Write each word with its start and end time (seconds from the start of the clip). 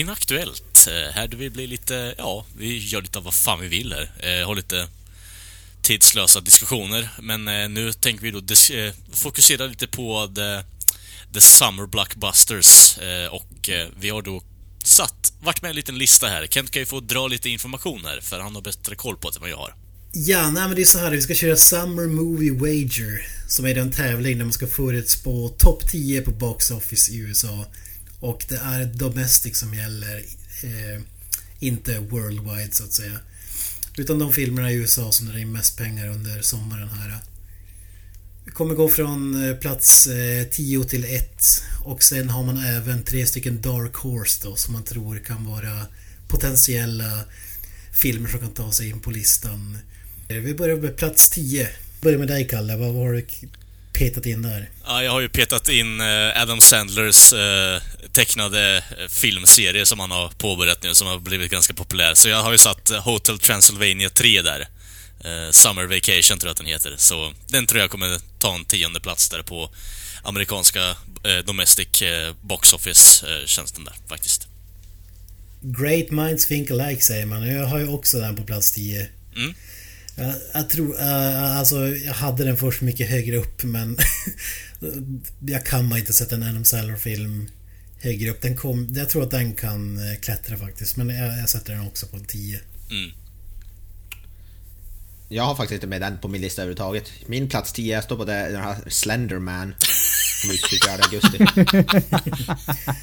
Inaktuellt. 0.00 0.88
Eh, 0.88 1.14
här 1.14 1.28
där 1.28 1.36
vi 1.36 1.50
blir 1.50 1.66
lite, 1.66 2.14
ja, 2.18 2.44
vi 2.58 2.78
gör 2.78 3.02
lite 3.02 3.18
av 3.18 3.24
vad 3.24 3.34
fan 3.34 3.60
vi 3.60 3.68
vill 3.68 3.92
här. 3.92 4.40
Eh, 4.40 4.46
Har 4.46 4.54
lite 4.54 4.88
tidslösa 5.82 6.40
diskussioner, 6.40 7.10
men 7.22 7.48
eh, 7.48 7.68
nu 7.68 7.92
tänker 7.92 8.22
vi 8.22 8.30
då 8.30 8.38
dis- 8.40 8.70
eh, 8.86 8.92
fokusera 9.12 9.66
lite 9.66 9.86
på 9.86 10.32
the, 10.36 10.62
the 11.34 11.40
Summer 11.40 11.86
Blockbusters 11.86 12.98
eh, 12.98 13.26
och 13.32 13.68
eh, 13.68 13.88
vi 14.00 14.10
har 14.10 14.22
då 14.22 14.42
satt, 14.84 15.32
varit 15.42 15.62
med 15.62 15.68
en 15.68 15.76
liten 15.76 15.98
lista 15.98 16.26
här. 16.28 16.46
Kent 16.46 16.70
kan 16.70 16.82
ju 16.82 16.86
få 16.86 17.00
dra 17.00 17.28
lite 17.28 17.48
information 17.48 18.04
här, 18.04 18.20
för 18.20 18.40
han 18.40 18.54
har 18.54 18.62
bättre 18.62 18.94
koll 18.94 19.16
på 19.16 19.30
det 19.30 19.36
än 19.36 19.40
vad 19.40 19.50
jag 19.50 19.56
har. 19.56 19.74
Ja, 20.12 20.50
nej 20.50 20.66
men 20.66 20.74
det 20.76 20.82
är 20.82 20.86
så 20.86 20.98
här. 20.98 21.10
Vi 21.10 21.22
ska 21.22 21.34
köra 21.34 21.56
Summer 21.56 22.06
Movie 22.06 22.52
Wager. 22.52 23.26
Som 23.48 23.66
är 23.66 23.74
den 23.74 23.92
tävling 23.92 24.38
där 24.38 24.44
man 24.44 24.52
ska 24.52 24.66
förutspå 24.66 25.48
topp 25.48 25.88
10 25.90 26.20
på 26.22 26.30
Box 26.30 26.70
Office 26.70 27.12
i 27.12 27.16
USA. 27.18 27.66
Och 28.20 28.44
det 28.48 28.56
är 28.56 28.84
domestic 28.84 29.58
som 29.58 29.74
gäller. 29.74 30.16
Eh, 30.64 31.02
inte 31.60 31.98
worldwide 31.98 32.74
så 32.74 32.84
att 32.84 32.92
säga. 32.92 33.18
Utan 33.96 34.18
de 34.18 34.32
filmerna 34.32 34.72
i 34.72 34.74
USA 34.74 35.12
som 35.12 35.26
drar 35.26 35.38
in 35.38 35.52
mest 35.52 35.76
pengar 35.76 36.08
under 36.08 36.42
sommaren 36.42 36.88
här. 36.88 37.18
Vi 38.44 38.50
kommer 38.50 38.74
gå 38.74 38.88
från 38.88 39.48
eh, 39.48 39.56
plats 39.56 40.06
eh, 40.06 40.44
10 40.44 40.84
till 40.84 41.04
1. 41.04 41.62
Och 41.84 42.02
sen 42.02 42.30
har 42.30 42.44
man 42.44 42.58
även 42.58 43.02
tre 43.02 43.26
stycken 43.26 43.60
Dark 43.60 43.94
Horse 43.94 44.40
då 44.48 44.56
som 44.56 44.72
man 44.72 44.82
tror 44.82 45.18
kan 45.18 45.44
vara 45.44 45.86
potentiella 46.28 47.24
filmer 47.92 48.28
som 48.28 48.40
kan 48.40 48.50
ta 48.50 48.72
sig 48.72 48.88
in 48.88 49.00
på 49.00 49.10
listan. 49.10 49.78
Eh, 50.28 50.36
vi 50.36 50.54
börjar 50.54 50.76
med 50.76 50.96
plats 50.96 51.30
10. 51.30 51.68
Börjar 52.00 52.18
med 52.18 52.28
dig 52.28 52.48
Kalle, 52.48 52.76
vad 52.76 52.94
har 52.94 53.12
du 53.12 53.26
petat 54.00 54.26
in 54.26 54.42
där? 54.42 54.70
Ja, 54.86 55.02
jag 55.02 55.12
har 55.12 55.20
ju 55.20 55.28
petat 55.28 55.68
in 55.68 56.00
eh, 56.00 56.42
Adam 56.42 56.60
Sandlers 56.60 57.32
eh, 57.32 57.82
tecknade 58.12 58.76
eh, 58.76 59.08
filmserie 59.08 59.86
som 59.86 60.00
han 60.00 60.10
har 60.10 60.28
påbörjat 60.28 60.82
nu, 60.82 60.94
som 60.94 61.06
har 61.06 61.18
blivit 61.18 61.50
ganska 61.50 61.74
populär. 61.74 62.14
Så 62.14 62.28
jag 62.28 62.42
har 62.42 62.52
ju 62.52 62.58
satt 62.58 62.90
Hotel 62.90 63.38
Transylvania 63.38 64.10
3 64.10 64.42
där. 64.42 64.68
Summer 65.50 65.86
Vacation 65.86 66.38
tror 66.38 66.48
jag 66.48 66.50
att 66.50 66.56
den 66.56 66.66
heter. 66.66 66.94
Så 66.96 67.32
den 67.46 67.66
tror 67.66 67.80
jag 67.80 67.90
kommer 67.90 68.20
ta 68.38 68.54
en 68.54 68.64
tionde 68.64 69.00
plats 69.00 69.28
där 69.28 69.42
på 69.42 69.70
amerikanska 70.22 70.96
Domestic 71.44 72.02
Box 72.40 72.72
Office-tjänsten 72.72 73.84
där, 73.84 73.94
faktiskt. 74.08 74.48
Great 75.62 76.10
minds 76.10 76.46
think 76.46 76.70
alike 76.70 77.02
säger 77.02 77.26
man. 77.26 77.46
Jag 77.46 77.66
har 77.66 77.78
ju 77.78 77.88
också 77.88 78.20
den 78.20 78.36
på 78.36 78.42
plats 78.42 78.72
10. 78.72 79.08
Mm. 79.36 79.54
Jag, 80.20 80.34
jag 80.54 80.70
tror, 80.70 81.00
eh, 81.00 81.58
alltså 81.58 81.88
jag 81.88 82.14
hade 82.14 82.44
den 82.44 82.56
först 82.56 82.80
mycket 82.80 83.10
högre 83.10 83.36
upp 83.36 83.62
men 83.64 83.96
jag 85.46 85.66
kan 85.66 85.88
bara 85.88 85.98
inte 85.98 86.12
sätta 86.12 86.34
en 86.34 86.42
Adam 86.42 86.64
Sandler-film 86.64 87.48
högre 88.00 88.30
upp. 88.30 88.42
Den 88.42 88.56
kom, 88.56 88.92
jag 88.96 89.08
tror 89.08 89.22
att 89.22 89.30
den 89.30 89.54
kan 89.54 89.98
eh, 89.98 90.18
klättra 90.20 90.56
faktiskt. 90.56 90.96
Men 90.96 91.08
jag, 91.08 91.38
jag 91.38 91.48
sätter 91.48 91.72
den 91.72 91.86
också 91.86 92.06
på 92.06 92.16
en 92.16 92.24
10. 92.24 92.60
Mm. 92.90 93.10
Jag 95.28 95.42
har 95.42 95.54
faktiskt 95.54 95.74
inte 95.74 95.86
med 95.86 96.00
den 96.00 96.18
på 96.18 96.28
min 96.28 96.40
lista 96.40 96.62
överhuvudtaget. 96.62 97.12
Min 97.26 97.48
plats 97.48 97.72
10, 97.72 97.94
jag 97.94 98.04
står 98.04 98.16
på 98.16 98.24
det, 98.24 98.48
den 98.50 98.62
här 98.62 98.76
Slenderman. 98.86 99.74
Som 100.40 100.50
gick 100.50 100.66
24 100.66 100.92
augusti. 100.92 101.38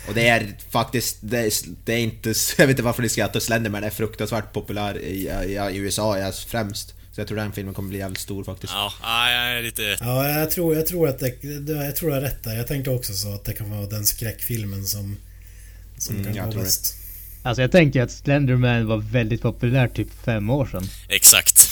Och 0.08 0.14
det 0.14 0.28
är 0.28 0.56
faktiskt, 0.70 1.18
det 1.22 1.38
är, 1.38 1.54
det 1.86 1.94
är 1.94 2.00
inte, 2.00 2.30
jag 2.58 2.68
vet 2.68 2.70
inte 2.70 2.84
varför 2.84 3.02
ni 3.02 3.10
skrattar, 3.10 3.40
Slenderman 3.40 3.84
är 3.84 3.90
fruktansvärt 3.90 4.54
populär 4.54 5.00
i, 5.00 5.28
i, 5.28 5.76
i 5.76 5.78
USA 5.78 6.32
främst. 6.48 6.97
Så 7.18 7.22
jag 7.22 7.28
tror 7.28 7.38
den 7.38 7.52
filmen 7.52 7.74
kommer 7.74 7.90
bli 7.90 7.98
jävligt 7.98 8.20
stor 8.22 8.44
faktiskt. 8.44 8.74
Ja, 8.74 8.94
ja, 9.02 9.32
jag 9.32 9.58
är 9.60 9.62
lite... 9.64 9.98
Ja, 10.00 10.30
jag 10.30 10.52
tror, 10.52 10.76
jag 10.76 10.88
tror 10.88 11.10
att 11.10 11.20
det, 11.20 11.44
jag 11.68 11.96
tror 11.96 12.14
jag 12.14 12.24
rätt 12.24 12.44
där. 12.44 12.56
Jag 12.56 12.68
tänkte 12.68 12.92
också 12.92 13.14
så 13.14 13.34
att 13.34 13.46
det 13.46 13.54
kan 13.54 13.70
vara 13.72 13.86
den 13.86 14.06
skräckfilmen 14.06 14.86
som, 14.86 15.18
som 15.98 16.16
Mm, 16.16 16.26
kan 16.28 16.36
jag 16.36 16.46
vara 16.48 16.64
bäst. 16.64 16.96
Alltså 17.44 17.62
jag 17.62 17.72
tänker 17.72 18.02
att 18.02 18.12
Slenderman 18.12 18.88
var 18.88 18.98
väldigt 18.98 19.42
populär 19.42 19.88
typ 19.88 20.08
fem 20.26 20.50
år 20.50 20.66
sedan. 20.66 20.90
Exakt. 21.10 21.70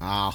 Ja. 0.00 0.34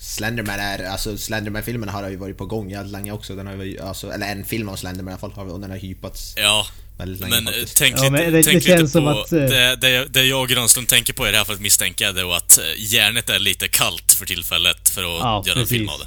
Slenderman 0.00 0.60
är, 0.60 0.84
alltså 0.84 1.18
Slenderman-filmen 1.18 1.88
har 1.88 2.08
ju 2.10 2.16
varit 2.16 2.38
på 2.38 2.46
gång 2.46 2.70
jävligt 2.70 2.92
länge 2.92 3.12
också. 3.12 3.36
Den 3.36 3.46
har 3.46 3.54
ju, 3.64 3.80
alltså, 3.80 4.10
eller 4.12 4.26
en 4.32 4.44
film 4.44 4.68
om 4.68 4.76
Slenderman 4.76 5.10
i 5.10 5.12
alla 5.12 5.20
fall, 5.20 5.32
har- 5.32 5.52
och 5.52 5.60
den 5.60 5.70
har 5.70 5.78
hypats 5.78 6.34
Ja, 6.36 6.66
väldigt 6.98 7.20
länge 7.20 7.34
Men 7.34 7.46
eh, 7.46 7.52
faktiskt. 7.52 7.76
tänk 7.76 7.94
Ja, 7.98 8.02
lite, 8.02 8.10
men 8.10 8.32
det- 8.32 8.42
tänk 8.42 8.62
det 8.64 8.68
känns 8.68 8.80
lite 8.80 8.92
som 8.92 9.04
på... 9.04 9.20
att, 9.20 9.32
eh, 9.32 9.38
det, 9.38 9.76
det, 9.76 9.90
jag- 9.90 10.10
det 10.10 10.24
jag 10.24 10.40
och 10.42 10.48
Grönström 10.48 10.86
tänker 10.86 11.12
på 11.12 11.28
i 11.28 11.30
det 11.30 11.36
här 11.38 11.44
fallet 11.44 11.60
misstänker 11.60 12.04
jag 12.04 12.14
då 12.14 12.32
att 12.32 12.58
eh, 12.58 12.64
järnet 12.78 13.30
är 13.30 13.38
lite 13.38 13.68
kallt 13.68 14.12
för 14.12 14.26
tillfället 14.26 14.88
för 14.88 15.00
att 15.02 15.20
Ja, 15.20 15.44
göra 15.46 15.60
en 15.60 15.66
film 15.66 15.86
precis. 15.86 16.00
av 16.00 16.06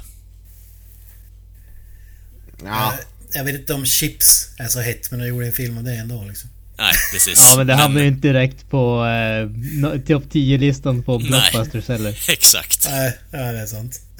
Ja, 2.64 2.94
Jag 3.32 3.44
vet 3.44 3.54
inte 3.54 3.74
om 3.74 3.86
Chips 3.86 4.48
är 4.58 4.68
så 4.68 4.80
hett 4.80 5.10
men 5.10 5.20
jag 5.20 5.28
gjorde 5.28 5.46
en 5.46 5.52
film 5.52 5.78
av 5.78 5.84
det 5.84 5.94
ändå 5.94 6.24
liksom. 6.28 6.50
Nej, 6.78 6.92
precis. 7.12 7.48
Ja 7.50 7.56
men 7.58 7.66
det 7.66 7.74
hamnar 7.74 8.00
ju 8.00 8.06
inte 8.06 8.28
direkt 8.28 8.70
på 8.70 9.06
eh, 9.06 10.00
topp 10.06 10.24
10-listan 10.32 11.02
på 11.02 11.18
Nej. 11.18 11.28
Blockbusters 11.52 11.88
heller. 11.88 12.18
Exakt. 12.28 12.86
Nej, 12.90 13.18
ja, 13.30 13.38
det 13.38 13.58
är 13.58 13.66
sant. 13.66 14.00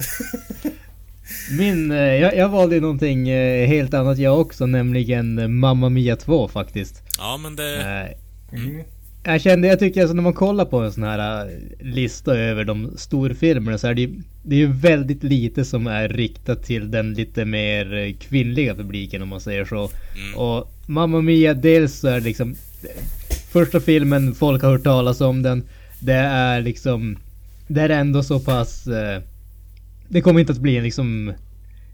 Min, 1.57 1.91
eh, 1.91 1.97
jag, 1.97 2.37
jag 2.37 2.49
valde 2.49 2.79
någonting 2.79 3.29
eh, 3.29 3.67
helt 3.67 3.93
annat 3.93 4.17
jag 4.17 4.39
också, 4.41 4.65
nämligen 4.65 5.39
eh, 5.39 5.47
Mamma 5.47 5.89
Mia 5.89 6.15
2 6.15 6.47
faktiskt. 6.47 7.03
Ja, 7.17 7.39
men 7.43 7.55
det... 7.55 7.75
Eh, 7.75 8.17
Mm. 8.53 8.83
Jag 9.23 9.41
kände, 9.41 9.67
jag 9.67 9.79
tycker 9.79 10.01
alltså 10.01 10.15
när 10.15 10.23
man 10.23 10.33
kollar 10.33 10.65
på 10.65 10.79
en 10.79 10.91
sån 10.91 11.03
här 11.03 11.49
lista 11.79 12.37
över 12.37 12.65
de 12.65 12.97
storfilmerna 12.97 13.77
så 13.77 13.87
är 13.87 13.93
det 13.93 14.01
ju, 14.01 14.21
det 14.43 14.55
är 14.55 14.59
ju 14.59 14.71
väldigt 14.71 15.23
lite 15.23 15.65
som 15.65 15.87
är 15.87 16.09
riktat 16.09 16.63
till 16.63 16.91
den 16.91 17.13
lite 17.13 17.45
mer 17.45 18.15
kvinnliga 18.19 18.75
publiken 18.75 19.21
om 19.21 19.29
man 19.29 19.41
säger 19.41 19.65
så. 19.65 19.89
Mm. 20.15 20.35
Och 20.35 20.71
Mamma 20.87 21.21
Mia, 21.21 21.53
dels 21.53 21.99
så 21.99 22.07
är 22.07 22.13
det 22.13 22.25
liksom 22.25 22.55
Första 23.51 23.79
filmen, 23.79 24.35
folk 24.35 24.63
har 24.63 24.71
hört 24.71 24.83
talas 24.83 25.21
om 25.21 25.43
den. 25.43 25.63
Det 25.99 26.13
är 26.13 26.61
liksom 26.61 27.17
Det 27.67 27.81
är 27.81 27.89
ändå 27.89 28.23
så 28.23 28.39
pass 28.39 28.87
eh, 28.87 29.21
Det 30.11 30.21
kommer 30.21 30.39
inte 30.39 30.51
att 30.51 30.59
bli 30.59 30.77
en 30.77 30.83
liksom 30.83 31.33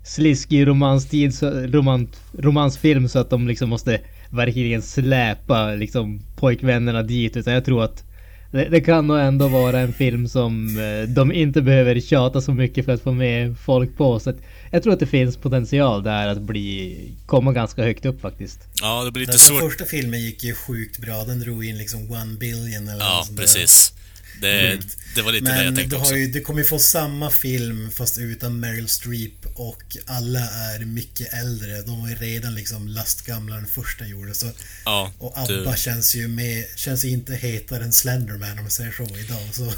Sliskig 0.03 0.67
romanstid, 0.67 1.35
så, 1.35 1.49
romant, 1.49 2.21
romansfilm 2.37 3.09
så 3.09 3.19
att 3.19 3.29
de 3.29 3.47
liksom 3.47 3.69
måste 3.69 4.01
verkligen 4.29 4.81
släpa 4.81 5.71
liksom 5.75 6.21
pojkvännerna 6.35 7.03
dit. 7.03 7.37
Utan 7.37 7.53
jag 7.53 7.65
tror 7.65 7.83
att 7.83 8.03
det, 8.51 8.69
det 8.69 8.81
kan 8.81 9.07
nog 9.07 9.19
ändå 9.19 9.47
vara 9.47 9.79
en 9.79 9.93
film 9.93 10.27
som 10.27 10.77
eh, 10.77 11.09
de 11.09 11.31
inte 11.31 11.61
behöver 11.61 11.99
tjata 11.99 12.41
så 12.41 12.53
mycket 12.53 12.85
för 12.85 12.91
att 12.93 13.01
få 13.01 13.11
med 13.11 13.57
folk 13.57 13.97
på. 13.97 14.19
Så 14.19 14.29
att 14.29 14.37
jag 14.71 14.83
tror 14.83 14.93
att 14.93 14.99
det 14.99 15.05
finns 15.07 15.37
potential 15.37 16.03
där 16.03 16.27
att 16.27 16.41
bli, 16.41 16.97
komma 17.25 17.51
ganska 17.53 17.83
högt 17.83 18.05
upp 18.05 18.21
faktiskt. 18.21 18.59
Ja, 18.81 19.03
det 19.03 19.11
blir 19.11 19.25
Den, 19.25 19.33
lite 19.33 19.49
den 19.49 19.59
svårt. 19.59 19.71
första 19.71 19.85
filmen 19.85 20.19
gick 20.21 20.43
ju 20.43 20.53
sjukt 20.53 20.97
bra. 20.97 21.23
Den 21.23 21.39
drog 21.39 21.65
in 21.65 21.77
liksom 21.77 22.11
one 22.11 22.33
billion 22.39 22.87
eller 22.87 22.99
Ja, 23.05 23.25
precis. 23.37 23.93
Det, 24.41 24.71
Sjukt. 24.71 24.97
det 25.15 25.21
var 25.21 25.31
lite 25.31 25.45
det 25.45 25.55
jag 25.55 25.63
Men 25.65 25.73
du, 25.73 25.79
tänkte 25.81 25.95
har 25.97 26.03
också. 26.03 26.15
ju, 26.15 26.27
du 26.27 26.41
kommer 26.41 26.61
ju 26.61 26.67
få 26.67 26.79
samma 26.79 27.31
film 27.31 27.91
fast 27.91 28.17
utan 28.17 28.59
Meryl 28.59 28.87
Streep 28.89 29.45
och 29.55 29.83
alla 30.05 30.39
är 30.39 30.79
mycket 30.85 31.33
äldre. 31.33 31.81
De 31.81 32.01
var 32.01 32.09
ju 32.09 32.15
redan 32.15 32.55
liksom 32.55 32.87
lastgamla 32.87 33.55
den 33.55 33.65
första 33.67 34.05
gjorde. 34.05 34.33
Så, 34.33 34.47
Ja, 34.85 35.13
och 35.19 35.47
du... 35.47 35.59
ABBA 35.61 35.75
känns 35.75 36.15
ju 36.15 36.27
med, 36.27 36.65
känns 36.75 37.05
ju 37.05 37.09
inte 37.09 37.35
hetare 37.35 37.83
än 37.83 37.93
Slenderman 37.93 38.51
om 38.51 38.63
man 38.63 38.71
säger 38.71 38.91
så 38.91 39.03
idag. 39.17 39.49
Så, 39.51 39.73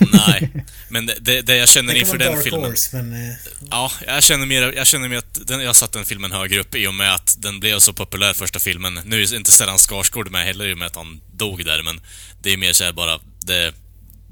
Nej. 0.12 0.52
Men 0.88 1.06
det, 1.06 1.16
det, 1.20 1.42
det 1.42 1.56
jag 1.56 1.68
känner 1.68 1.92
det 1.94 2.00
inför 2.00 2.18
den 2.18 2.42
filmen... 2.42 2.64
Horse 2.64 2.96
men... 3.02 3.30
eh, 3.30 3.36
Ja, 3.70 3.92
jag 4.06 4.22
känner 4.22 4.46
mer, 4.46 4.72
jag 4.72 4.86
känner 4.86 5.08
mer 5.08 5.18
att 5.18 5.46
den, 5.46 5.60
jag 5.60 5.76
satt 5.76 5.92
den 5.92 6.04
filmen 6.04 6.32
högre 6.32 6.60
upp 6.60 6.74
i 6.74 6.86
och 6.86 6.94
med 6.94 7.14
att 7.14 7.36
den 7.42 7.60
blev 7.60 7.78
så 7.78 7.92
populär 7.92 8.32
första 8.34 8.58
filmen. 8.58 9.00
Nu 9.04 9.22
är 9.22 9.34
inte 9.34 9.52
Stellan 9.52 9.78
Skarsgård 9.78 10.30
med 10.30 10.44
heller 10.44 10.66
i 10.66 10.74
och 10.74 10.78
med 10.78 10.86
att 10.86 10.96
han 10.96 11.20
dog 11.32 11.64
där, 11.64 11.82
men 11.82 12.00
det 12.42 12.52
är 12.52 12.56
mer 12.56 12.72
såhär 12.72 12.92
bara, 12.92 13.20
det, 13.48 13.72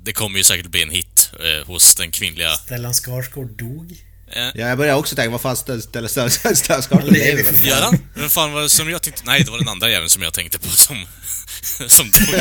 det 0.04 0.12
kommer 0.12 0.38
ju 0.38 0.44
säkert 0.44 0.66
bli 0.66 0.82
en 0.82 0.90
hit 0.90 1.30
eh, 1.32 1.66
hos 1.66 1.94
den 1.94 2.10
kvinnliga... 2.10 2.50
Stellan 2.50 2.94
Skarsgård 2.94 3.58
dog. 3.58 3.92
Eh, 4.32 4.42
ja 4.54 4.68
jag 4.68 4.78
börjar 4.78 4.94
också 4.94 5.16
tänka, 5.16 5.30
vad 5.30 5.40
fan 5.40 5.56
ställer 5.56 6.08
Skarsgård 6.54 7.04
lever 7.04 7.66
gör 7.66 7.82
han? 7.82 7.98
Vem 8.14 8.28
fan 8.28 8.52
var 8.52 8.62
det 8.62 8.68
som 8.68 8.90
jag 8.90 9.02
tänkte... 9.02 9.22
Nej, 9.26 9.42
det 9.44 9.50
var 9.50 9.58
den 9.58 9.68
andra 9.68 9.90
jäveln 9.90 10.10
som 10.10 10.22
jag 10.22 10.34
tänkte 10.34 10.58
på 10.58 10.68
som... 10.68 11.06
som 11.88 12.10
dog. 12.10 12.40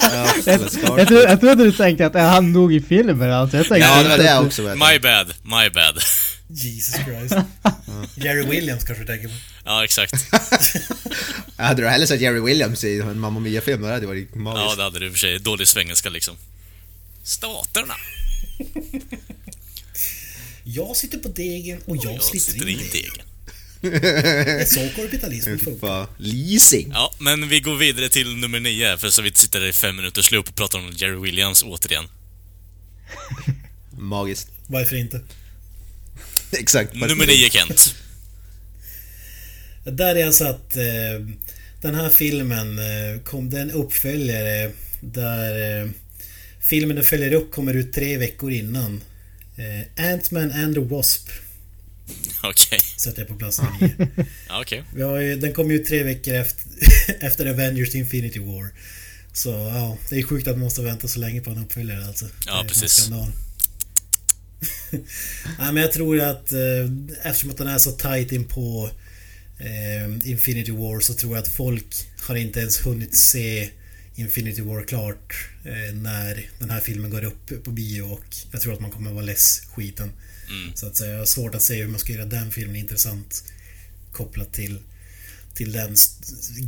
Ja, 0.00 0.28
Jag, 0.96 1.08
tro, 1.08 1.16
jag 1.16 1.40
trodde 1.40 1.64
du 1.64 1.72
tänkte 1.72 2.06
att 2.06 2.14
ja, 2.14 2.20
han 2.20 2.52
dog 2.52 2.74
i 2.74 2.80
filmen 2.80 3.32
alltså. 3.32 3.56
Jag 3.56 3.68
tänkte 3.68 3.88
Ja, 3.88 4.02
det 4.02 4.08
var 4.08 4.18
det 4.18 4.24
jag 4.24 4.46
också. 4.46 4.62
My 4.62 4.98
bad, 4.98 5.34
my 5.42 5.70
bad. 5.74 6.02
Jesus 6.48 6.94
Christ. 7.04 7.34
Jerry 8.14 8.46
Williams 8.46 8.84
kanske 8.84 9.04
du 9.04 9.06
tänker 9.06 9.28
på. 9.28 9.34
Ja, 9.64 9.84
exakt. 9.84 10.12
Hade 11.56 11.82
du 11.82 11.88
hellre 11.88 12.06
sett 12.06 12.20
Jerry 12.20 12.40
Williams 12.40 12.84
i 12.84 13.00
en 13.00 13.18
Mamma 13.20 13.40
Mia-film? 13.40 13.82
Det 13.82 13.88
hade 13.88 14.06
varit 14.06 14.28
Ja, 14.32 14.38
magiskt. 14.38 14.76
det 14.76 14.82
hade 14.82 14.98
du 14.98 15.06
i 15.06 15.08
och 15.08 15.12
för 15.12 15.18
sig. 15.18 15.38
Dålig 15.38 15.68
svengelska 15.68 16.08
liksom. 16.10 16.36
Staterna. 17.22 17.94
Jag 20.64 20.96
sitter 20.96 21.18
på 21.18 21.28
degen 21.28 21.80
och 21.84 21.96
jag, 21.96 22.14
Jag 22.14 22.22
sliter 22.22 22.52
sitter 22.52 22.68
in 22.68 22.80
i 22.80 22.88
degen. 22.92 23.12
degen. 23.12 23.26
Det 24.02 24.68
så 24.70 24.88
kapitalismen 24.96 25.58
funkar. 25.58 26.06
Leasing. 26.18 26.90
Ja, 26.92 27.14
men 27.18 27.48
vi 27.48 27.60
går 27.60 27.74
vidare 27.76 28.08
till 28.08 28.36
nummer 28.36 28.60
nio, 28.60 28.96
för 28.98 29.10
så 29.10 29.22
vi 29.22 29.32
sitter 29.34 29.60
där 29.60 29.66
i 29.66 29.72
fem 29.72 29.96
minuters 29.96 30.30
loop 30.30 30.48
och 30.48 30.54
pratar 30.54 30.78
om 30.78 30.92
Jerry 30.96 31.16
Williams 31.20 31.62
återigen. 31.62 32.04
Magiskt. 33.98 34.48
Varför 34.66 34.96
inte? 34.96 35.20
Exakt. 36.58 36.94
Nummer 36.94 37.26
nio, 37.26 37.50
Kent. 37.50 37.94
Där 39.84 40.14
är 40.16 40.26
alltså 40.26 40.44
att 40.44 40.76
eh, 40.76 41.26
den 41.82 41.94
här 41.94 42.10
filmen 42.10 42.78
eh, 42.78 43.20
kom 43.24 43.50
det 43.50 43.60
en 43.60 43.70
uppföljare 43.70 44.72
där 45.00 45.82
eh, 45.82 45.90
filmen 46.60 46.96
den 46.96 47.04
följer 47.04 47.32
upp 47.32 47.50
kommer 47.52 47.74
ut 47.74 47.92
tre 47.92 48.18
veckor 48.18 48.52
innan. 48.52 49.00
Eh, 49.56 50.04
Ant-Man 50.04 50.52
and 50.52 50.74
the 50.74 50.80
Wasp 50.80 51.28
Okej. 52.42 52.78
sätter 52.96 53.20
jag 53.20 53.28
på 53.28 53.34
plats 53.34 53.60
nio. 53.80 53.90
Ja, 54.48 54.60
okej. 54.60 54.84
Ju, 54.96 55.36
den 55.36 55.52
kom 55.52 55.70
ju 55.70 55.78
tre 55.78 56.02
veckor 56.02 56.34
efter, 56.34 56.64
efter 57.26 57.46
Avengers 57.46 57.94
Infinity 57.94 58.38
War. 58.38 58.68
Så 59.32 59.50
ja, 59.50 59.98
det 60.10 60.18
är 60.18 60.22
sjukt 60.22 60.48
att 60.48 60.54
man 60.54 60.64
måste 60.64 60.82
vänta 60.82 61.08
så 61.08 61.18
länge 61.20 61.40
på 61.40 61.50
en 61.50 61.58
uppföljare 61.58 62.06
alltså. 62.06 62.26
Ja, 62.46 62.64
precis. 62.68 63.10
Nej 65.58 65.72
men 65.72 65.76
jag 65.76 65.92
tror 65.92 66.20
att 66.20 66.52
eh, 66.52 66.90
eftersom 67.22 67.50
att 67.50 67.58
den 67.58 67.68
är 67.68 67.78
så 67.78 67.92
tight 67.92 68.32
in 68.32 68.44
på 68.44 68.90
eh, 69.58 70.30
Infinity 70.30 70.72
War 70.72 71.00
så 71.00 71.14
tror 71.14 71.36
jag 71.36 71.42
att 71.42 71.48
folk 71.48 71.86
har 72.20 72.36
inte 72.36 72.60
ens 72.60 72.86
hunnit 72.86 73.16
se 73.16 73.70
Infinity 74.14 74.62
War 74.62 74.84
klart 74.84 75.48
eh, 75.64 75.94
när 75.94 76.50
den 76.58 76.70
här 76.70 76.80
filmen 76.80 77.10
går 77.10 77.24
upp 77.24 77.64
på 77.64 77.70
bio 77.70 78.02
och 78.02 78.36
jag 78.52 78.60
tror 78.60 78.72
att 78.72 78.80
man 78.80 78.90
kommer 78.90 79.12
vara 79.12 79.24
less 79.24 79.60
skiten. 79.74 80.12
Mm. 80.48 80.74
Så 80.74 80.86
att 80.86 80.96
säga, 80.96 81.12
jag 81.12 81.18
har 81.18 81.26
svårt 81.26 81.54
att 81.54 81.62
se 81.62 81.82
hur 81.82 81.88
man 81.88 82.00
ska 82.00 82.12
göra 82.12 82.24
den 82.24 82.50
filmen 82.50 82.76
intressant 82.76 83.44
kopplat 84.12 84.52
till 84.52 84.78
till 85.54 85.72
den 85.72 85.96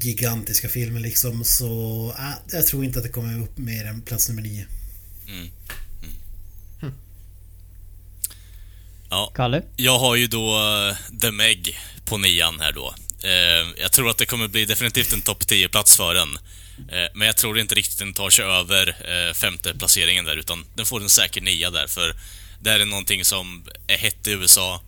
gigantiska 0.02 0.69
filmen 0.69 1.02
liksom 1.02 1.44
så 1.44 2.14
äh, 2.19 2.31
jag 2.52 2.67
tror 2.67 2.84
inte 2.84 2.99
att 2.99 3.05
det 3.05 3.11
kommer 3.11 3.43
upp 3.43 3.58
mer 3.58 3.84
än 3.84 4.02
plats 4.02 4.29
nummer 4.29 4.43
nio. 4.43 4.67
Ja, 9.10 9.32
Kalle? 9.34 9.62
jag 9.76 9.99
har 9.99 10.16
ju 10.16 10.26
då 10.26 10.56
eh, 10.56 11.19
The 11.20 11.31
Meg 11.31 11.78
på 12.05 12.19
nian 12.19 12.60
här 12.60 12.72
då. 12.72 12.94
Eh, 13.22 13.81
jag 13.82 13.93
tror 13.93 14.10
att 14.10 14.19
det 14.19 14.26
kommer 14.26 14.49
bli 14.49 14.64
definitivt 14.64 15.12
en 15.12 15.22
topp 15.22 15.43
10-plats 15.43 15.96
för 15.96 16.14
den. 16.14 16.38
Eh, 16.88 17.08
men 17.14 17.26
jag 17.26 17.37
tror 17.37 17.58
inte 17.58 17.75
riktigt 17.75 17.99
den 17.99 18.14
tar 18.14 18.31
sig 18.31 18.44
över 18.44 18.96
femte 19.34 19.75
placeringen 19.78 20.25
där, 20.25 20.37
utan 20.37 20.64
den 20.75 20.87
får 20.87 21.00
en 21.02 21.08
säker 21.08 21.40
nia 21.40 21.70
där, 21.70 21.87
för 21.87 22.16
det 22.60 22.70
här 22.70 22.81
är 22.81 22.84
någonting 22.87 23.25
som 23.25 23.64
är 23.87 23.99
hett 23.99 24.26
i 24.26 24.31
USA. 24.31 24.81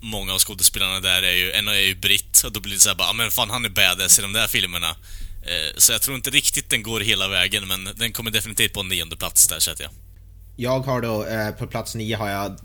Många 0.00 0.32
av 0.32 0.38
skådespelarna 0.38 1.00
där 1.00 1.22
är 1.22 1.32
ju, 1.32 1.52
en 1.52 1.68
är 1.68 1.74
ju 1.74 1.94
britt, 1.94 2.42
och 2.44 2.52
då 2.52 2.60
blir 2.60 2.74
det 2.74 2.80
såhär 2.80 2.96
bara, 2.96 3.08
"Ah, 3.08 3.12
men 3.12 3.30
fan 3.30 3.50
han 3.50 3.64
är 3.64 3.68
badass 3.68 4.18
i 4.18 4.22
de 4.22 4.32
där 4.32 4.46
filmerna. 4.46 4.96
Så 5.76 5.92
jag 5.92 6.02
tror 6.02 6.16
inte 6.16 6.30
riktigt 6.30 6.70
den 6.70 6.82
går 6.82 7.00
hela 7.00 7.28
vägen, 7.28 7.68
men 7.68 7.88
den 7.96 8.12
kommer 8.12 8.30
definitivt 8.30 8.72
på 8.72 8.80
en 8.80 8.88
nionde 8.88 9.16
plats 9.16 9.48
där, 9.48 9.58
sätter 9.58 9.84
jag. 9.84 9.92
Jag 10.56 10.80
har 10.80 11.00
då, 11.00 11.24
eh, 11.26 11.50
på 11.50 11.66
plats 11.66 11.94
nio 11.94 12.16
har 12.16 12.28
jag 12.30 12.58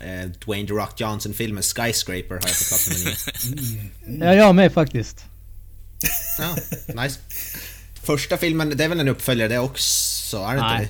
eh, 0.00 0.30
Dwayne 0.44 0.68
The 0.68 0.74
Rock 0.74 1.00
Johnson-filmen 1.00 1.62
Skyscraper 1.62 2.28
har 2.28 2.34
jag 2.34 2.42
på 2.42 2.64
plats 2.68 2.88
nummer 2.88 3.16
nio. 4.06 4.24
Ja, 4.26 4.34
jag 4.34 4.54
med 4.54 4.72
faktiskt. 4.72 5.24
Ja, 6.38 6.56
nice. 7.02 7.18
Första 8.02 8.36
filmen, 8.36 8.76
det 8.76 8.84
är 8.84 8.88
väl 8.88 9.00
en 9.00 9.08
uppföljare 9.08 9.48
det 9.48 9.58
också? 9.58 10.36
Är 10.36 10.48
det 10.48 10.52
inte 10.54 10.64
Nej. 10.66 10.88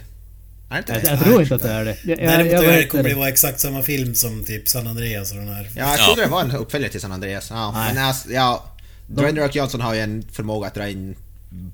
det? 0.68 0.74
Är 0.74 0.76
det 0.76 0.78
inte 0.78 0.92
Jag, 0.92 1.02
det? 1.02 1.08
jag 1.10 1.20
tror 1.24 1.42
inte 1.42 1.54
att 1.54 1.62
det 1.62 1.70
är 1.70 1.84
det. 1.84 1.98
Jag, 2.04 2.18
jag, 2.20 2.28
Däremot 2.28 2.52
jag, 2.52 2.64
jag, 2.64 2.68
vet 2.72 2.90
kommer 2.90 3.04
det 3.04 3.10
inte. 3.10 3.18
vara 3.18 3.28
exakt 3.28 3.60
samma 3.60 3.82
film 3.82 4.14
som 4.14 4.44
typ 4.44 4.68
San 4.68 4.86
Andreas 4.86 5.30
och 5.32 5.36
den 5.38 5.48
här. 5.48 5.70
Ja, 5.76 5.88
jag 5.90 5.98
Ja. 5.98 6.04
trodde 6.06 6.22
det 6.22 6.28
var 6.28 6.40
en 6.40 6.50
uppföljare 6.50 6.90
till 6.92 7.00
San 7.00 7.12
Andreas. 7.12 7.50
Ja, 7.50 7.72
Nej. 7.72 7.94
men 7.94 8.04
alltså, 8.04 8.30
ja, 8.32 8.64
Dwayne 9.06 9.32
The 9.40 9.40
Rock 9.46 9.54
Johnson 9.54 9.80
har 9.80 9.94
ju 9.94 10.00
en 10.00 10.24
förmåga 10.32 10.66
att 10.68 10.74
dra 10.74 10.88
in 10.88 11.16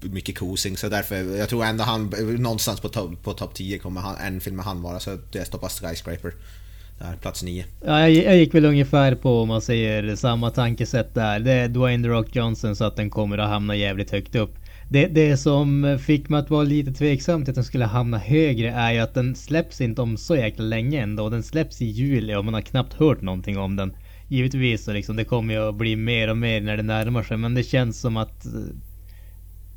mycket 0.02 0.38
kosing 0.38 0.76
så 0.76 0.88
därför, 0.88 1.36
jag 1.36 1.48
tror 1.48 1.64
ändå 1.64 1.84
han, 1.84 2.06
någonstans 2.38 2.80
på 2.80 2.88
topp 2.88 3.22
på 3.22 3.32
top 3.32 3.54
10 3.54 3.78
kommer 3.78 4.00
han, 4.00 4.16
en 4.16 4.40
film 4.40 4.56
med 4.56 4.64
han 4.64 4.82
vara 4.82 5.00
så 5.00 5.18
det 5.32 5.44
stoppar 5.44 5.68
Skyscraper. 5.68 6.32
Där, 7.00 7.16
plats 7.16 7.42
nio. 7.42 7.64
Ja, 7.84 8.08
jag, 8.08 8.24
jag 8.24 8.36
gick 8.36 8.54
väl 8.54 8.64
ungefär 8.64 9.14
på 9.14 9.42
om 9.42 9.48
man 9.48 9.60
säger 9.60 10.16
samma 10.16 10.50
tankesätt 10.50 11.14
där. 11.14 11.40
Det 11.40 11.52
är 11.52 11.68
Dwayne 11.68 12.02
The 12.02 12.08
Rock 12.08 12.36
Johnson 12.36 12.76
så 12.76 12.84
att 12.84 12.96
den 12.96 13.10
kommer 13.10 13.38
att 13.38 13.48
hamna 13.48 13.76
jävligt 13.76 14.10
högt 14.10 14.34
upp. 14.34 14.54
Det, 14.88 15.06
det 15.06 15.36
som 15.36 15.98
fick 16.02 16.28
mig 16.28 16.40
att 16.40 16.50
vara 16.50 16.62
lite 16.62 16.92
tveksam 16.92 17.44
till 17.44 17.50
att 17.50 17.54
den 17.54 17.64
skulle 17.64 17.84
hamna 17.84 18.18
högre 18.18 18.70
är 18.70 18.92
ju 18.92 18.98
att 18.98 19.14
den 19.14 19.34
släpps 19.34 19.80
inte 19.80 20.02
om 20.02 20.16
så 20.16 20.36
jäkla 20.36 20.64
länge 20.64 21.02
ändå. 21.02 21.28
Den 21.28 21.42
släpps 21.42 21.82
i 21.82 21.84
juli 21.84 22.34
och 22.34 22.44
man 22.44 22.54
har 22.54 22.60
knappt 22.60 22.94
hört 22.94 23.22
någonting 23.22 23.58
om 23.58 23.76
den. 23.76 23.92
Givetvis 24.28 24.84
så 24.84 24.92
liksom, 24.92 25.16
det 25.16 25.24
kommer 25.24 25.54
ju 25.54 25.68
att 25.68 25.74
bli 25.74 25.96
mer 25.96 26.30
och 26.30 26.36
mer 26.36 26.60
när 26.60 26.76
det 26.76 26.82
närmar 26.82 27.22
sig 27.22 27.36
men 27.36 27.54
det 27.54 27.62
känns 27.62 28.00
som 28.00 28.16
att... 28.16 28.46
Eh, 28.46 28.52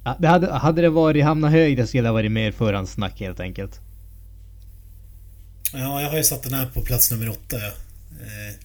ja, 0.03 0.15
det 0.19 0.27
hade, 0.27 0.53
hade 0.53 0.81
det 0.81 0.89
varit 0.89 1.23
hamna 1.23 1.49
högre 1.49 1.87
skulle 1.87 2.03
det 2.03 2.09
ha 2.09 2.13
varit 2.13 2.31
mer 2.31 2.51
förhandssnack 2.51 3.19
helt 3.19 3.39
enkelt. 3.39 3.81
Ja, 5.73 6.01
jag 6.01 6.09
har 6.09 6.17
ju 6.17 6.23
satt 6.23 6.43
den 6.43 6.53
här 6.53 6.65
på 6.65 6.81
plats 6.81 7.11
nummer 7.11 7.29
åtta. 7.29 7.57
Eh, 8.21 8.55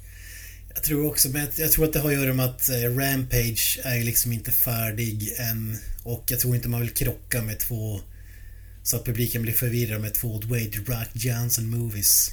Jag 0.75 0.83
tror 0.85 1.07
också, 1.07 1.29
men 1.29 1.47
jag- 1.57 1.73
tror 1.73 1.85
att 1.85 1.93
det 1.93 1.99
har 2.01 2.09
att 2.13 2.15
göra 2.19 2.33
med 2.33 2.47
att 2.47 2.69
eh, 2.69 2.75
Rampage 2.97 3.81
är 3.85 4.05
liksom 4.05 4.33
inte 4.33 4.53
färdig 4.53 5.33
än. 5.39 5.79
Och 6.03 6.25
jag 6.29 6.41
tror 6.41 6.57
inte 6.57 6.69
man 6.69 6.81
vill 6.81 6.91
krocka 6.91 7.43
med 7.43 7.59
två... 7.59 8.01
Så 8.83 8.97
att 8.97 9.05
publiken 9.05 9.43
blir 9.43 9.53
förvirrad 9.53 10.01
med 10.01 10.15
två 10.15 10.39
Dwayne 10.39 10.77
Rock 10.87 11.09
Johnson 11.13 11.71
movies. 11.71 12.31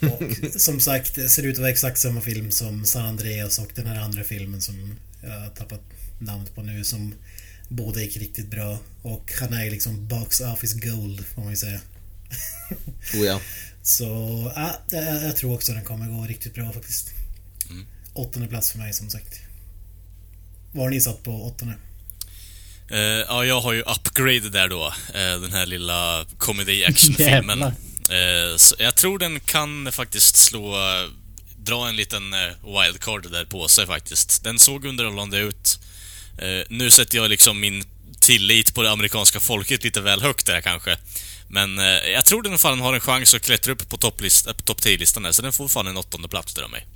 Och 0.00 0.22
som 0.60 0.80
sagt, 0.80 1.14
det 1.14 1.28
ser 1.28 1.42
ut 1.42 1.54
att 1.54 1.58
vara 1.60 1.70
exakt 1.70 1.98
samma 1.98 2.20
film 2.20 2.50
som 2.50 2.84
San 2.84 3.06
Andreas 3.06 3.58
och 3.58 3.70
den 3.74 3.86
här 3.86 4.00
andra 4.00 4.24
filmen 4.24 4.60
som 4.60 4.94
jag 5.22 5.30
har 5.40 5.48
tappat 5.48 5.80
namnet 6.18 6.54
på 6.54 6.62
nu 6.62 6.84
som 6.84 7.14
båda 7.68 8.02
gick 8.02 8.16
riktigt 8.16 8.50
bra. 8.50 8.78
Och 9.02 9.32
han 9.40 9.52
är 9.52 9.70
liksom 9.70 10.08
box 10.08 10.40
office 10.40 10.78
gold 10.78 11.24
får 11.26 11.42
man 11.42 11.50
ju 11.50 11.56
säga. 11.56 11.80
Oh 13.14 13.26
ja. 13.26 13.40
Så 13.82 14.04
ja, 14.56 14.80
jag, 15.22 15.36
tror 15.36 15.54
också 15.54 15.72
den 15.72 15.84
kommer 15.84 16.06
gå 16.06 16.26
riktigt 16.26 16.54
bra 16.54 16.72
faktiskt. 16.72 17.08
Mm. 17.70 17.86
Åttonde 18.14 18.48
plats 18.48 18.70
för 18.70 18.78
mig 18.78 18.92
som 18.92 19.10
sagt. 19.10 19.40
Var 20.72 20.82
har 20.82 20.90
ni 20.90 21.00
satt 21.00 21.22
på 21.22 21.30
åttonde? 21.30 21.74
Eh, 22.90 22.98
ja, 23.00 23.44
jag 23.44 23.60
har 23.60 23.72
ju 23.72 23.82
Upgrade 23.82 24.48
där 24.48 24.68
då. 24.68 24.86
Eh, 25.14 25.40
den 25.40 25.52
här 25.52 25.66
lilla 25.66 26.26
comedy 26.38 26.84
actionfilmen. 26.84 27.58
Jävlar. 28.08 28.50
Eh, 28.50 28.56
så 28.56 28.74
jag 28.78 28.96
tror 28.96 29.18
den 29.18 29.40
kan 29.40 29.92
faktiskt 29.92 30.36
slå... 30.36 30.76
Dra 31.56 31.88
en 31.88 31.96
liten 31.96 32.34
wildcard 32.64 33.30
där 33.32 33.44
på 33.44 33.68
sig 33.68 33.86
faktiskt. 33.86 34.44
Den 34.44 34.58
såg 34.58 34.84
underhållande 34.84 35.38
ut. 35.38 35.78
Nu 36.68 36.90
sätter 36.90 37.18
jag 37.18 37.30
liksom 37.30 37.60
min 37.60 37.84
tillit 38.20 38.74
på 38.74 38.82
det 38.82 38.90
amerikanska 38.90 39.40
folket 39.40 39.84
lite 39.84 40.00
väl 40.00 40.22
högt 40.22 40.46
där 40.46 40.60
kanske. 40.60 40.98
Men 41.48 41.78
eh, 41.78 41.84
jag 41.84 42.24
tror 42.24 42.42
den 42.42 42.58
fan 42.58 42.80
har 42.80 42.94
en 42.94 43.00
chans 43.00 43.34
att 43.34 43.42
klättra 43.42 43.72
upp 43.72 43.88
på 43.88 43.96
eh, 43.96 44.54
topp 44.64 44.80
10-listan 44.80 45.22
där, 45.22 45.32
så 45.32 45.42
den 45.42 45.52
får 45.52 45.68
fan 45.68 45.86
en 45.86 45.96
åttonde 45.96 46.28
plats 46.28 46.54
där 46.54 46.62
av 46.62 46.70
mig. 46.70 46.86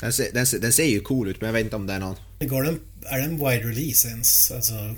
Den 0.00 0.12
ser, 0.12 0.32
den, 0.32 0.46
ser, 0.46 0.58
den 0.58 0.72
ser 0.72 0.84
ju 0.84 1.00
cool 1.00 1.28
ut 1.28 1.40
men 1.40 1.48
jag 1.48 1.52
vet 1.54 1.64
inte 1.64 1.76
om 1.76 1.86
det 1.86 1.92
är 1.92 1.98
någon... 1.98 2.16
Går 2.40 2.62
den, 2.62 2.80
är 3.06 3.18
den 3.18 3.30
wide 3.30 3.68
release 3.68 4.08
ens? 4.08 4.50
Alltså... 4.50 4.94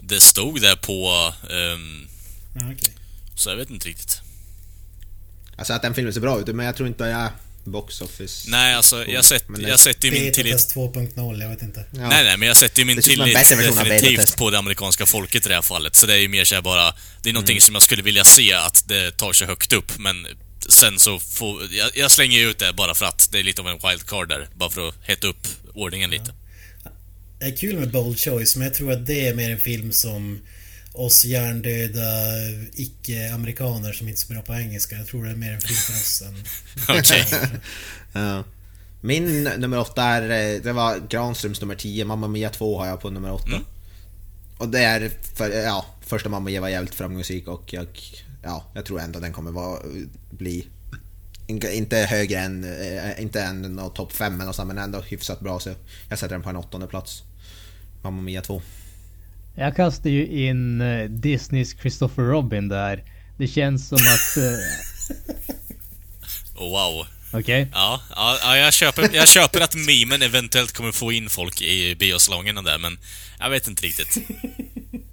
Det 0.00 0.20
stod 0.20 0.60
där 0.60 0.76
på... 0.76 1.08
ehm, 1.50 2.08
Ja, 2.54 2.72
okej. 2.72 2.92
så 3.36 3.50
jag 3.50 3.56
vet 3.56 3.70
inte 3.70 3.88
riktigt. 3.88 4.20
Alltså 5.56 5.72
att 5.72 5.82
den 5.82 5.94
filmen 5.94 6.14
ser 6.14 6.20
bra 6.20 6.40
ut 6.40 6.46
men 6.46 6.66
jag 6.66 6.76
tror 6.76 6.88
inte 6.88 7.04
jag 7.04 7.28
box 7.64 8.00
office... 8.00 8.50
Nej, 8.50 8.74
alltså 8.74 8.96
jag, 9.06 9.24
Men 9.46 9.62
det- 9.62 9.68
jag 9.68 9.80
sätter 9.80 10.08
ju 10.08 10.10
min 10.10 10.32
tillit... 10.32 10.52
Beta-test 10.52 10.74
2.0, 10.76 11.42
jag 11.42 11.48
vet 11.48 11.62
inte. 11.62 11.84
Ja. 11.90 12.08
Nej, 12.08 12.24
nej, 12.24 12.36
men 12.36 12.48
jag 12.48 12.56
sätter 12.56 12.78
ju 12.78 12.84
min 12.84 13.02
tillit 13.02 13.34
definitivt 13.34 14.36
på 14.36 14.50
det 14.50 14.58
amerikanska 14.58 15.06
folket 15.06 15.46
i 15.46 15.48
det 15.48 15.54
här 15.54 15.62
fallet. 15.62 15.96
Så 15.96 16.06
det 16.06 16.12
är 16.14 16.18
ju 16.18 16.28
mer 16.28 16.44
såhär 16.44 16.62
bara... 16.62 16.94
Det 17.22 17.28
är 17.28 17.32
någonting 17.32 17.60
som 17.60 17.74
jag 17.74 17.82
skulle 17.82 18.02
vilja 18.02 18.24
se 18.24 18.52
att 18.52 18.88
det 18.88 19.10
tar 19.16 19.32
sig 19.32 19.46
högt 19.46 19.72
upp, 19.72 19.98
men 19.98 20.26
sen 20.68 20.98
så 20.98 21.18
får... 21.18 21.74
Jag, 21.74 21.90
jag 21.96 22.10
slänger 22.10 22.38
ju 22.38 22.50
ut 22.50 22.58
det 22.58 22.72
bara 22.72 22.94
för 22.94 23.06
att 23.06 23.28
det 23.32 23.38
är 23.38 23.42
lite 23.42 23.62
av 23.62 23.68
en 23.68 23.78
wildcard 23.88 24.28
där. 24.28 24.48
Bara 24.54 24.70
för 24.70 24.88
att 24.88 24.94
hetta 25.02 25.26
upp 25.26 25.46
ordningen 25.74 26.10
lite. 26.10 26.34
Det 27.38 27.46
är 27.46 27.56
kul 27.56 27.78
med 27.78 27.90
Bold 27.90 28.18
Choice, 28.20 28.56
men 28.56 28.64
jag 28.66 28.74
tror 28.74 28.92
att 28.92 29.06
det 29.06 29.28
är 29.28 29.34
mer 29.34 29.50
en 29.50 29.58
film 29.58 29.92
som 29.92 30.40
oss 30.94 31.24
hjärndöda 31.24 32.00
icke-amerikaner 32.72 33.92
som 33.92 34.08
inte 34.08 34.20
så 34.20 34.32
bra 34.32 34.42
på 34.42 34.54
engelska. 34.54 34.96
Jag 34.96 35.06
tror 35.06 35.24
det 35.24 35.30
är 35.30 35.36
mer 35.36 35.52
en 35.52 35.60
film 35.60 35.76
för 35.76 35.92
oss 35.92 36.22
än... 36.22 36.44
Okej. 36.98 37.26
Ja. 38.12 38.44
Min 39.00 39.44
nummer 39.44 39.78
åtta 39.78 40.02
är, 40.04 40.54
eh, 40.54 40.62
det 40.62 40.72
var 40.72 40.98
Granströms 41.08 41.60
nummer 41.60 41.74
10, 41.74 42.04
Mamma 42.04 42.28
Mia 42.28 42.50
2 42.50 42.78
har 42.78 42.86
jag 42.86 43.00
på 43.00 43.10
nummer 43.10 43.32
åtta. 43.32 43.46
Mm. 43.46 43.64
Och 44.58 44.68
det 44.68 44.78
är, 44.78 45.10
för, 45.34 45.50
ja, 45.50 45.86
första 46.00 46.28
Mamma 46.28 46.44
Mia 46.44 46.60
var 46.60 46.68
jävligt 46.68 46.94
framgångsrik 46.94 47.48
och 47.48 47.72
jag, 47.72 47.86
ja, 48.42 48.64
jag 48.74 48.84
tror 48.84 49.00
ändå 49.00 49.20
den 49.20 49.32
kommer 49.32 49.50
vara, 49.50 49.80
bli 50.30 50.66
inte 51.46 51.96
högre 51.96 52.38
än, 52.38 52.64
eh, 52.64 53.22
inte 53.22 53.42
än 53.42 53.90
topp 53.94 54.12
5 54.12 54.40
eller 54.40 54.52
så, 54.52 54.64
men 54.64 54.78
ändå 54.78 55.00
hyfsat 55.00 55.40
bra 55.40 55.60
så 55.60 55.70
jag 56.08 56.18
sätter 56.18 56.34
den 56.34 56.42
på 56.42 56.50
en 56.50 56.56
åttonde 56.56 56.86
plats. 56.86 57.22
Mamma 58.02 58.22
Mia 58.22 58.42
2. 58.42 58.62
Jag 59.56 59.76
kastar 59.76 60.10
ju 60.10 60.26
in 60.48 60.80
eh, 60.80 61.04
Disneys 61.04 61.76
Christopher 61.80 62.22
Robin 62.22 62.68
där. 62.68 63.02
Det 63.38 63.46
känns 63.46 63.88
som 63.88 63.98
att... 63.98 64.36
eh, 64.36 65.54
Oh, 66.56 66.70
wow. 66.70 67.06
Okej? 67.32 67.68
Ja, 67.72 68.00
ja, 68.16 68.36
ja 68.42 68.56
jag, 68.56 68.72
köper, 68.72 69.10
jag 69.12 69.28
köper 69.28 69.60
att 69.60 69.74
memen 69.74 70.22
eventuellt 70.22 70.72
kommer 70.72 70.92
få 70.92 71.12
in 71.12 71.28
folk 71.28 71.62
i 71.62 71.94
biosalongerna 71.98 72.62
där, 72.62 72.78
men 72.78 72.98
jag 73.38 73.50
vet 73.50 73.68
inte 73.68 73.82
riktigt. 73.86 74.18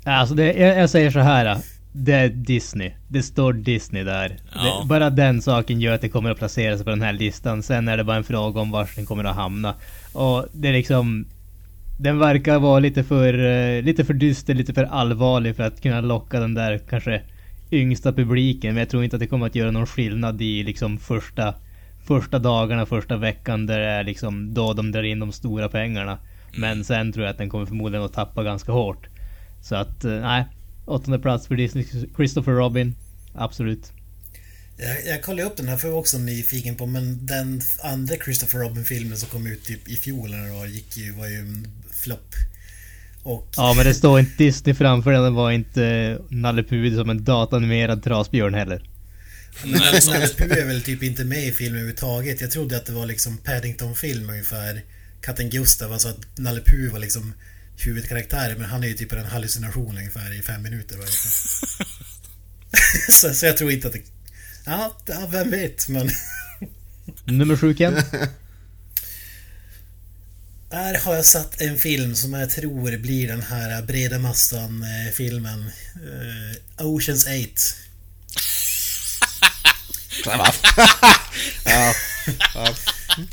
Alltså 0.03 0.35
det, 0.35 0.53
jag, 0.53 0.77
jag 0.77 0.89
säger 0.89 1.11
så 1.11 1.19
här. 1.19 1.57
Det 1.93 2.13
är 2.13 2.29
Disney. 2.29 2.91
Det 3.07 3.23
står 3.23 3.53
Disney 3.53 4.03
där. 4.03 4.39
Ja. 4.55 4.79
Det, 4.81 4.87
bara 4.87 5.09
den 5.09 5.41
saken 5.41 5.81
gör 5.81 5.93
att 5.93 6.01
det 6.01 6.09
kommer 6.09 6.29
att 6.31 6.37
placera 6.37 6.75
sig 6.75 6.83
på 6.83 6.89
den 6.89 7.01
här 7.01 7.13
listan. 7.13 7.63
Sen 7.63 7.87
är 7.87 7.97
det 7.97 8.03
bara 8.03 8.17
en 8.17 8.23
fråga 8.23 8.61
om 8.61 8.71
var 8.71 8.89
den 8.95 9.05
kommer 9.05 9.23
att 9.23 9.35
hamna. 9.35 9.75
Och 10.13 10.45
det 10.53 10.67
är 10.67 10.73
liksom... 10.73 11.25
Den 12.01 12.19
verkar 12.19 12.59
vara 12.59 12.79
lite 12.79 13.03
för, 13.03 13.33
eh, 13.33 13.83
lite 13.83 14.05
för 14.05 14.13
dyster, 14.13 14.53
lite 14.53 14.73
för 14.73 14.83
allvarlig 14.83 15.55
för 15.55 15.63
att 15.63 15.81
kunna 15.81 16.01
locka 16.01 16.39
den 16.39 16.53
där 16.53 16.77
kanske 16.89 17.21
yngsta 17.71 18.13
publiken. 18.13 18.73
Men 18.73 18.79
jag 18.81 18.89
tror 18.89 19.03
inte 19.03 19.15
att 19.15 19.19
det 19.19 19.27
kommer 19.27 19.45
att 19.45 19.55
göra 19.55 19.71
någon 19.71 19.87
skillnad 19.87 20.41
i 20.41 20.63
liksom 20.63 20.97
första, 20.97 21.55
första 22.05 22.39
dagarna, 22.39 22.85
första 22.85 23.17
veckan 23.17 23.65
där 23.65 23.79
det 23.79 23.85
är 23.85 24.03
liksom 24.03 24.53
då 24.53 24.73
de 24.73 24.91
drar 24.91 25.03
in 25.03 25.19
de 25.19 25.31
stora 25.31 25.69
pengarna. 25.69 26.19
Men 26.57 26.83
sen 26.83 27.13
tror 27.13 27.25
jag 27.25 27.31
att 27.31 27.37
den 27.37 27.49
kommer 27.49 27.65
förmodligen 27.65 28.05
att 28.05 28.13
tappa 28.13 28.43
ganska 28.43 28.71
hårt. 28.71 29.07
Så 29.61 29.75
att, 29.75 30.03
eh, 30.03 30.11
nej. 30.11 30.45
Åttonde 30.85 31.19
plats 31.19 31.47
för 31.47 31.55
Disney, 31.55 31.85
Christopher 32.15 32.51
Robin. 32.51 32.95
Absolut. 33.33 33.91
Jag, 34.77 35.05
jag 35.05 35.23
kollade 35.23 35.47
upp 35.47 35.57
den 35.57 35.67
här 35.67 35.77
för 35.77 35.87
jag 35.87 35.93
var 35.93 35.99
också 35.99 36.17
nyfiken 36.17 36.75
på 36.75 36.85
men 36.85 37.25
den 37.25 37.61
andra 37.83 38.15
Christopher 38.15 38.59
Robin-filmen 38.59 39.17
som 39.17 39.29
kom 39.29 39.47
ut 39.47 39.65
typ 39.65 39.87
i 39.87 39.95
fjol 39.95 40.33
eller 40.33 40.59
vad 40.59 40.69
gick 40.69 40.97
ju, 40.97 41.11
var 41.11 41.27
ju 41.27 41.35
en 41.35 41.67
flopp. 42.01 42.35
Och 43.23 43.49
Ja 43.55 43.73
men 43.73 43.85
det 43.85 43.93
står 43.93 44.19
inte 44.19 44.43
Disney 44.43 44.75
framför 44.75 45.11
den. 45.11 45.23
Det 45.23 45.29
var 45.29 45.51
inte 45.51 46.17
Nalle 46.29 46.63
Puh 46.63 46.95
som 46.95 47.09
en 47.09 47.23
datanimerad 47.23 48.03
trasbjörn 48.03 48.53
heller. 48.53 48.89
Nalle 49.63 50.27
Puh 50.37 50.57
är 50.57 50.65
väl 50.65 50.81
typ 50.81 51.03
inte 51.03 51.23
med 51.23 51.47
i 51.47 51.51
filmen 51.51 51.75
överhuvudtaget. 51.75 52.41
Jag 52.41 52.51
trodde 52.51 52.77
att 52.77 52.85
det 52.85 52.93
var 52.93 53.05
liksom 53.05 53.37
Paddington-film 53.37 54.29
ungefär. 54.29 54.81
Katten 55.21 55.49
Gustav, 55.49 55.93
alltså 55.93 56.07
att 56.09 56.37
Nalle 56.37 56.61
Puh 56.61 56.91
var 56.91 56.99
liksom 56.99 57.33
huvudkaraktären 57.77 58.57
men 58.57 58.69
han 58.69 58.83
är 58.83 58.87
ju 58.87 58.93
typ 58.93 59.13
en 59.13 59.25
hallucination 59.25 59.97
ungefär 59.97 60.39
i 60.39 60.41
fem 60.41 60.61
minuter. 60.61 60.97
Så, 63.09 63.33
så 63.33 63.45
jag 63.45 63.57
tror 63.57 63.71
inte 63.71 63.87
att 63.87 63.93
det... 63.93 64.01
Ja, 64.65 64.97
ja 65.05 65.29
vem 65.31 65.51
vet 65.51 65.89
men... 65.89 66.09
Nummer 67.25 67.57
sju 67.57 67.73
Ken. 67.73 67.93
Här 70.71 70.99
har 70.99 71.15
jag 71.15 71.25
satt 71.25 71.61
en 71.61 71.77
film 71.77 72.15
som 72.15 72.33
jag 72.33 72.49
tror 72.49 72.97
blir 72.97 73.27
den 73.27 73.41
här 73.41 73.81
breda 73.81 74.19
massan-filmen. 74.19 75.59
Uh, 75.59 76.85
Oceans 76.85 77.25
8. 77.25 77.31
ja. 81.65 81.93
ja. 82.53 82.75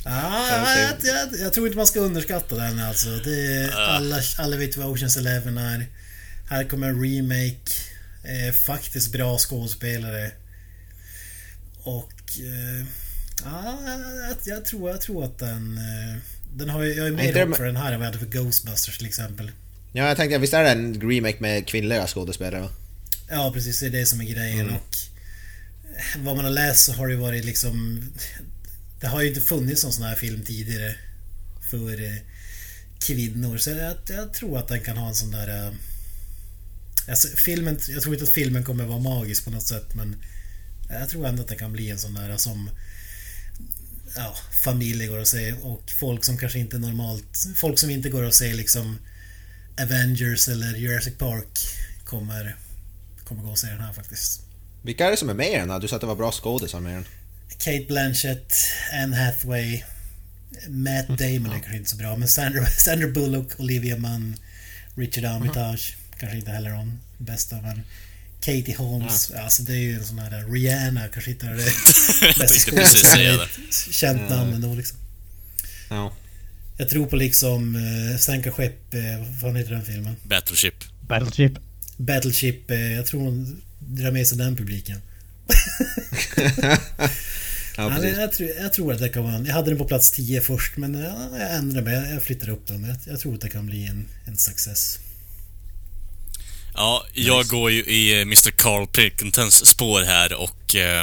Ja, 0.04 0.78
jag, 0.78 0.94
jag, 1.02 1.40
jag 1.40 1.52
tror 1.52 1.66
inte 1.66 1.76
man 1.76 1.86
ska 1.86 2.00
underskatta 2.00 2.54
den 2.56 2.80
alltså. 2.80 3.08
Det 3.08 3.56
är, 3.56 3.70
alla, 3.70 4.22
alla 4.38 4.56
vet 4.56 4.76
vad 4.76 4.86
Oceans 4.86 5.16
Eleven 5.16 5.58
är. 5.58 5.86
Här 6.50 6.64
kommer 6.64 6.88
en 6.88 7.02
remake. 7.02 7.72
Eh, 8.22 8.54
faktiskt 8.54 9.12
bra 9.12 9.38
skådespelare. 9.38 10.30
Och... 11.82 12.12
Eh, 12.40 12.86
ja, 13.44 13.78
jag, 14.28 14.36
jag, 14.44 14.64
tror, 14.64 14.90
jag 14.90 15.00
tror 15.00 15.24
att 15.24 15.38
den... 15.38 15.78
Eh, 15.78 16.37
den 16.54 16.70
har 16.70 16.82
ju, 16.82 16.94
jag 16.94 17.06
är 17.06 17.10
mer 17.12 17.46
hopp 17.46 17.56
för 17.56 17.64
den 17.64 17.76
här 17.76 17.92
än 17.92 17.98
vad 18.00 18.06
jag 18.06 18.12
hade 18.12 18.24
för 18.26 18.38
Ghostbusters 18.38 18.98
till 18.98 19.06
exempel. 19.06 19.50
ja, 19.92 20.08
jag 20.08 20.16
tänkte, 20.16 20.38
visst 20.38 20.54
är 20.54 20.62
det 20.64 20.70
en 20.70 21.00
remake 21.10 21.36
med 21.40 21.66
kvinnliga 21.68 22.06
skådespelare? 22.06 22.68
Ja, 23.30 23.50
precis. 23.54 23.80
Det 23.80 23.86
är 23.86 23.90
det 23.90 24.06
som 24.06 24.20
är 24.20 24.24
grejen. 24.24 24.60
Mm. 24.60 24.74
Och 24.74 24.96
vad 26.18 26.36
man 26.36 26.44
har 26.44 26.52
läst 26.52 26.84
så 26.84 26.92
har 26.92 27.08
det 27.08 27.16
varit 27.16 27.44
liksom... 27.44 28.02
Det 29.00 29.06
har 29.06 29.22
ju 29.22 29.28
inte 29.28 29.40
funnits 29.40 29.84
någon 29.84 29.92
sån 29.92 30.04
här 30.04 30.14
film 30.16 30.42
tidigare 30.42 30.94
för 31.70 32.04
eh, 32.04 32.16
kvinnor. 33.00 33.58
Så 33.58 33.70
jag, 33.70 33.96
jag 34.08 34.32
tror 34.34 34.58
att 34.58 34.68
den 34.68 34.80
kan 34.80 34.96
ha 34.96 35.08
en 35.08 35.14
sån 35.14 35.30
där... 35.30 35.66
eh, 35.66 35.72
Alltså, 37.08 37.28
filmen, 37.36 37.78
jag 37.88 38.02
tror 38.02 38.14
inte 38.14 38.24
att 38.24 38.30
filmen 38.30 38.64
kommer 38.64 38.84
vara 38.84 38.98
magisk 38.98 39.44
på 39.44 39.50
något 39.50 39.62
sätt 39.66 39.94
men 39.94 40.16
jag 40.90 41.08
tror 41.08 41.26
ändå 41.26 41.42
att 41.42 41.48
det 41.48 41.54
kan 41.54 41.72
bli 41.72 41.90
en 41.90 41.98
sån 41.98 42.14
där 42.14 42.36
som 42.36 42.70
ja, 44.16 44.34
familjer 44.64 45.08
går 45.08 45.18
och 45.18 45.28
se 45.28 45.52
och 45.52 45.90
folk 46.00 46.24
som 46.24 46.38
kanske 46.38 46.58
inte 46.58 46.78
normalt... 46.78 47.46
Folk 47.56 47.78
som 47.78 47.90
inte 47.90 48.08
går 48.08 48.22
och 48.22 48.34
ser 48.34 48.54
liksom 48.54 48.98
Avengers 49.82 50.48
eller 50.48 50.74
Jurassic 50.74 51.18
Park 51.18 51.58
kommer, 52.04 52.56
kommer 53.24 53.42
gå 53.42 53.50
och 53.50 53.58
se 53.58 53.66
den 53.66 53.80
här 53.80 53.92
faktiskt. 53.92 54.40
Vilka 54.82 55.06
är 55.06 55.10
det 55.10 55.16
som 55.16 55.28
är 55.28 55.34
med 55.34 55.52
i 55.52 55.56
den? 55.56 55.70
här? 55.70 55.80
Du 55.80 55.88
sa 55.88 55.96
att 55.96 56.00
det 56.00 56.06
var 56.06 56.16
bra 56.16 56.32
skådisar 56.32 56.80
med 56.80 56.94
den. 56.94 57.04
Kate 57.58 57.84
Blanchett, 57.88 58.54
Anne 58.92 59.16
Hathaway, 59.16 59.82
Matt 60.68 61.08
Damon 61.08 61.46
är 61.46 61.60
kanske 61.60 61.76
inte 61.76 61.90
så 61.90 61.96
bra 61.96 62.16
men 62.16 62.28
Sandra, 62.28 62.66
Sandra 62.78 63.08
Bullock, 63.08 63.60
Olivia 63.60 63.96
Munn, 63.96 64.36
Richard 64.94 65.24
Armitage 65.24 65.96
kanske 66.18 66.38
inte 66.38 66.50
heller 66.50 66.70
de 66.70 66.98
bästa 67.18 67.56
men 67.62 67.82
Katie 68.48 68.76
Holmes, 68.76 69.30
alltså 69.30 69.62
det 69.62 69.72
är 69.72 69.76
ju 69.76 69.94
en 69.94 70.04
sån 70.04 70.18
här 70.18 70.52
Rihanna 70.52 71.08
kanske 71.08 71.30
inte 71.30 71.46
är 71.46 71.54
det 71.54 71.62
Jag 72.26 72.36
precis 72.36 73.02
säga 73.02 73.36
det. 73.36 73.48
Känt 73.92 74.30
namn 74.30 74.52
ändå 74.52 74.74
liksom. 74.74 74.98
Ja. 75.88 76.12
Jag 76.76 76.88
tror 76.88 77.06
på 77.06 77.16
liksom 77.16 77.76
uh, 77.76 78.18
Sänka 78.18 78.52
skepp, 78.52 78.94
eh, 78.94 79.00
vad 79.18 79.40
fan 79.40 79.56
heter 79.56 79.70
den 79.70 79.84
filmen? 79.84 80.16
Battleship. 80.22 80.74
Battleship. 81.08 81.52
Battleship, 81.96 82.70
eh, 82.70 82.92
jag 82.92 83.06
tror 83.06 83.20
hon 83.20 83.62
drar 83.78 84.10
med 84.10 84.26
sig 84.26 84.38
den 84.38 84.56
publiken. 84.56 85.00
ja, 86.62 86.78
Ja, 87.76 87.90
precis. 87.90 88.18
jag, 88.18 88.32
tror, 88.32 88.50
jag 88.60 88.72
tror 88.72 88.92
att 88.92 88.98
det 88.98 89.08
kan 89.08 89.22
vara 89.24 89.34
en, 89.34 89.46
Jag 89.46 89.54
hade 89.54 89.70
den 89.70 89.78
på 89.78 89.84
plats 89.84 90.10
10 90.10 90.40
först 90.40 90.76
men 90.76 90.94
ja, 90.94 91.38
jag 91.38 91.54
ändrade 91.54 91.90
mig. 91.90 92.12
Jag 92.12 92.22
flyttar 92.22 92.48
upp 92.48 92.66
den. 92.66 92.84
Jag, 92.84 92.96
jag 93.04 93.20
tror 93.20 93.34
att 93.34 93.40
det 93.40 93.48
kan 93.48 93.66
bli 93.66 93.86
en, 93.86 94.06
en 94.24 94.36
success. 94.36 94.98
Ja, 96.74 97.04
jag 97.14 97.46
går 97.46 97.70
ju 97.70 97.84
i 97.84 98.12
eh, 98.12 98.22
Mr. 98.22 98.50
Carl 98.50 98.86
Pilkingtons 98.86 99.66
spår 99.66 100.02
här 100.02 100.32
och 100.34 100.74
eh, 100.74 101.02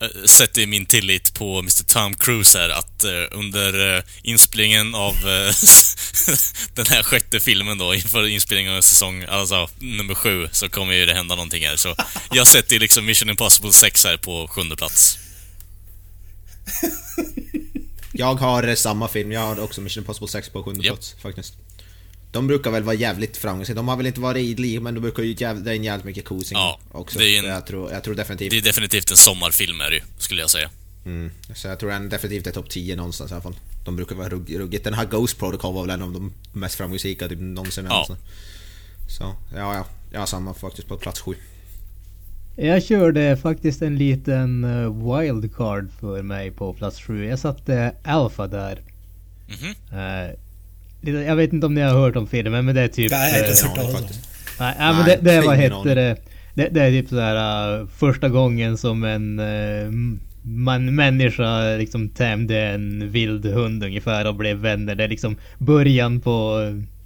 eh, 0.00 0.24
sätter 0.26 0.66
min 0.66 0.86
tillit 0.86 1.34
på 1.34 1.58
Mr. 1.58 1.84
Tom 1.84 2.14
Cruise 2.14 2.58
här 2.58 2.68
att 2.68 3.04
eh, 3.04 3.10
under 3.30 3.96
eh, 3.96 4.02
inspelningen 4.22 4.94
av 4.94 5.14
eh, 5.14 5.54
den 6.74 6.86
här 6.86 7.02
sjätte 7.02 7.40
filmen 7.40 7.78
då, 7.78 7.94
inför 7.94 8.26
inspelningen 8.26 8.74
av 8.74 8.80
säsong, 8.80 9.24
alltså 9.28 9.68
nummer 9.78 10.14
sju, 10.14 10.48
så 10.52 10.68
kommer 10.68 10.94
ju 10.94 11.06
det 11.06 11.14
hända 11.14 11.34
någonting 11.34 11.66
här. 11.66 11.76
Så 11.76 11.94
jag 12.32 12.46
sätter 12.46 12.72
ju 12.72 12.78
liksom 12.78 13.06
Mission 13.06 13.30
Impossible 13.30 13.72
6 13.72 14.04
här 14.04 14.16
på 14.16 14.48
sjunde 14.48 14.76
plats. 14.76 15.18
Jag 18.12 18.34
har 18.34 18.74
samma 18.74 19.08
film, 19.08 19.32
jag 19.32 19.40
har 19.40 19.60
också 19.60 19.80
Mission 19.80 20.00
Impossible 20.02 20.28
6 20.28 20.48
på 20.48 20.62
sjunde 20.62 20.86
Japp. 20.86 20.94
plats 20.94 21.14
faktiskt. 21.22 21.54
De 22.32 22.46
brukar 22.46 22.70
väl 22.70 22.82
vara 22.82 22.94
jävligt 22.96 23.36
framgångsrika. 23.36 23.76
De 23.76 23.88
har 23.88 23.96
väl 23.96 24.06
inte 24.06 24.20
varit 24.20 24.44
idliga 24.44 24.80
men 24.80 24.94
de 24.94 25.00
brukar 25.00 25.22
ju 25.22 25.34
dra 25.34 25.74
in 25.74 25.84
jävligt 25.84 26.04
mycket 26.06 26.24
kosing 26.24 26.58
Ja, 26.58 26.78
också. 26.92 27.18
det 27.18 27.24
är 27.24 27.38
en- 27.38 27.44
jag, 27.50 27.66
tror, 27.66 27.92
jag 27.92 28.04
tror 28.04 28.14
definitivt... 28.14 28.50
Det 28.50 28.58
är 28.58 28.62
definitivt 28.62 29.10
en 29.10 29.16
sommarfilm 29.16 29.80
är 29.80 29.90
det 29.90 29.96
ju, 29.96 30.02
skulle 30.18 30.40
jag 30.40 30.50
säga. 30.50 30.70
Mm, 31.06 31.30
så 31.54 31.68
jag 31.68 31.78
tror 31.80 31.90
den 31.90 32.08
definitivt 32.08 32.46
är 32.46 32.50
topp 32.50 32.70
10 32.70 32.96
någonstans 32.96 33.30
i 33.30 33.34
alla 33.34 33.42
fall. 33.42 33.56
De 33.84 33.96
brukar 33.96 34.16
vara 34.16 34.28
rugg, 34.28 34.58
ruggigt. 34.58 34.84
Den 34.84 34.94
här 34.94 35.04
Ghost 35.06 35.38
Protocol 35.38 35.74
var 35.74 35.82
väl 35.82 35.90
en 35.90 36.02
av 36.02 36.12
de 36.12 36.32
mest 36.52 36.74
framgångsrika 36.74 37.28
typ 37.28 37.38
någonsin. 37.40 37.86
Ja. 37.90 38.06
Ja. 38.08 38.16
Så, 39.08 39.22
ja, 39.54 39.74
ja. 39.74 39.86
Jag 40.12 40.18
har 40.18 40.26
samma 40.26 40.54
faktiskt 40.54 40.88
på 40.88 40.96
plats 40.96 41.20
7. 41.20 41.34
Jag 42.56 42.82
körde 42.84 43.36
faktiskt 43.36 43.82
en 43.82 43.96
liten 43.98 44.64
eh, 44.64 45.18
wildcard 45.20 45.88
för 46.00 46.22
mig 46.22 46.50
på 46.50 46.74
plats 46.74 47.00
sju. 47.00 47.24
Jag 47.24 47.38
satte 47.38 47.94
Alpha 48.04 48.46
där. 48.46 48.80
Mhm. 49.48 49.98
Eh, 49.98 50.30
lite- 50.30 50.38
jag 51.00 51.36
vet 51.36 51.52
inte 51.52 51.66
om 51.66 51.74
ni 51.74 51.80
har 51.80 51.90
hört 51.92 52.16
om 52.16 52.26
filmen 52.26 52.64
men 52.64 52.74
det 52.74 52.80
är 52.80 52.88
typ... 52.88 53.10
Nej, 53.10 53.32
jag 53.32 53.42
har 53.42 53.48
inte 53.48 53.62
eh, 53.64 53.68
hört 53.68 53.76
Ja, 53.76 53.82
talas 53.82 54.00
om. 54.02 54.08
Nej, 54.60 54.74
ja, 54.78 54.92
men 54.92 55.06
Nej, 55.06 55.18
det, 55.22 55.30
det 55.30 55.40
vad 55.40 55.54
aning. 55.58 55.94
det? 55.94 56.16
det? 56.54 56.68
Det 56.68 56.80
är 56.82 56.90
typ 56.90 57.08
sådär 57.08 57.80
uh, 57.80 57.86
första 57.86 58.28
gången 58.28 58.76
som 58.78 59.04
en 59.04 59.40
uh, 59.40 59.90
man, 60.42 60.94
människa 60.94 61.76
liksom 61.76 62.08
tämjde 62.08 62.60
en 62.62 63.10
vild 63.10 63.46
hund 63.46 63.84
ungefär 63.84 64.26
och 64.26 64.34
blev 64.34 64.56
vänner. 64.56 64.94
Det 64.94 65.04
är 65.04 65.08
liksom 65.08 65.36
början 65.58 66.20
på 66.20 66.56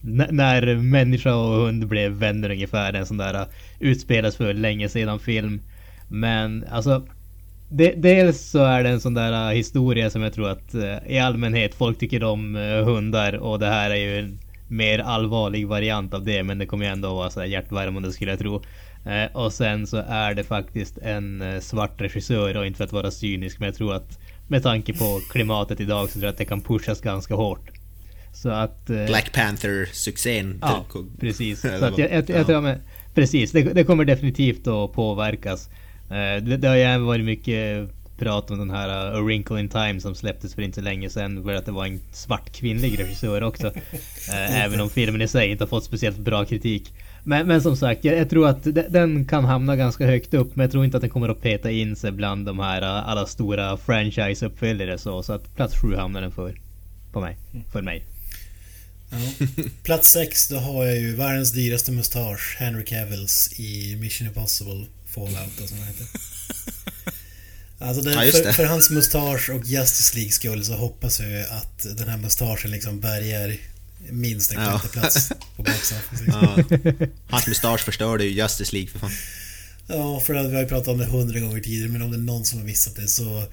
n- 0.04 0.26
när 0.30 0.76
människa 0.76 1.34
och 1.34 1.54
hund 1.56 1.86
blev 1.88 2.12
vänner 2.12 2.50
ungefär. 2.50 2.92
En 2.92 3.06
sån 3.06 3.16
där 3.16 3.34
uh, 3.34 3.46
utspelas 3.80 4.36
för 4.36 4.54
länge 4.54 4.88
sedan 4.88 5.18
film. 5.18 5.60
Men 6.08 6.64
alltså 6.70 7.02
de, 7.72 7.94
dels 7.96 8.40
så 8.40 8.64
är 8.64 8.82
det 8.82 8.88
en 8.88 9.00
sån 9.00 9.14
där 9.14 9.50
uh, 9.50 9.56
historia 9.56 10.10
som 10.10 10.22
jag 10.22 10.32
tror 10.32 10.48
att 10.48 10.74
uh, 10.74 11.12
i 11.12 11.18
allmänhet 11.18 11.74
folk 11.74 11.98
tycker 11.98 12.24
om 12.24 12.56
uh, 12.56 12.84
hundar 12.84 13.32
och 13.32 13.58
det 13.58 13.66
här 13.66 13.90
är 13.90 13.96
ju 13.96 14.18
en 14.18 14.38
mer 14.68 14.98
allvarlig 14.98 15.66
variant 15.66 16.14
av 16.14 16.24
det 16.24 16.42
men 16.42 16.58
det 16.58 16.66
kommer 16.66 16.84
ju 16.84 16.90
ändå 16.90 17.14
vara 17.14 17.30
så 17.30 17.40
här 17.40 17.46
hjärtvärmande 17.46 18.12
skulle 18.12 18.30
jag 18.30 18.38
tro. 18.38 18.62
Och 19.32 19.52
sen 19.52 19.86
så 19.86 19.96
är 20.08 20.34
det 20.34 20.44
faktiskt 20.44 20.98
en 20.98 21.42
svart 21.62 22.00
regissör 22.00 22.56
och 22.56 22.66
inte 22.66 22.76
för 22.76 22.84
att 22.84 22.92
vara 22.92 23.10
cynisk 23.10 23.58
men 23.58 23.66
jag 23.66 23.74
tror 23.74 23.94
att 23.94 24.18
med 24.48 24.62
tanke 24.62 24.92
på 24.92 25.20
klimatet 25.30 25.80
idag 25.80 26.08
så 26.08 26.12
tror 26.12 26.24
jag 26.24 26.30
att 26.30 26.38
det 26.38 26.44
kan 26.44 26.60
pushas 26.60 27.00
ganska 27.00 27.34
hårt. 27.34 27.70
Så 28.34 28.48
att... 28.48 28.86
Black 28.86 29.32
Panther-succén. 29.32 30.58
Ja, 30.60 30.84
precis. 31.20 31.60
Så 31.78 31.84
att 31.84 31.98
jag, 31.98 32.12
jag, 32.12 32.30
jag 32.30 32.40
ja. 32.40 32.44
tror 32.44 32.60
men, 32.60 32.78
Precis, 33.14 33.52
det, 33.52 33.62
det 33.62 33.84
kommer 33.84 34.04
definitivt 34.04 34.66
att 34.66 34.92
påverkas. 34.92 35.68
Eh, 36.12 36.42
Det, 36.42 36.56
det 36.56 36.68
har 36.68 36.76
ju 36.76 36.82
även 36.82 37.06
varit 37.06 37.24
mycket 37.24 37.90
prat 38.18 38.50
om 38.50 38.58
den 38.58 38.70
här 38.70 38.88
uh, 38.88 39.18
A 39.18 39.20
Wrinkle 39.20 39.60
in 39.60 39.68
Time 39.68 40.00
som 40.00 40.14
släpptes 40.14 40.54
för 40.54 40.62
inte 40.62 40.74
så 40.74 40.80
länge 40.80 41.10
sedan. 41.10 41.42
För 41.44 41.54
att 41.54 41.66
det 41.66 41.72
var 41.72 41.86
en 41.86 42.00
svart 42.12 42.52
kvinnlig 42.52 42.98
regissör 42.98 43.42
också. 43.42 43.66
uh, 43.66 43.74
även 44.64 44.80
om 44.80 44.90
filmen 44.90 45.22
i 45.22 45.28
sig 45.28 45.50
inte 45.50 45.64
har 45.64 45.68
fått 45.68 45.84
speciellt 45.84 46.18
bra 46.18 46.44
kritik. 46.44 46.92
Men, 47.24 47.46
men 47.46 47.62
som 47.62 47.76
sagt, 47.76 48.04
jag, 48.04 48.18
jag 48.18 48.30
tror 48.30 48.48
att 48.48 48.64
de, 48.64 48.82
den 48.88 49.24
kan 49.24 49.44
hamna 49.44 49.76
ganska 49.76 50.06
högt 50.06 50.34
upp. 50.34 50.56
Men 50.56 50.64
jag 50.64 50.72
tror 50.72 50.84
inte 50.84 50.96
att 50.96 51.00
den 51.00 51.10
kommer 51.10 51.28
att 51.28 51.42
peta 51.42 51.70
in 51.70 51.96
sig 51.96 52.12
bland 52.12 52.46
de 52.46 52.58
här 52.58 52.82
alla 52.82 53.26
stora 53.26 53.76
franchise-uppföljare 53.76 54.98
så. 54.98 55.22
Så 55.22 55.32
att 55.32 55.56
plats 55.56 55.80
sju 55.80 55.96
hamnar 55.96 56.20
den 56.20 56.32
för. 56.32 56.54
På 57.12 57.20
mig. 57.20 57.36
För 57.72 57.82
mig. 57.82 58.04
Ja. 59.10 59.46
Plats 59.82 60.12
6, 60.12 60.48
då 60.48 60.56
har 60.56 60.84
jag 60.84 60.96
ju 60.98 61.16
världens 61.16 61.52
dyraste 61.52 61.92
mustasch, 61.92 62.56
Henry 62.58 62.84
Cavills 62.84 63.60
i 63.60 63.96
Mission 64.00 64.26
Impossible 64.26 64.86
Fallout, 65.14 65.68
som 65.68 65.78
det 65.78 65.84
heter. 65.86 66.06
Alltså 67.78 68.02
det, 68.02 68.12
Ja, 68.12 68.32
för, 68.32 68.52
för 68.52 68.64
hans 68.64 68.90
mustasch 68.90 69.50
och 69.50 69.64
Justice 69.66 70.14
League 70.16 70.32
skull 70.32 70.64
så 70.64 70.74
hoppas 70.74 71.20
ju 71.20 71.40
att 71.50 71.86
den 71.96 72.08
här 72.08 72.16
mustaschen 72.16 72.70
liksom 72.70 73.00
bärgar 73.00 73.56
minst 74.10 74.52
en 74.52 74.62
Ja. 74.62 74.82
plats 74.92 75.28
på 75.56 75.62
box 75.62 75.92
office. 75.92 76.24
Ja. 76.26 76.64
Hans 77.30 77.46
mustasch 77.46 77.80
förstörde 77.80 78.24
ju 78.24 78.30
Justice 78.30 78.72
League 78.72 78.90
för 78.90 78.98
fan. 78.98 79.10
Ja, 79.86 80.20
för 80.20 80.34
att 80.34 80.50
vi 80.50 80.54
har 80.54 80.62
ju 80.62 80.68
pratat 80.68 80.88
om 80.88 80.98
det 80.98 81.04
hundra 81.04 81.40
gånger 81.40 81.60
tidigare, 81.60 81.88
men 81.88 82.02
om 82.02 82.10
det 82.10 82.16
är 82.16 82.18
någon 82.18 82.44
som 82.44 82.58
har 82.58 82.66
missat 82.66 82.96
det 82.96 83.08
så 83.08 83.44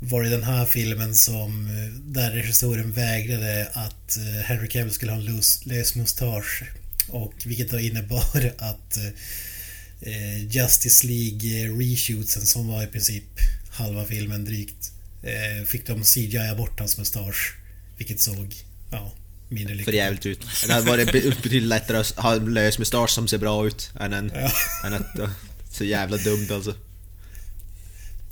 var 0.00 0.22
det 0.22 0.28
den 0.28 0.42
här 0.42 0.66
filmen 0.66 1.14
som 1.14 1.68
där 2.04 2.30
regissören 2.30 2.92
vägrade 2.92 3.68
att 3.72 4.16
eh, 4.16 4.22
Henry 4.44 4.68
Cavill 4.68 4.92
skulle 4.92 5.12
ha 5.12 5.18
en 5.18 5.24
lös, 5.24 5.66
lös 5.66 5.94
mustasch. 5.94 6.62
Och 7.08 7.34
vilket 7.44 7.70
då 7.70 7.80
innebar 7.80 8.52
att 8.58 8.96
eh, 8.96 9.02
Justice 10.50 11.06
League 11.06 11.64
eh, 11.64 11.76
reshootsen 11.78 12.46
som 12.46 12.68
var 12.68 12.82
i 12.82 12.86
princip 12.86 13.24
halva 13.70 14.04
filmen 14.04 14.44
drygt 14.44 14.92
eh, 15.22 15.64
fick 15.66 15.86
de 15.86 16.02
CGI 16.04 16.54
bort 16.56 16.78
hans 16.80 16.98
mustasch. 16.98 17.56
Vilket 17.98 18.20
såg, 18.20 18.54
ja, 18.90 19.12
mindre 19.48 19.72
För 19.74 19.78
lyckat 19.78 19.94
jävligt 19.94 20.26
ut. 20.26 20.40
Det 20.66 20.72
hade 20.72 20.86
varit 20.90 21.12
be- 21.12 21.20
betydligt 21.20 21.62
lättare 21.62 21.96
att 21.98 22.10
ha 22.10 22.34
en 22.36 22.54
lös 22.54 22.78
mustasch 22.78 23.10
som 23.10 23.28
ser 23.28 23.38
bra 23.38 23.66
ut 23.66 23.90
än 24.00 24.12
en... 24.12 24.32
Ja. 24.34 24.50
Än 24.86 24.94
att... 24.94 25.18
uh, 25.18 25.30
Så 25.70 25.84
jävla 25.84 26.16
dumt 26.16 26.48
alltså. 26.50 26.74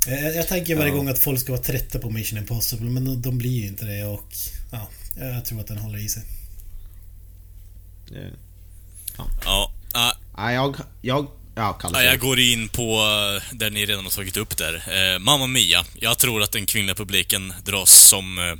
Eh, 0.06 0.24
Jag, 0.24 0.36
jag 0.36 0.48
tänker 0.48 0.76
varje 0.76 0.88
Ja. 0.90 0.94
gång 0.96 1.08
att 1.08 1.18
folk 1.18 1.40
ska 1.40 1.52
vara 1.52 1.62
trötta 1.62 1.98
på 1.98 2.10
Mission 2.10 2.38
Impossible 2.38 2.90
men 2.90 3.04
de, 3.04 3.22
de 3.22 3.38
blir 3.38 3.60
ju 3.60 3.66
inte 3.66 3.84
det 3.84 4.04
och 4.04 4.34
ja, 4.72 4.88
jag 5.16 5.44
tror 5.44 5.60
att 5.60 5.66
den 5.66 5.78
håller 5.78 5.98
i 5.98 6.08
sig. 6.08 6.22
Det- 8.08 8.32
Ja, 9.44 9.72
Ja, 10.36 10.52
jag... 10.52 10.76
Jag... 11.02 11.28
Ja. 11.54 11.78
Ja, 11.92 12.02
jag 12.02 12.18
går 12.18 12.38
in 12.38 12.68
på 12.68 12.82
eh, 12.82 13.56
där 13.56 13.70
ni 13.70 13.86
redan 13.86 14.04
har 14.04 14.10
tagit 14.10 14.36
upp 14.36 14.56
där. 14.56 14.74
Eh, 14.74 15.18
Mamma 15.18 15.46
Mia. 15.46 15.84
Jag 15.94 16.18
tror 16.18 16.42
att 16.42 16.52
den 16.52 16.66
kvinnliga 16.66 16.94
publiken 16.94 17.52
dras 17.64 17.90
som 17.90 18.38
eh, 18.38 18.54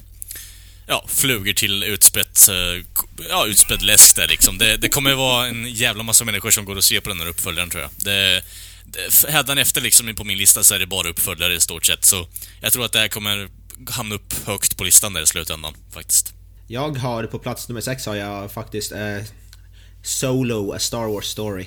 ja, 0.86 1.04
flugor 1.08 1.52
till 1.52 1.82
utspätt, 1.82 2.48
eh, 2.48 2.84
ja, 3.28 3.46
utspädd 3.46 3.82
läsk 3.82 4.16
där 4.16 4.28
liksom. 4.28 4.58
Det, 4.58 4.76
det 4.76 4.88
kommer 4.88 5.14
vara 5.14 5.46
en 5.46 5.66
jävla 5.68 6.02
massa 6.02 6.24
människor 6.24 6.50
som 6.50 6.64
går 6.64 6.76
och 6.76 6.84
ser 6.84 7.00
på 7.00 7.08
den 7.08 7.20
här 7.20 7.28
uppföljaren 7.28 7.70
tror 7.70 7.82
jag. 7.82 7.90
Det, 7.96 8.44
det, 8.84 9.30
hädanefter 9.30 9.80
liksom 9.80 10.14
på 10.14 10.24
min 10.24 10.38
lista 10.38 10.62
så 10.62 10.74
är 10.74 10.78
det 10.78 10.86
bara 10.86 11.08
uppföljare 11.08 11.54
i 11.54 11.60
stort 11.60 11.86
sett. 11.86 12.04
Så 12.04 12.26
jag 12.60 12.72
tror 12.72 12.84
att 12.84 12.92
det 12.92 12.98
här 12.98 13.08
kommer 13.08 13.48
hamna 13.90 14.14
upp 14.14 14.46
högt 14.46 14.76
på 14.76 14.84
listan 14.84 15.12
där 15.12 15.22
i 15.22 15.26
slutändan, 15.26 15.74
faktiskt. 15.90 16.32
Jag 16.68 16.98
har 16.98 17.26
på 17.26 17.38
plats 17.38 17.68
nummer 17.68 17.80
sex 17.80 18.06
har 18.06 18.14
jag 18.14 18.52
faktiskt 18.52 18.92
eh, 18.92 19.18
Solo, 20.02 20.72
A 20.72 20.78
Star 20.78 21.06
Wars 21.06 21.26
Story. 21.26 21.66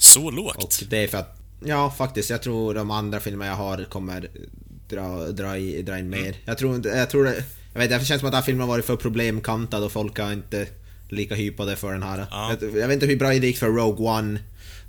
Så 0.00 0.30
lågt. 0.30 0.56
Och 0.56 0.72
det 0.88 1.04
är 1.04 1.08
för 1.08 1.18
att... 1.18 1.36
Ja, 1.64 1.90
faktiskt. 1.98 2.30
Jag 2.30 2.42
tror 2.42 2.74
de 2.74 2.90
andra 2.90 3.20
filmer 3.20 3.46
jag 3.46 3.54
har 3.54 3.84
kommer 3.84 4.30
dra, 4.88 5.26
dra, 5.26 5.58
i, 5.58 5.82
dra 5.82 5.98
in 5.98 6.10
mer. 6.10 6.36
Jag 6.44 6.58
tror 6.58 6.74
inte... 6.74 6.88
Jag 6.88 7.10
tror 7.10 7.24
det... 7.24 7.44
Jag 7.72 7.80
vet 7.80 7.90
det 7.90 8.04
känns 8.04 8.20
som 8.20 8.26
att 8.26 8.32
den 8.32 8.38
här 8.38 8.42
filmen 8.42 8.60
har 8.60 8.68
varit 8.68 8.84
för 8.84 8.96
problemkantad 8.96 9.84
och 9.84 9.92
folk 9.92 10.18
har 10.18 10.32
inte 10.32 10.66
lika 11.08 11.34
hypade 11.34 11.76
för 11.76 11.92
den 11.92 12.02
här. 12.02 12.26
Ja. 12.30 12.56
Jag, 12.60 12.76
jag 12.78 12.88
vet 12.88 12.94
inte 12.94 13.06
hur 13.06 13.16
bra 13.16 13.28
det 13.28 13.36
gick 13.36 13.58
för 13.58 13.66
Rogue 13.66 14.08
One. 14.08 14.38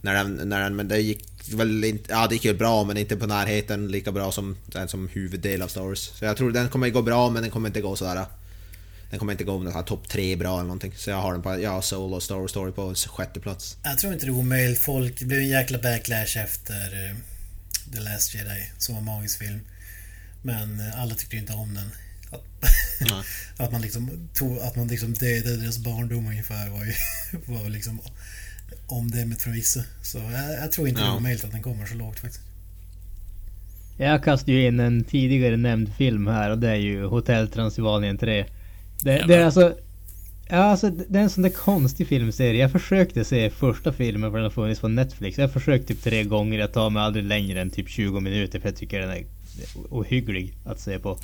När 0.01 0.13
den, 0.13 0.49
när 0.49 0.63
den, 0.63 0.75
men 0.75 0.87
det 0.87 0.99
gick 0.99 1.25
väl 1.53 1.83
inte... 1.83 2.11
Ja, 2.11 2.27
det 2.27 2.35
gick 2.35 2.45
ju 2.45 2.53
bra 2.53 2.83
men 2.83 2.97
inte 2.97 3.17
på 3.17 3.27
närheten 3.27 3.87
lika 3.87 4.11
bra 4.11 4.31
som 4.31 4.57
som 4.87 5.07
huvuddel 5.07 5.61
av 5.61 5.67
Star 5.67 5.81
Wars. 5.81 6.11
Så 6.19 6.25
jag 6.25 6.37
tror 6.37 6.51
den 6.51 6.69
kommer 6.69 6.89
gå 6.89 7.01
bra 7.01 7.29
men 7.29 7.41
den 7.41 7.51
kommer 7.51 7.69
inte 7.69 7.81
gå 7.81 7.95
sådär... 7.95 8.25
Den 9.11 9.19
kommer 9.19 9.31
inte 9.31 9.43
gå 9.43 9.59
med 9.59 9.73
här 9.73 9.83
topp 9.83 10.09
tre 10.09 10.35
bra 10.35 10.53
eller 10.53 10.63
någonting. 10.63 10.93
Så 10.97 11.09
jag 11.09 11.17
har 11.21 11.31
den 11.33 11.41
på... 11.41 11.59
Jag 11.61 11.69
har 11.71 11.81
Solo 11.81 12.15
och 12.15 12.23
Star 12.23 12.35
Wars 12.35 12.51
Story 12.51 12.71
på 12.71 12.93
sjätte 12.95 13.39
plats. 13.39 13.77
Jag 13.83 13.97
tror 13.97 14.13
inte 14.13 14.25
det 14.25 14.29
är 14.29 14.33
omöjligt. 14.33 14.79
Folk, 14.79 15.19
det 15.19 15.25
blev 15.25 15.39
en 15.39 15.47
jäkla 15.47 15.77
backlash 15.77 16.37
efter 16.37 17.05
eh, 17.09 17.15
The 17.93 17.99
Last 17.99 18.35
Jedi 18.35 18.71
som 18.77 18.95
var 18.95 18.99
en 18.99 19.05
magisk 19.05 19.39
film. 19.39 19.59
Men 20.41 20.79
eh, 20.79 21.01
alla 21.01 21.15
tyckte 21.15 21.35
inte 21.35 21.53
om 21.53 21.73
den. 21.73 21.91
Att, 22.31 22.45
Nej. 23.01 23.23
att 23.65 23.71
man 23.71 23.81
liksom 23.81 24.29
tog, 24.33 24.57
att 24.59 24.75
man 24.75 24.87
liksom 24.87 25.13
dödade 25.13 25.57
deras 25.57 25.77
barndom 25.79 26.27
ungefär 26.27 26.69
var 26.69 26.85
ju 26.85 26.93
var 27.61 27.69
liksom 27.69 27.99
omdömet 28.87 29.41
från 29.41 29.53
vissa. 29.53 29.83
Så 30.01 30.17
jag, 30.17 30.53
jag 30.63 30.71
tror 30.71 30.87
inte 30.87 31.01
det 31.01 31.05
är 31.05 31.09
Ja. 31.09 31.17
omöjligt 31.17 31.43
att 31.43 31.51
den 31.51 31.61
kommer 31.63 31.85
så 31.85 31.95
lågt 31.95 32.19
faktiskt. 32.19 32.41
Jag 33.97 34.23
kastar 34.23 34.51
ju 34.51 34.67
in 34.67 34.79
en 34.79 35.03
tidigare 35.03 35.57
nämnd 35.57 35.93
film 35.93 36.27
här 36.27 36.49
och 36.49 36.57
det 36.57 36.69
är 36.69 36.75
ju 36.75 37.05
Hotell 37.05 37.47
Transylvanien 37.49 38.17
3. 38.17 38.45
Det, 39.01 39.23
det 39.27 39.35
är 39.35 39.45
alltså... 39.45 39.73
Ja, 40.49 40.57
alltså 40.57 40.89
det 40.89 41.19
är 41.19 41.23
en 41.23 41.29
sån 41.29 41.43
där 41.43 41.49
konstig 41.49 42.07
filmserie. 42.07 42.61
Jag 42.61 42.71
försökte 42.71 43.23
se 43.23 43.49
första 43.49 43.93
filmen 43.93 44.31
för 44.31 44.37
den 44.37 44.43
har 44.43 44.51
funnits 44.51 44.81
på 44.81 44.87
Netflix. 44.87 45.37
Jag 45.37 45.47
har 45.47 45.53
försökt 45.53 45.87
typ 45.87 46.03
tre 46.03 46.23
gånger. 46.23 46.59
Jag 46.59 46.73
tar 46.73 46.89
mig 46.89 47.03
aldrig 47.03 47.25
längre 47.25 47.61
än 47.61 47.69
typ 47.69 47.89
20 47.89 48.19
minuter 48.19 48.59
för 48.59 48.67
jag 48.67 48.75
tycker 48.77 48.99
den 48.99 49.09
är 49.09 49.23
ohygglig 49.89 50.53
att 50.65 50.79
se 50.79 50.99
på. 50.99 51.17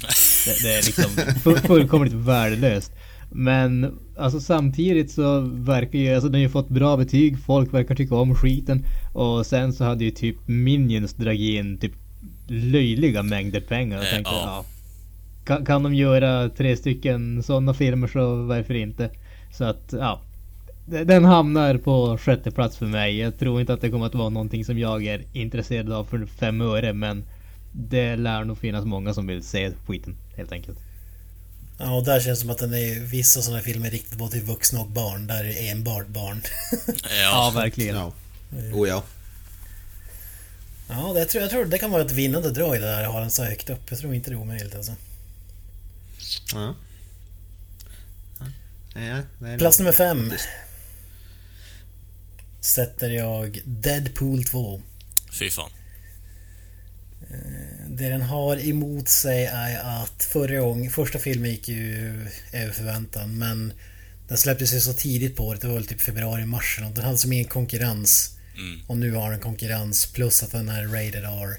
Det, 0.45 0.67
det 0.67 0.73
är 0.73 0.85
liksom 0.85 1.33
full, 1.43 1.57
fullkomligt 1.57 2.13
värdelöst. 2.13 2.91
Men 3.31 3.99
alltså 4.17 4.39
samtidigt 4.39 5.11
så 5.11 5.39
verkar 5.39 5.99
ju, 5.99 6.13
alltså 6.13 6.29
den 6.29 6.33
har 6.33 6.43
ju 6.43 6.49
fått 6.49 6.69
bra 6.69 6.97
betyg. 6.97 7.39
Folk 7.45 7.73
verkar 7.73 7.95
tycka 7.95 8.15
om 8.15 8.35
skiten. 8.35 8.85
Och 9.13 9.45
sen 9.45 9.73
så 9.73 9.83
hade 9.83 10.03
ju 10.03 10.11
typ 10.11 10.35
Minions 10.45 11.13
dragit 11.13 11.59
in 11.59 11.77
typ 11.77 11.93
löjliga 12.47 13.23
mängder 13.23 13.61
pengar. 13.61 13.97
Och 13.97 14.03
Eh, 14.03 14.09
tänkte, 14.11 14.31
ja. 14.33 14.41
ja. 14.45 14.65
Kan, 15.47 15.65
kan 15.65 15.83
de 15.83 15.93
göra 15.95 16.49
tre 16.49 16.77
stycken 16.77 17.43
sådana 17.43 17.73
filmer 17.73 18.07
så 18.07 18.35
varför 18.35 18.73
inte? 18.73 19.09
Så 19.57 19.63
att, 19.63 19.83
ja. 19.91 20.21
Den 20.85 21.25
hamnar 21.25 21.77
på 21.77 22.17
sjätte 22.17 22.51
plats 22.51 22.77
för 22.77 22.85
mig. 22.85 23.17
Jag 23.17 23.39
tror 23.39 23.61
inte 23.61 23.73
att 23.73 23.81
det 23.81 23.89
kommer 23.89 24.05
att 24.05 24.15
vara 24.15 24.29
någonting 24.29 24.65
som 24.65 24.79
jag 24.79 25.05
är 25.05 25.23
intresserad 25.33 25.91
av 25.91 26.05
för 26.05 26.25
fem 26.25 26.61
öre 26.61 26.93
men 26.93 27.23
det 27.71 28.15
lär 28.15 28.43
nog 28.43 28.57
finnas 28.57 28.85
många 28.85 29.13
som 29.13 29.27
vill 29.27 29.43
se 29.43 29.71
skiten 29.87 30.15
helt 30.35 30.51
enkelt. 30.51 30.77
Ja, 31.79 31.95
och 31.95 32.05
där 32.05 32.19
känns 32.19 32.39
det 32.39 32.41
som 32.41 32.49
att 32.49 32.57
den 32.57 32.73
är 32.73 32.99
vissa 32.99 33.41
sådana 33.41 33.61
filmer 33.61 33.89
riktat 33.89 34.17
både 34.17 34.31
till 34.31 34.41
vuxna 34.41 34.79
och 34.81 34.87
barn. 34.87 35.27
Där 35.27 35.39
är 35.39 35.43
det 35.43 35.69
enbart 35.69 36.07
barn. 36.07 36.41
Ja, 37.23 37.51
verkligen. 37.55 37.95
Ja. 37.95 38.11
Oh 38.73 38.87
ja. 38.87 39.03
ja, 40.89 41.11
det, 41.13 41.19
jag, 41.19 41.29
tror, 41.29 41.41
jag 41.41 41.51
tror 41.51 41.65
det 41.65 41.77
kan 41.77 41.91
vara 41.91 42.01
ett 42.01 42.11
vinnande 42.11 42.51
drag 42.51 42.73
det 42.73 42.79
där 42.79 43.03
att 43.03 43.13
ha 43.13 43.19
den 43.19 43.31
så 43.31 43.43
högt 43.43 43.69
upp. 43.69 43.81
Jag 43.89 43.99
tror 43.99 44.13
inte 44.13 44.29
det 44.29 44.35
är 44.35 44.39
omöjligt 44.41 44.75
alltså. 44.75 44.91
Ja. 46.53 46.75
Ja, 48.93 49.47
är 49.47 49.57
Plats 49.57 49.79
nummer 49.79 49.91
fem. 49.91 50.33
Sätter 52.61 53.09
jag 53.09 53.61
Deadpool 53.65 54.43
2. 54.43 54.81
Fy 55.31 55.49
fan. 55.49 55.71
Det 57.87 58.09
den 58.09 58.21
har 58.21 58.67
emot 58.67 59.09
sig 59.09 59.45
är 59.45 60.03
att 60.03 60.23
förra 60.23 60.59
gången, 60.59 60.91
första 60.91 61.19
filmen 61.19 61.51
gick 61.51 61.67
ju 61.67 62.27
över 62.51 62.73
förväntan 62.73 63.37
men 63.37 63.73
den 64.27 64.37
släpptes 64.37 64.73
ju 64.73 64.79
så 64.79 64.93
tidigt 64.93 65.35
på 65.35 65.47
året, 65.47 65.61
det 65.61 65.67
var 65.67 65.75
väl 65.75 65.87
typ 65.87 66.01
februari-mars 66.01 66.77
eller 66.77 66.87
något. 66.87 66.95
Den 66.95 67.05
hade 67.05 67.17
som 67.17 67.33
ingen 67.33 67.47
konkurrens. 67.47 68.37
Mm. 68.55 68.81
Och 68.87 68.97
nu 68.97 69.11
har 69.11 69.31
den 69.31 69.39
konkurrens 69.39 70.05
plus 70.05 70.43
att 70.43 70.51
den 70.51 70.69
är 70.69 70.83
rated 70.83 71.23
R. 71.23 71.57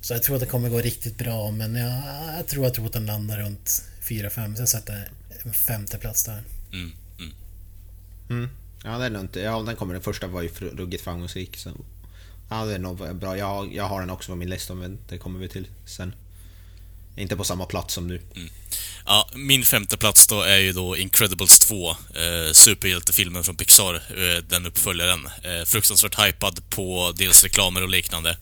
Så 0.00 0.12
jag 0.14 0.22
tror 0.22 0.34
att 0.36 0.40
det 0.40 0.46
kommer 0.46 0.68
gå 0.68 0.80
riktigt 0.80 1.18
bra 1.18 1.50
men 1.50 1.74
jag, 1.76 2.02
jag 2.38 2.46
tror 2.48 2.66
att 2.66 2.92
den 2.92 3.06
landar 3.06 3.38
runt 3.38 3.82
4-5 4.02 4.54
så 4.54 4.62
jag 4.62 4.68
sätter 4.68 5.10
en 5.44 5.52
femte 5.52 5.98
plats 5.98 6.24
där. 6.24 6.42
Mm. 6.72 6.92
Mm. 7.18 7.32
Mm. 8.30 8.50
Ja, 8.84 8.98
det 8.98 9.04
är 9.04 9.20
inte... 9.20 9.40
Ja, 9.40 9.60
den 9.66 9.76
kommer. 9.76 9.94
Den 9.94 10.02
första 10.02 10.26
var 10.26 10.42
ju 10.42 10.48
ruggigt 10.48 11.04
framgångsrik. 11.04 11.56
Så. 11.56 11.70
Ja, 12.50 12.64
det 12.64 12.74
är 12.74 12.78
nog 12.78 13.16
bra. 13.16 13.36
Jag, 13.38 13.46
har- 13.46 13.68
jag 13.72 13.84
har 13.84 14.00
den 14.00 14.10
också 14.10 14.32
på 14.32 14.36
min 14.36 14.50
lista, 14.50 14.74
men 14.74 14.98
det 15.08 15.18
kommer 15.18 15.38
vi 15.40 15.48
till 15.48 15.66
sen. 15.86 16.14
Inte 17.16 17.36
på 17.36 17.44
samma 17.44 17.66
plats 17.66 17.94
som 17.94 18.06
nu. 18.08 18.20
Ja, 19.06 19.28
min 19.34 19.64
femte 19.64 19.96
plats 19.96 20.26
då 20.26 20.42
är 20.42 20.58
ju 20.58 20.72
då 20.72 20.96
Incredibles 20.96 21.58
2, 21.58 21.90
eh, 21.90 21.96
superhjältefilmen 22.52 23.44
från 23.44 23.56
Pixar, 23.56 23.94
eh, 23.94 24.42
den 24.48 24.66
uppföljaren. 24.66 25.26
Eh, 25.26 25.64
fruktansvärt 25.66 26.18
hypad 26.26 26.70
på 26.70 27.12
dels 27.16 27.42
reklamer 27.42 27.82
och 27.82 27.88
liknande. 27.88 28.36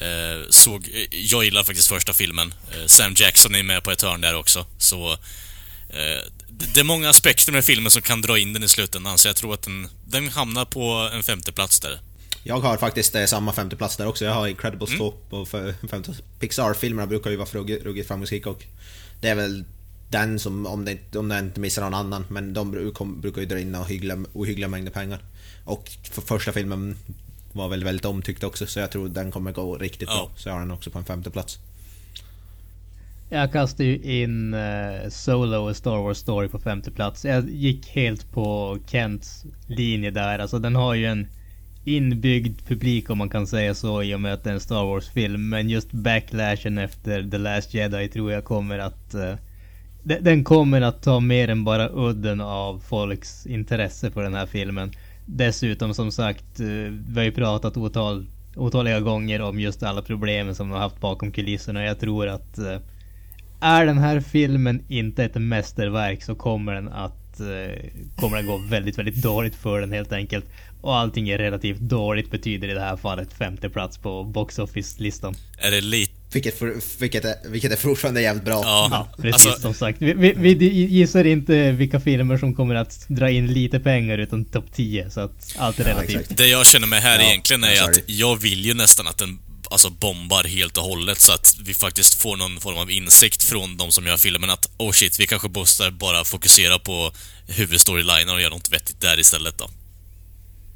Eh, 0.00 0.48
såg, 0.50 0.88
eh, 0.94 1.06
jag 1.10 1.44
gillar 1.44 1.64
faktiskt 1.64 1.88
första 1.88 2.12
filmen. 2.12 2.54
Eh, 2.72 2.86
Sam 2.86 3.14
Jackson 3.16 3.54
är 3.54 3.62
med 3.62 3.82
på 3.82 3.90
ett 3.90 4.02
hörn 4.02 4.20
där 4.20 4.34
också, 4.36 4.66
så... 4.78 5.12
Eh, 5.90 6.22
det 6.74 6.80
är 6.80 6.84
många 6.84 7.08
aspekter 7.10 7.52
med 7.52 7.64
filmen 7.64 7.90
som 7.90 8.02
kan 8.02 8.20
dra 8.20 8.38
in 8.38 8.52
den 8.52 8.62
i 8.62 8.68
slutändan, 8.68 9.18
så 9.18 9.28
jag 9.28 9.36
tror 9.36 9.54
att 9.54 9.62
den, 9.62 9.88
den 10.06 10.28
hamnar 10.28 10.64
på 10.64 11.10
en 11.12 11.22
femte 11.22 11.52
plats 11.52 11.80
där. 11.80 12.00
Jag 12.44 12.60
har 12.60 12.76
faktiskt 12.76 13.14
eh, 13.14 13.24
samma 13.26 13.52
femte 13.52 13.76
plats 13.76 13.96
där 13.96 14.06
också. 14.06 14.24
Jag 14.24 14.32
har 14.34 14.46
Incredibles 14.48 14.90
Mm. 14.90 14.98
2 14.98 15.10
på 15.30 15.46
femte. 15.90 16.14
Pixar-filmerna 16.40 17.06
brukar 17.06 17.30
ju 17.30 17.36
vara 17.36 17.48
ruggigt, 17.52 18.08
framgångsrika 18.08 18.50
och 18.50 18.64
det 19.20 19.28
är 19.28 19.34
väl 19.34 19.64
den 20.10 20.38
som, 20.38 20.66
om 20.66 20.84
det, 20.84 20.90
inte- 20.92 21.18
om 21.18 21.28
den 21.28 21.44
inte 21.44 21.60
missar 21.60 21.82
någon 21.82 21.94
annan, 21.94 22.24
men 22.30 22.54
de 22.54 22.70
brukar 23.20 23.40
ju 23.40 23.46
dra 23.46 23.58
in 23.60 23.76
ohyggliga, 23.76 24.24
ohyggliga 24.32 24.68
mängder 24.68 24.92
pengar. 24.92 25.24
Och 25.64 25.90
för 26.10 26.22
första 26.22 26.52
filmen 26.52 26.98
var 27.56 27.68
väl 27.68 27.84
väldigt 27.84 28.04
omtyckt 28.04 28.44
också, 28.44 28.66
så 28.66 28.80
jag 28.80 28.90
tror 28.90 29.08
den 29.08 29.30
kommer 29.30 29.52
gå 29.52 29.78
riktigt 29.78 30.08
bra. 30.08 30.30
Så 30.36 30.48
jag 30.48 30.54
har 30.54 30.60
den 30.60 30.70
också 30.70 30.90
på 30.90 30.98
en 30.98 31.04
femte 31.04 31.30
plats. 31.30 31.58
Jag 33.30 33.52
kastade 33.52 33.84
ju 33.88 34.22
in 34.22 34.54
uh, 34.54 35.08
Solo 35.08 35.68
A 35.70 35.74
Star 35.74 35.96
Wars 35.96 36.18
Story 36.18 36.48
på 36.48 36.58
femte 36.58 36.90
plats. 36.90 37.24
Jag 37.24 37.50
gick 37.50 37.88
helt 37.88 38.32
på 38.32 38.78
Kents 38.86 39.44
linje 39.66 40.10
där. 40.10 40.38
Alltså 40.38 40.58
den 40.58 40.76
har 40.76 40.94
ju 40.94 41.06
en 41.06 41.26
inbyggd 41.84 42.60
publik 42.66 43.10
om 43.10 43.18
man 43.18 43.28
kan 43.28 43.46
säga 43.46 43.74
så 43.74 44.02
i 44.02 44.14
och 44.14 44.20
med 44.20 44.34
att 44.34 44.44
det 44.44 44.50
är 44.50 44.54
en 44.54 44.60
Star 44.60 44.84
Wars-film. 44.84 45.48
Men 45.48 45.68
just 45.68 45.92
backlashen 45.92 46.78
efter 46.78 47.30
The 47.30 47.38
Last 47.38 47.74
Jedi 47.74 48.08
tror 48.08 48.32
jag 48.32 48.44
kommer 48.44 48.78
att... 48.78 49.14
de- 50.02 50.18
den 50.20 50.44
kommer 50.44 50.80
att 50.80 51.02
ta 51.02 51.20
mer 51.20 51.48
än 51.48 51.64
bara 51.64 51.90
udden 51.92 52.40
av 52.40 52.82
folks 52.88 53.46
intresse 53.46 54.10
för 54.10 54.22
den 54.22 54.34
här 54.34 54.46
filmen. 54.46 54.92
Dessutom 55.26 55.94
som 55.94 56.12
sagt, 56.12 56.60
eh, 56.60 56.66
vi 57.08 57.14
har 57.14 57.22
ju 57.22 57.32
pratat 57.32 57.76
otal, 57.76 58.26
otaliga 58.56 59.00
gånger 59.00 59.40
om 59.40 59.60
just 59.60 59.82
alla 59.82 60.02
problem 60.02 60.54
som 60.54 60.68
de 60.68 60.74
har 60.74 60.80
haft 60.80 61.00
bakom 61.00 61.32
kulisserna. 61.32 61.84
Jag 61.84 62.00
tror 62.00 62.28
att 62.28 62.58
eh, 62.58 62.78
är 63.60 63.86
den 63.86 63.98
här 63.98 64.20
filmen 64.20 64.82
inte 64.88 65.24
ett 65.24 65.34
mästerverk 65.34 66.22
så 66.22 66.34
kommer 66.34 66.74
den 66.74 66.88
att 66.88 67.25
eh, 67.40 67.46
kommer 68.16 68.36
den 68.36 68.46
gå 68.46 68.56
väldigt, 68.58 68.98
väldigt 68.98 69.22
dåligt 69.22 69.54
för 69.54 69.80
den 69.80 69.92
helt 69.92 70.12
enkelt. 70.12 70.44
Och 70.80 70.96
allting 70.96 71.28
är 71.28 71.38
relativt 71.38 71.78
dåligt 71.80 72.30
betyder 72.30 72.68
i 72.68 72.74
det 72.74 72.80
här 72.80 72.96
fallet 72.96 73.32
femte 73.32 73.68
plats 73.70 73.98
på 73.98 74.24
box 74.24 74.58
office-listan. 74.58 75.34
Är 75.58 75.70
det 75.70 75.80
lite... 75.80 76.12
Vilket, 76.32 76.58
för, 76.58 76.74
vilket, 77.00 77.24
är, 77.24 77.34
vilket 77.50 77.72
är 77.72 77.76
fortfarande 77.76 78.22
jävligt 78.22 78.44
bra. 78.44 78.60
Ja, 78.64 78.88
Ja, 78.90 79.22
precis 79.22 79.46
alltså, 79.46 79.60
som 79.62 79.74
sagt. 79.74 80.02
Vi, 80.02 80.12
vi, 80.12 80.32
vi 80.54 80.66
gissar 80.86 81.24
inte 81.24 81.72
vilka 81.72 82.00
filmer 82.00 82.38
som 82.38 82.54
kommer 82.54 82.74
att 82.74 83.04
dra 83.08 83.30
in 83.30 83.46
lite 83.46 83.80
pengar 83.80 84.18
utan 84.18 84.44
topp 84.44 84.64
10 84.74 85.10
så 85.10 85.20
att 85.20 85.54
allt 85.58 85.78
är 85.80 85.84
Ja, 85.84 85.90
relativt. 85.90 86.20
exakt. 86.20 86.36
det 86.38 86.46
jag 86.46 86.66
känner 86.66 86.86
med 86.86 86.98
här 87.02 87.18
Ja, 87.18 87.24
egentligen 87.28 87.64
är 87.64 87.82
att 87.82 87.94
det. 87.94 88.12
jag 88.12 88.36
vill 88.40 88.64
ju 88.64 88.74
nästan 88.74 89.06
att 89.06 89.18
den 89.18 89.38
alltså 89.70 89.90
bombar 89.90 90.44
helt 90.44 90.76
och 90.76 90.84
hållet 90.84 91.20
så 91.20 91.32
att 91.32 91.56
vi 91.64 91.74
faktiskt 91.74 92.14
får 92.14 92.36
någon 92.36 92.60
form 92.60 92.76
av 92.76 92.90
insikt 92.90 93.42
från 93.42 93.76
de 93.76 93.92
som 93.92 94.06
gör 94.06 94.16
filmen 94.16 94.50
att 94.50 94.70
oh 94.76 94.92
shit, 94.92 95.20
vi 95.20 95.26
kanske 95.26 95.48
måste 95.48 95.90
bara 95.90 96.24
fokusera 96.24 96.78
på 96.78 97.12
huvudstorylinen 97.48 98.28
och 98.34 98.40
göra 98.40 98.50
något 98.54 98.70
vettigt 98.72 99.00
där 99.00 99.20
istället 99.20 99.58
då. 99.58 99.70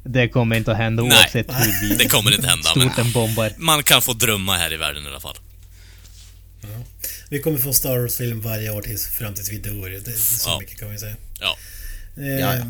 Det 0.03 0.29
kommer 0.29 0.55
inte 0.55 0.71
att 0.71 0.77
hända 0.77 1.03
Nej, 1.03 1.11
oavsett 1.17 1.47
hur 1.49 1.89
vi 1.89 1.95
Det 2.03 2.05
kommer 2.09 2.35
inte 2.35 2.47
hända, 2.47 2.69
stort 2.69 2.97
men 2.97 3.11
bombar. 3.11 3.53
man 3.57 3.83
kan 3.83 4.01
få 4.01 4.13
drömma 4.13 4.57
här 4.57 4.73
i 4.73 4.77
världen 4.77 5.05
i 5.05 5.07
alla 5.07 5.19
fall. 5.19 5.37
Vi 7.29 7.39
kommer 7.39 7.57
få 7.57 7.73
Star 7.73 7.97
Wars-film 7.99 8.41
varje 8.41 8.69
år 8.69 8.81
tills, 8.81 9.07
fram 9.07 9.33
tills 9.33 9.51
vi 9.51 9.57
dör. 9.57 9.89
Det, 9.89 9.99
det 9.99 10.11
är 10.11 10.15
så 10.17 10.49
Ja. 10.49 10.59
mycket 10.59 10.79
kan 10.79 10.91
vi 10.91 10.97
säga. 10.99 11.15
Ja. 11.39 11.57
Eh, 12.17 12.23
Ja, 12.39 12.55
ja. 12.55 12.65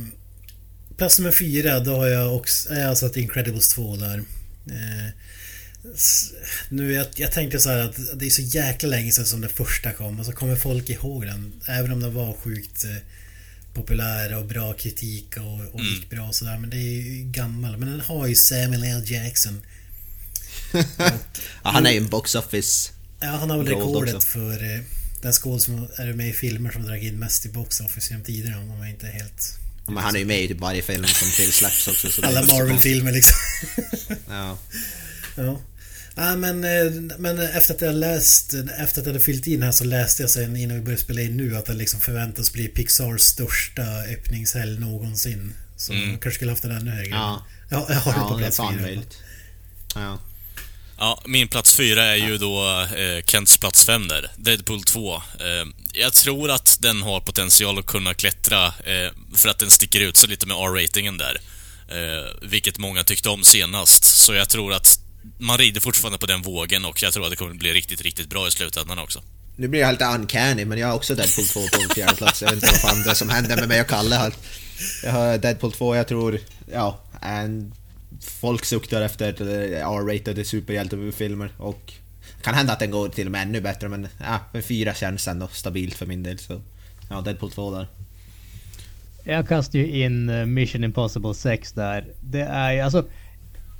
Plats 0.98 1.20
nummer 1.20 1.32
fyra, 1.32 1.80
då 1.80 1.96
har 1.96 2.08
jag 2.08 2.36
också... 2.36 2.74
Jag 2.74 2.88
har 2.88 2.96
satt 2.96 3.18
Incredibles 3.18 3.68
2 3.74 3.96
där. 3.96 4.18
Eh, 4.68 5.08
nu, 6.70 6.94
jag, 6.94 7.08
jag 7.16 7.32
tänkte 7.32 7.60
så 7.60 7.70
här 7.70 7.78
att 7.78 7.96
det 8.16 8.26
är 8.26 8.30
så 8.30 8.42
jäkla 8.42 8.90
länge 8.90 9.12
sedan 9.12 9.26
som 9.26 9.42
den 9.42 9.50
första 9.50 9.92
kom 9.92 10.20
och 10.20 10.26
så 10.26 10.32
kommer 10.32 10.56
folk 10.56 10.90
ihåg 10.90 11.26
den. 11.26 11.62
Även 11.68 11.92
om 11.92 12.00
den 12.00 12.14
var 12.14 12.34
sjukt 12.34 12.84
eh, 12.84 12.96
populär 13.74 14.38
och 14.38 14.46
bra 14.46 14.74
kritik 14.74 15.38
och, 15.38 15.76
och 15.76 15.82
gick 15.82 16.10
bra 16.10 16.28
och 16.28 16.36
sådär. 16.36 16.58
Men 16.58 16.70
det 16.70 16.78
är 16.78 17.02
ju 17.02 17.24
gammal. 17.24 17.78
Men 17.78 17.90
den 17.90 18.00
har 18.00 18.28
ju 18.28 18.36
Samuel 18.36 18.84
L. 18.84 19.04
Jackson. 19.06 19.62
Ja, 21.64 21.70
han 21.70 21.86
är 21.86 21.92
ju 21.92 21.98
en 21.98 22.10
box 22.10 22.36
office. 22.36 22.92
Ja, 23.20 23.28
han 23.28 23.50
har 23.50 23.58
väl 23.58 23.68
rekordet 23.68 24.16
också. 24.16 24.28
för 24.28 24.76
eh, 24.76 24.82
den 25.22 25.34
skådis 25.34 25.64
som 25.64 25.88
är 25.98 26.14
med 26.14 26.30
i 26.30 26.34
filmer 26.34 26.72
som 26.72 26.84
dragit 26.84 27.04
in 27.04 27.20
mest 27.20 27.46
i 27.46 27.50
box 27.50 27.80
office 27.80 28.10
genom 28.10 28.26
tiderna 28.26 28.60
om 28.60 28.80
jag 28.80 28.90
inte 28.90 29.08
är 29.08 29.12
helt... 29.12 29.58
Men 29.88 29.98
han 29.98 30.16
är 30.16 30.20
ju 30.20 30.26
med 30.26 30.44
i 30.44 30.48
typ 30.48 30.60
varje 30.60 30.82
film 30.82 31.06
som 31.06 31.32
tillsläpps 31.32 31.88
också. 31.88 32.26
Alla 32.26 32.42
Marvel-filmer 32.42 33.12
liksom. 33.12 33.38
Ja. 34.30 34.58
ja. 35.36 35.60
Ja, 36.16 36.36
men, 36.36 36.64
eh, 36.64 36.92
men 37.18 37.40
efter 37.40 37.74
att 37.74 37.82
jag 37.82 37.96
läst, 37.96 38.54
efter 38.54 39.02
att 39.02 39.06
jag 39.08 39.14
hade 39.14 39.20
fyllt 39.26 39.48
in 39.48 39.64
här 39.64 39.72
så 39.72 39.84
läste 39.84 40.24
jag 40.24 40.30
sen 40.30 40.56
innan 40.56 40.78
vi 40.78 40.84
började 40.84 41.04
spela 41.04 41.22
in 41.22 41.38
nu 41.38 41.58
att 41.58 41.66
det 41.66 41.74
liksom 41.74 42.00
förväntas 42.00 42.54
bli 42.54 42.68
Pixars 42.68 43.22
största 43.22 43.82
öppningshelg 44.14 44.80
någonsin. 44.80 45.54
Så 45.78 45.94
Mm. 45.94 46.10
kanske 46.12 46.32
skulle 46.32 46.52
haft 46.52 46.62
den 46.64 46.72
ännu 46.72 46.92
högre. 46.92 47.10
Ja. 47.10 47.46
Ja, 47.70 47.86
jag 47.90 47.96
har 47.96 48.12
den 48.14 48.22
ja, 48.22 48.28
på 48.30 48.38
det 48.38 48.40
är 48.42 48.46
plats 48.46 48.58
fan 48.58 48.74
fyra. 48.74 48.82
möjligt. 48.82 49.18
Ja. 49.96 50.20
Ja, 50.98 51.22
min 51.26 51.48
plats 51.48 51.74
fyra 51.74 52.04
är 52.04 52.16
ju 52.16 52.38
då 52.38 52.82
eh, 52.98 53.24
Kents 53.26 53.58
plats 53.58 53.86
fem 53.86 54.08
där. 54.08 54.32
Deadpool 54.38 54.84
2. 54.84 55.16
Eh, 55.16 55.22
jag 55.94 56.14
tror 56.14 56.52
att 56.52 56.78
den 56.82 57.02
har 57.02 57.20
potential 57.22 57.80
att 57.80 57.86
kunna 57.86 58.14
klättra 58.14 58.66
eh, 58.68 59.12
för 59.36 59.50
att 59.50 59.60
den 59.60 59.72
sticker 59.72 60.00
ut 60.00 60.18
sig 60.18 60.30
lite 60.30 60.48
med 60.48 60.58
R-ratingen 60.58 61.18
där. 61.18 61.42
Eh, 61.88 62.48
vilket 62.50 62.78
många 62.78 63.04
tyckte 63.04 63.30
om 63.30 63.44
senast. 63.44 64.04
Så 64.04 64.34
jag 64.34 64.50
tror 64.50 64.74
att 64.74 65.00
man 65.38 65.58
rider 65.58 65.82
fortfarande 65.82 66.20
på 66.20 66.26
den 66.26 66.42
vågen 66.42 66.86
och 66.86 67.04
jag 67.04 67.14
tror 67.14 67.24
att 67.24 67.30
det 67.30 67.36
kommer 67.36 67.54
bli 67.54 67.74
riktigt, 67.74 68.02
riktigt 68.02 68.30
bra 68.30 68.48
i 68.48 68.52
slutändan 68.52 69.00
också. 69.00 69.22
Nu 69.56 69.68
blir 69.68 69.80
jag 69.80 69.92
lite 69.92 70.06
uncanny, 70.06 70.66
men 70.66 70.78
jag 70.78 70.88
har 70.88 70.96
också 70.96 71.16
Deadpool 71.16 71.46
2 71.46 71.60
på 71.60 71.84
en 71.84 71.90
fjärde 71.90 72.16
plats. 72.16 72.42
Jag 72.42 72.50
vet 72.50 72.56
inte 72.56 72.68
vad 72.68 72.82
fan 72.82 73.04
det 73.04 73.10
är 73.10 73.14
som 73.14 73.30
händer 73.30 73.56
med 73.56 73.68
mig 73.68 73.82
och 73.82 73.88
Kalle 73.88 74.16
här. 74.16 74.34
Jag 75.04 75.12
har 75.12 75.38
Deadpool 75.38 75.72
2, 75.72 75.96
jag 75.96 76.08
tror, 76.08 76.40
ja, 76.72 77.00
en, 77.22 77.74
folk 78.22 78.66
suktar 78.66 79.02
efter 79.02 79.42
eh, 79.42 79.88
R-ratade 79.88 80.46
superhjältefilmer 80.46 81.54
och 81.58 81.94
kan 82.44 82.54
hända 82.54 82.74
att 82.74 82.80
den 82.80 82.92
går 82.92 83.10
till 83.10 83.26
och 83.26 83.32
med 83.32 83.42
ännu 83.42 83.62
bättre, 83.62 83.90
men 83.90 84.08
ja, 84.20 84.40
en 84.54 84.64
fyra 84.64 84.94
känns 84.94 85.28
ändå 85.28 85.48
stabilt 85.48 85.96
för 85.96 86.06
min 86.06 86.24
del. 86.24 86.40
Så 86.40 86.62
ja, 87.10 87.22
Deadpool 87.22 87.52
2 87.52 87.72
där. 87.72 87.88
Jag 89.24 89.48
kastar 89.48 89.80
ju 89.80 90.04
in 90.04 90.30
eh, 90.30 90.46
Mission 90.46 90.84
Impossible 90.84 91.34
6 91.34 91.72
där. 91.72 92.06
Det 92.22 92.42
är 92.42 92.72
ju 92.72 92.80
alltså... 92.80 93.06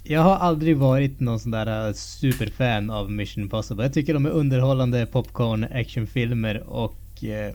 Jag 0.04 0.22
har 0.22 0.36
aldrig 0.36 0.78
varit 0.78 1.20
någon 1.20 1.40
sån 1.40 1.52
där 1.52 1.88
eh, 1.88 1.94
superfan 1.94 2.90
av 2.90 3.12
Mission 3.12 3.44
Impossible. 3.44 3.84
Jag 3.84 3.94
tycker 3.94 4.14
de 4.14 4.26
är 4.26 4.30
underhållande 4.30 5.06
popcorn 5.06 5.64
actionfilmer 5.74 6.64
och... 6.70 7.24
Eh, 7.24 7.54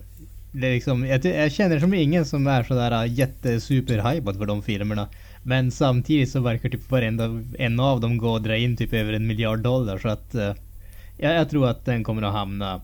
det 0.51 0.67
är 0.67 0.73
liksom, 0.73 1.05
jag, 1.05 1.25
jag 1.25 1.51
känner 1.51 1.79
som 1.79 1.93
ingen 1.93 2.25
som 2.25 2.47
är 2.47 2.63
sådär 2.63 3.05
jättesuperhypad 3.05 4.37
för 4.37 4.45
de 4.45 4.63
filmerna. 4.63 5.07
Men 5.43 5.71
samtidigt 5.71 6.31
så 6.31 6.39
verkar 6.39 6.69
typ 6.69 6.91
varenda 6.91 7.43
en 7.57 7.79
av 7.79 8.01
dem 8.01 8.17
gå 8.17 8.31
och 8.31 8.41
dra 8.41 8.57
in 8.57 8.77
typ 8.77 8.93
över 8.93 9.13
en 9.13 9.27
miljard 9.27 9.59
dollar 9.59 9.97
så 9.97 10.09
att... 10.09 10.35
Eh, 10.35 10.53
jag, 11.17 11.35
jag 11.35 11.49
tror 11.49 11.67
att 11.67 11.85
den 11.85 12.03
kommer 12.03 12.21
att 12.21 12.33
hamna 12.33 12.81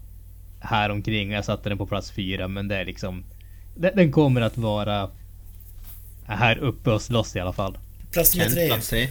här 0.59 0.89
omkring. 0.89 1.31
Jag 1.31 1.45
satte 1.45 1.69
den 1.69 1.77
på 1.77 1.85
plats 1.85 2.11
fyra 2.11 2.47
men 2.47 2.67
det 2.67 2.75
är 2.75 2.85
liksom... 2.85 3.23
Den, 3.75 3.95
den 3.95 4.11
kommer 4.11 4.41
att 4.41 4.57
vara 4.57 5.09
här 6.25 6.57
uppe 6.57 6.91
och 6.91 7.01
slåss 7.01 7.35
i 7.35 7.39
alla 7.39 7.53
fall. 7.53 7.77
Plats 8.11 8.35
nummer 8.35 8.81
tre. 8.81 9.07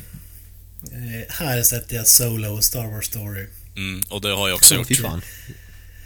Eh, 0.92 1.34
här 1.34 1.62
sätter 1.62 1.96
jag 1.96 2.06
Solo 2.06 2.48
och 2.48 2.64
Star 2.64 2.86
Wars 2.86 3.06
Story. 3.06 3.46
Mm, 3.76 4.02
och 4.10 4.20
det 4.20 4.28
har 4.28 4.48
jag 4.48 4.56
också 4.56 4.74
gjort. 4.74 4.96
fan. 4.96 5.22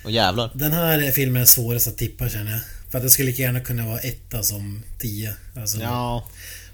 Och 0.05 0.11
jävlar. 0.11 0.51
Den 0.55 0.73
här 0.73 1.11
filmen 1.11 1.43
är 1.43 1.47
svårast 1.47 1.89
att 1.89 1.97
tippa 1.99 2.29
känner 2.29 2.51
jag. 2.53 2.61
För 2.91 2.99
att 2.99 3.05
det 3.05 3.11
skulle 3.11 3.31
lika 3.31 3.43
gärna 3.43 3.61
kunna 3.61 3.87
vara 3.87 3.99
etta 3.99 4.43
som 4.43 4.83
tio. 4.99 5.35
Alltså, 5.57 5.79
Ja, 5.81 6.29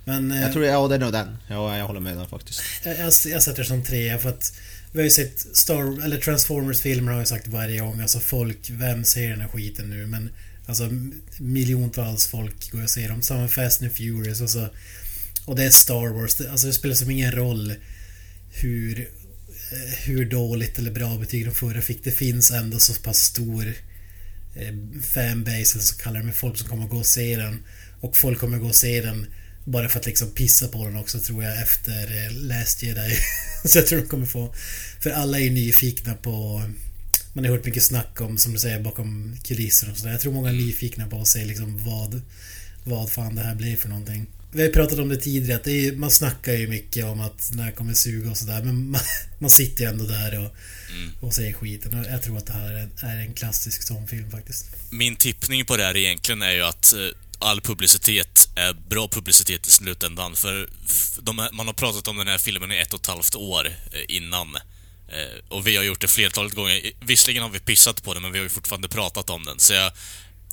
Men 0.04 0.32
eh, 0.32 0.42
jag 0.42 0.52
tror, 0.52 0.64
ja 0.64 0.88
det 0.88 0.94
är 0.94 0.98
nog 0.98 1.12
den. 1.12 1.36
Ja, 1.48 1.78
jag 1.78 1.86
håller 1.86 2.00
med 2.00 2.16
där 2.16 2.24
faktiskt. 2.26 2.62
jag, 2.84 2.98
jag, 2.98 3.12
jag 3.26 3.42
sätter 3.42 3.64
som 3.64 3.84
trea 3.84 4.18
för 4.18 4.28
att 4.28 4.52
vi 4.92 4.98
har 4.98 5.04
ju 5.04 5.10
sett 5.10 5.56
Star... 5.56 6.04
Eller 6.04 6.18
Transformers-filmer 6.18 7.12
har 7.12 7.18
jag 7.18 7.28
sagt 7.28 7.48
varje 7.48 7.80
gång. 7.80 8.00
Alltså 8.00 8.20
folk, 8.20 8.70
vem 8.70 9.04
ser 9.04 9.28
den 9.30 9.40
här 9.40 9.48
skiten 9.48 9.90
nu? 9.90 10.06
Men 10.06 10.30
alltså 10.66 10.88
miljontals 11.38 12.26
folk 12.26 12.70
går 12.70 12.82
och 12.82 12.90
ser 12.90 13.08
dem. 13.08 13.22
Samma 13.22 13.48
Fast 13.48 13.82
and 13.82 13.92
Furious. 13.92 14.40
Alltså, 14.40 14.68
och 15.44 15.56
det 15.56 15.64
är 15.64 15.70
Star 15.70 16.08
Wars. 16.08 16.40
Alltså 16.40 16.66
det 16.66 16.72
spelar 16.72 16.94
som 16.94 17.10
ingen 17.10 17.32
roll 17.32 17.74
hur, 18.52 19.00
eh, 19.72 19.94
hur 20.04 20.24
dåligt 20.24 20.78
eller 20.78 20.90
bra 20.90 21.18
betyg 21.18 21.44
de 21.44 21.54
förra 21.54 21.80
fick. 21.80 22.04
Det 22.04 22.10
finns 22.10 22.50
ändå 22.50 22.78
så 22.78 22.94
pass 22.94 23.18
stor 23.18 23.74
eh, 24.54 24.74
fanbase, 25.02 25.74
eller 25.74 25.84
så 25.84 25.96
kallar 25.96 26.20
det, 26.20 26.26
med 26.26 26.34
folk 26.34 26.58
som 26.58 26.68
kommer 26.68 26.84
att 26.84 26.90
gå 26.90 26.98
och 26.98 27.06
se 27.06 27.36
den. 27.36 27.62
Och 28.00 28.16
folk 28.16 28.38
kommer 28.38 28.56
att 28.56 28.62
gå 28.62 28.68
och 28.68 28.74
se 28.74 29.00
den 29.00 29.26
bara 29.64 29.88
för 29.88 30.00
att 30.00 30.06
liksom 30.06 30.30
pissa 30.30 30.68
på 30.68 30.84
den 30.86 30.96
också 30.96 31.18
tror 31.18 31.44
jag 31.44 31.62
efter 31.62 32.26
eh, 32.26 32.32
Last 32.32 32.82
Jedi. 32.82 33.16
så 33.64 33.78
jag 33.78 33.86
tror 33.86 34.00
de 34.00 34.06
kommer 34.06 34.26
få... 34.26 34.54
För 35.00 35.10
alla 35.10 35.38
är 35.38 35.42
ju 35.42 35.50
nyfikna 35.50 36.14
på... 36.14 36.62
Man 37.32 37.44
har 37.44 37.52
hört 37.52 37.64
mycket 37.64 37.82
snack 37.82 38.20
om, 38.20 38.38
som 38.38 38.52
du 38.52 38.58
säger, 38.58 38.80
bakom 38.80 39.36
kulisser 39.44 39.90
och 39.90 39.96
sådär. 39.96 40.12
Jag 40.12 40.20
tror 40.20 40.32
många 40.32 40.48
är 40.48 40.52
nyfikna 40.52 41.06
på 41.06 41.20
att 41.20 41.28
se 41.28 41.44
liksom 41.44 41.84
vad... 41.84 42.22
Vad 42.84 43.10
fan 43.12 43.34
det 43.34 43.42
här 43.42 43.54
blir 43.54 43.76
för 43.76 43.88
någonting. 43.88 44.26
Vi 44.54 44.62
har 44.62 44.68
pratat 44.68 44.98
om 44.98 45.08
det 45.08 45.16
tidigare, 45.16 45.56
att 45.56 45.64
det 45.64 45.86
är, 45.86 45.92
man 45.92 46.10
snackar 46.10 46.52
ju 46.52 46.68
mycket 46.68 47.04
om 47.04 47.20
att 47.20 47.50
den 47.50 47.58
här 47.58 47.70
kommer 47.72 47.94
suga 47.94 48.30
och 48.30 48.36
sådär. 48.36 48.62
Men 48.62 48.90
man, 48.90 49.00
man 49.38 49.50
sitter 49.50 49.84
ju 49.84 49.90
ändå 49.90 50.04
där 50.04 50.44
och, 50.44 50.56
och 51.26 51.34
ser 51.34 51.52
skiten. 51.52 52.00
Och 52.00 52.06
jag 52.06 52.22
tror 52.22 52.38
att 52.38 52.46
det 52.46 52.52
här 52.52 52.72
är, 52.72 52.88
är 53.02 53.16
en 53.16 53.34
klassisk 53.34 53.82
sån 53.82 54.08
film 54.08 54.30
faktiskt. 54.30 54.66
Min 54.90 55.16
tippning 55.16 55.64
på 55.64 55.76
det 55.76 55.84
här 55.84 55.96
egentligen 55.96 56.42
är 56.42 56.50
ju 56.52 56.62
att 56.62 56.92
eh, 56.92 56.98
all 57.38 57.60
publicitet 57.60 58.48
är 58.56 58.72
bra 58.72 59.08
publicitet 59.08 59.66
i 59.66 59.70
slutändan. 59.70 60.36
För 60.36 60.68
de, 61.22 61.48
man 61.52 61.66
har 61.66 61.74
pratat 61.74 62.08
om 62.08 62.16
den 62.16 62.28
här 62.28 62.38
filmen 62.38 62.72
i 62.72 62.76
ett 62.78 62.94
och 62.94 63.00
ett 63.00 63.06
halvt 63.06 63.34
år 63.34 63.66
eh, 63.66 64.16
innan. 64.16 64.56
Eh, 65.08 65.38
Och 65.48 65.66
vi 65.66 65.76
har 65.76 65.84
gjort 65.84 66.00
det 66.00 66.08
flertalet 66.08 66.52
gånger. 66.54 66.92
Visserligen 67.00 67.42
har 67.42 67.50
vi 67.50 67.58
pissat 67.60 68.02
på 68.02 68.14
den, 68.14 68.22
men 68.22 68.32
vi 68.32 68.38
har 68.38 68.44
ju 68.44 68.50
fortfarande 68.50 68.88
pratat 68.88 69.30
om 69.30 69.44
den. 69.44 69.58
Så 69.58 69.72
jag, 69.72 69.92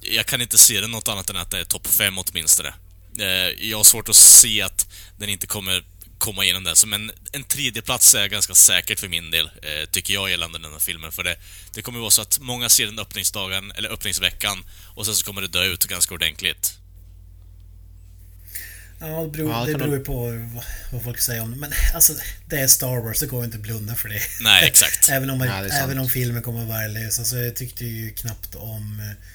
jag 0.01 0.25
kan 0.25 0.41
inte 0.41 0.57
se 0.57 0.81
det 0.81 0.88
något 0.88 1.07
annat 1.07 1.29
än 1.29 1.35
att 1.38 1.51
det 1.51 1.59
är 1.59 1.63
topp 1.65 1.88
5 1.88 2.17
åtminstone. 2.17 2.73
Eh, 3.21 3.65
Jag 3.69 3.77
har 3.77 3.84
svårt 3.84 4.10
att 4.10 4.15
se 4.15 4.62
att 4.62 4.88
den 5.17 5.29
inte 5.29 5.47
kommer 5.47 5.84
komma 6.17 6.43
igenom. 6.43 6.75
Så 6.75 6.88
men 6.88 7.12
en 7.32 7.43
tredje 7.43 7.82
plats 7.82 8.13
är 8.13 8.27
ganska 8.27 8.53
säkert 8.55 8.99
för 8.99 9.08
min 9.08 9.32
del, 9.32 9.45
eh, 9.45 9.89
tycker 9.91 10.13
jag, 10.13 10.29
gällande 10.29 10.60
den 10.60 10.71
här 10.71 10.79
filmen. 10.79 11.12
För 11.12 11.23
det, 11.23 11.36
det 11.73 11.82
kommer 11.82 11.99
vara 11.99 12.10
så 12.10 12.21
att 12.21 12.39
många 12.39 12.69
ser 12.69 12.86
den 12.86 12.99
öppningsdagen, 12.99 13.71
eller 13.71 13.89
öppningsveckan, 13.89 14.63
och 14.95 15.05
sen 15.05 15.15
så 15.15 15.25
kommer 15.25 15.41
det 15.41 15.47
dö 15.47 15.63
ut 15.63 15.86
ganska 15.86 16.13
ordentligt. 16.13 16.73
Ja, 19.01 19.21
det 19.23 19.29
beror, 19.29 19.51
Ja, 19.51 19.65
det 19.65 19.71
det 19.71 19.77
beror 19.77 19.97
ju 19.97 20.03
på 20.03 20.47
vad, 20.91 21.03
folk 21.03 21.19
säger 21.21 21.41
om 21.41 21.51
det. 21.51 21.58
Men 21.58 21.71
alltså, 21.93 22.13
det 22.49 22.55
är 22.55 22.67
Star 22.67 23.01
Wars, 23.05 23.19
det 23.19 23.25
går 23.27 23.45
inte 23.45 23.58
att 23.58 23.63
blunda 23.63 23.95
för 23.95 24.10
det. 24.10 24.21
Nej, 24.41 24.67
exakt. 24.67 25.10
även, 25.12 25.29
om, 25.29 25.38
man, 25.38 25.47
Nej, 25.47 25.63
det 25.63 25.69
sant. 25.69 25.84
även 25.84 25.99
om 25.99 26.10
filmen 26.10 26.41
kommer 26.41 26.62
att 26.62 26.67
vara 26.67 26.77
värdelös. 26.77 27.19
Alltså, 27.19 27.38
jag 27.38 27.55
tyckte 27.55 27.86
ju 27.86 28.13
knappt 28.13 28.55
om 28.55 28.99
eh, 28.99 29.25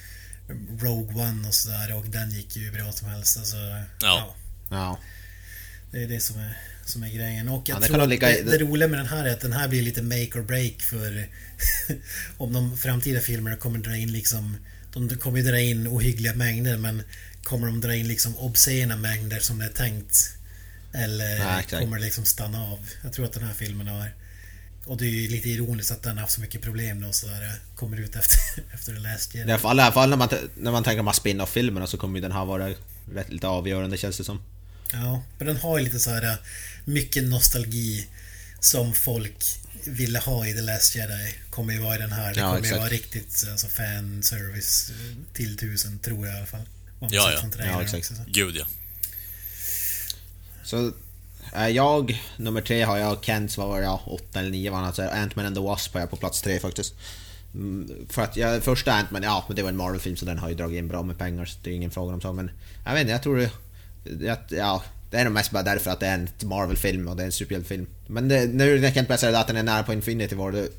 Rogue 0.79 1.15
One 1.15 1.47
och 1.47 1.53
sådär 1.53 1.95
och 1.97 2.05
den 2.05 2.31
gick 2.31 2.55
ju 2.55 2.71
bra 2.71 2.91
som 2.91 3.07
helst. 3.09 3.37
Alltså, 3.37 3.55
Ja. 4.01 4.35
Ja. 4.69 4.99
Det 5.91 6.03
är 6.03 6.07
det 6.07 6.19
som 6.19 6.39
är, 6.39 6.57
som 6.85 7.03
är 7.03 7.09
grejen. 7.09 7.49
Och 7.49 7.69
jag 7.69 7.75
Ja, 7.75 7.79
det 7.79 7.87
tror 7.87 8.01
att 8.01 8.09
det, 8.09 8.41
det 8.51 8.57
roliga 8.57 8.87
med 8.87 8.99
den 8.99 9.07
här 9.07 9.25
är 9.25 9.33
att 9.33 9.41
den 9.41 9.53
här 9.53 9.67
blir 9.67 9.81
lite 9.81 10.01
make 10.01 10.39
or 10.39 10.41
break 10.43 10.81
för 10.81 11.27
om 12.37 12.53
de 12.53 12.77
framtida 12.77 13.19
filmerna 13.19 13.55
kommer 13.57 13.79
dra 13.79 13.95
in 13.95 14.11
liksom 14.11 14.57
de 14.93 15.09
kommer 15.17 15.37
ju 15.37 15.43
dra 15.43 15.59
in 15.59 15.87
ohyggliga 15.87 16.33
mängder 16.33 16.77
men 16.77 17.03
kommer 17.43 17.67
de 17.67 17.81
dra 17.81 17.95
in 17.95 18.07
liksom 18.07 18.37
obscena 18.37 18.95
mängder 18.97 19.39
som 19.39 19.59
det 19.59 19.65
är 19.65 19.69
tänkt? 19.69 20.31
Eller 20.93 21.37
Ja, 21.37 21.61
kommer 21.79 21.97
det 21.97 22.03
liksom 22.05 22.25
stanna 22.25 22.63
av? 22.63 22.79
Jag 23.03 23.13
tror 23.13 23.25
att 23.25 23.33
den 23.33 23.43
här 23.43 23.53
filmen 23.53 23.87
har 23.87 24.11
och 24.85 24.97
det 24.97 25.05
är 25.05 25.09
ju 25.09 25.27
lite 25.27 25.49
ironiskt 25.49 25.91
att 25.91 26.03
den 26.03 26.11
har 26.17 26.21
haft 26.21 26.33
så 26.33 26.41
mycket 26.41 26.61
problem 26.61 27.01
då 27.01 27.11
så 27.11 27.27
där 27.27 27.59
kommer 27.75 27.97
ut 27.97 28.15
efter, 28.15 28.39
efter 28.73 28.93
The 28.93 28.99
Last 28.99 29.35
Jedi. 29.35 29.49
I 29.49 29.53
alla 29.63 29.91
fall, 29.91 30.09
när, 30.09 30.17
man, 30.17 30.29
när 30.55 30.71
man 30.71 30.83
tänker 30.83 30.97
de 30.97 31.07
här 31.07 31.13
spin-off-filmerna 31.13 31.87
så 31.87 31.97
kommer 31.97 32.15
ju 32.15 32.21
den 32.21 32.31
här 32.31 32.45
vara 32.45 32.69
rätt 33.13 33.29
lite 33.29 33.47
avgörande 33.47 33.97
känns 33.97 34.17
det 34.17 34.23
som. 34.23 34.41
Ja, 34.91 35.23
men 35.37 35.47
den 35.47 35.57
har 35.57 35.77
ju 35.77 35.83
lite 35.83 35.99
så 35.99 36.09
här 36.09 36.23
äh, 36.31 36.35
mycket 36.85 37.23
nostalgi 37.23 38.07
som 38.59 38.93
folk 38.93 39.43
ville 39.85 40.19
ha 40.19 40.47
i 40.47 40.53
The 40.53 40.61
Last 40.61 40.95
Jedi. 40.95 41.35
Kommer 41.49 41.73
ju 41.73 41.79
vara 41.79 41.95
i 41.95 41.97
den 41.97 42.11
här. 42.11 42.33
Det 42.33 42.39
Ja, 42.39 42.45
kommer 42.47 42.59
ju 42.59 42.63
exakt. 42.65 42.79
vara 42.79 42.89
riktigt 42.89 43.45
alltså, 43.51 43.67
fanservice 43.67 44.89
eh, 44.89 45.33
till 45.33 45.57
tusen, 45.57 45.99
tror 45.99 46.27
jag 46.27 46.35
i 46.35 46.37
alla 46.37 46.47
fall. 46.47 46.65
Ja, 46.99 47.07
ja. 47.11 47.49
Ja, 47.59 47.81
exakt. 47.81 48.11
också, 48.11 48.15
så. 48.15 48.21
Gud 48.27 48.55
ja. 48.55 48.65
Så 50.63 50.91
Eh, 51.53 51.67
jag, 51.67 52.21
nummer 52.37 52.61
tre 52.61 52.81
har 52.81 52.97
jag 52.97 53.23
Kent, 53.23 53.57
vad 53.57 53.67
var 53.67 53.79
jag, 53.79 53.99
åtta 54.05 54.39
eller 54.39 54.49
nio 54.49 54.71
var 54.71 54.77
han 54.77 54.87
alltså. 54.87 55.01
Ant-Man 55.01 55.45
and 55.45 55.55
the 55.55 55.61
Wasp 55.61 55.93
har 55.93 55.99
jag 55.99 56.09
på 56.09 56.15
plats 56.15 56.41
tre 56.41 56.59
faktiskt. 56.59 56.93
Mm, 57.53 58.05
för 58.09 58.21
att 58.21 58.37
jag, 58.37 58.63
första 58.63 58.91
Ant-Man, 58.91 59.23
ja 59.23 59.43
men 59.47 59.55
det 59.55 59.61
var 59.61 59.69
en 59.69 59.77
Marvel-film 59.77 60.15
så 60.15 60.25
den 60.25 60.37
har 60.37 60.49
ju 60.49 60.55
dragit 60.55 60.77
in 60.77 60.87
bra 60.87 61.03
med 61.03 61.17
pengar 61.17 61.45
så 61.45 61.57
det 61.63 61.69
är 61.69 61.73
ingen 61.73 61.91
fråga 61.91 62.13
om 62.13 62.21
så 62.21 62.33
men 62.33 62.51
Jag 62.85 62.93
vet 62.93 63.01
inte, 63.01 63.11
jag 63.11 63.23
tror 63.23 63.49
det, 64.03 64.29
att, 64.29 64.51
ja 64.51 64.83
det 65.11 65.17
är 65.17 65.23
nog 65.23 65.33
mest 65.33 65.51
bara 65.51 65.63
därför 65.63 65.91
att 65.91 65.99
det 65.99 66.07
är 66.07 66.13
en 66.13 66.49
Marvel-film 66.49 67.07
och 67.07 67.15
det 67.15 67.23
är 67.23 67.25
en 67.25 67.31
superhjältefilm. 67.31 67.87
Men 68.07 68.27
det, 68.27 68.45
nu 68.45 68.79
när 68.79 68.91
Kent 68.91 69.07
börjar 69.07 69.17
säga 69.17 69.39
att 69.39 69.47
den 69.47 69.57
är 69.57 69.63
nära 69.63 69.83
på 69.83 69.93
Infinity 69.93 70.35
War, 70.35 70.51
du 70.51 70.71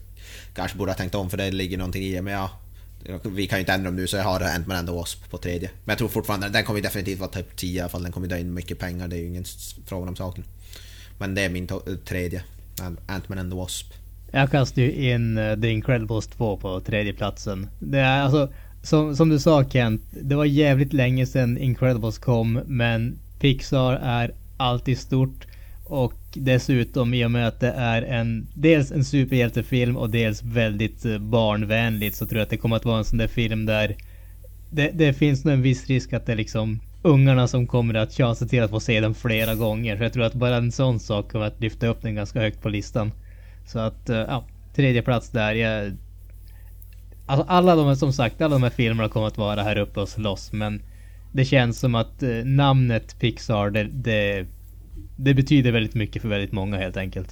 kanske 0.55 0.79
borde 0.79 0.91
ha 0.91 0.97
tänkt 0.97 1.15
om 1.15 1.31
för 1.31 1.37
det 1.37 1.51
ligger 1.51 1.79
någonting 1.79 2.03
i 2.03 2.13
det 2.13 2.23
men 2.23 2.33
ja 2.33 2.51
vi 3.23 3.47
kan 3.47 3.59
ju 3.59 3.61
inte 3.61 3.73
ändra 3.73 3.89
dem 3.89 3.97
nu 3.97 4.07
så 4.07 4.17
jag 4.17 4.25
har 4.25 4.41
Ant-Man 4.41 4.77
and 4.77 4.89
the 4.89 4.95
Wasp 4.95 5.31
på 5.31 5.39
tredje. 5.39 5.71
Men 5.85 5.93
jag 5.93 5.99
tror 5.99 6.09
fortfarande, 6.09 6.49
den 6.49 6.65
kommer 6.65 6.81
definitivt 6.81 7.19
vara 7.19 7.31
typ 7.31 7.57
10 7.57 7.77
i 7.77 7.81
alla 7.81 7.89
fall. 7.89 8.03
Den 8.03 8.13
kommer 8.13 8.29
dra 8.29 8.39
in 8.39 8.55
mycket 8.55 8.79
pengar, 8.79 9.09
det 9.09 9.17
är 9.17 9.21
ju 9.21 9.27
ingen 9.27 9.45
fråga 9.87 10.09
om 10.09 10.17
saken. 10.17 10.45
Men 11.19 11.35
det 11.35 11.43
är 11.43 11.51
min 11.51 11.69
eh, 11.71 11.95
tredje. 12.05 12.43
Ant-Man 13.07 13.39
and 13.39 13.51
the 13.51 13.57
Wasp. 13.57 13.93
Jag 14.31 14.51
kastar 14.51 14.83
ju 14.83 15.13
in 15.13 15.39
eh, 15.39 15.61
The 15.61 15.69
Incredibles 15.69 16.27
2 16.27 16.57
på 16.57 16.81
tredje 16.81 17.13
platsen. 17.13 17.69
Det 17.79 17.99
är 17.99 18.23
alltså, 18.23 18.53
som, 18.83 19.17
som 19.17 19.29
du 19.29 19.39
sa 19.39 19.65
Kent, 19.65 20.03
det 20.11 20.35
var 20.35 20.45
jävligt 20.45 20.93
länge 20.93 21.27
sedan 21.27 21.59
Incredibles 21.59 22.19
kom, 22.19 22.61
men 22.67 23.19
Pixar 23.41 23.93
är 23.93 24.35
alltid 24.57 24.99
stort. 24.99 25.47
Och 25.85 26.15
dessutom 26.41 27.15
i 27.15 27.25
och 27.25 27.31
med 27.31 27.49
att 27.49 27.61
det 27.61 27.71
är 27.71 28.03
en, 28.03 28.47
dels 28.55 28.93
en 28.93 29.05
superhjältefilm 29.05 29.97
och 29.97 30.11
dels 30.11 30.43
väldigt 30.43 31.05
eh, 31.05 31.19
barnvänligt 31.19 32.17
så 32.17 32.27
tror 32.27 32.39
jag 32.39 32.45
att 32.45 32.51
det 32.51 32.57
kommer 32.57 32.77
att 32.77 32.85
vara 32.85 32.99
en 32.99 33.05
sån 33.05 33.19
där 33.19 33.29
film 33.29 33.67
där 33.67 33.97
det, 34.71 34.91
det 34.95 35.13
finns 35.13 35.45
nog 35.45 35.55
en 35.55 35.63
viss 35.63 35.87
risk 35.87 36.13
att 36.13 36.27
det 36.27 36.33
är 36.33 36.37
liksom 36.37 36.81
ungarna 37.03 37.49
som 37.49 37.67
kommer 37.67 37.95
att 37.95 38.13
tjata 38.13 38.47
till 38.47 38.63
att 38.63 38.71
få 38.71 38.81
se 38.81 39.01
den 39.01 39.15
flera 39.15 39.55
gånger. 39.55 39.97
Så 39.97 40.03
jag 40.03 40.13
tror 40.13 40.25
att 40.25 40.35
bara 40.35 40.57
en 40.57 40.73
sån 40.73 41.01
sak 41.01 41.33
kommer 41.33 41.47
att 41.47 41.61
lyfta 41.61 41.87
upp 41.87 42.03
den 42.03 42.15
ganska 42.15 42.41
högt 42.41 42.63
på 42.63 42.69
listan. 42.69 43.13
Så 43.67 43.79
att, 43.79 44.09
eh, 44.09 44.17
ja, 44.17 44.45
tredje 44.75 45.03
plats 45.03 45.31
där. 45.31 45.55
Jag, 45.55 45.97
alltså 47.27 47.47
alla 47.49 47.77
de 47.77 47.87
här, 47.87 47.95
som 47.95 48.13
sagt, 48.13 48.41
alla 48.41 48.55
de 48.55 48.63
här 48.63 48.71
filmerna 48.71 49.09
kommer 49.09 49.27
att 49.27 49.39
vara 49.39 49.63
här 49.63 49.79
uppe 49.79 50.01
och 50.01 50.09
slåss. 50.09 50.53
Men 50.53 50.83
det 51.33 51.45
känns 51.45 51.79
som 51.79 51.95
att 51.95 52.23
eh, 52.23 52.45
namnet 52.45 53.19
Pixar, 53.21 53.71
det, 53.71 53.85
det, 53.85 54.47
det 55.17 55.35
betyder 55.35 55.73
väldigt 55.73 55.95
mycket 55.95 56.23
för 56.23 56.29
väldigt 56.29 56.53
många 56.53 56.77
helt 56.77 56.97
enkelt. 56.97 57.29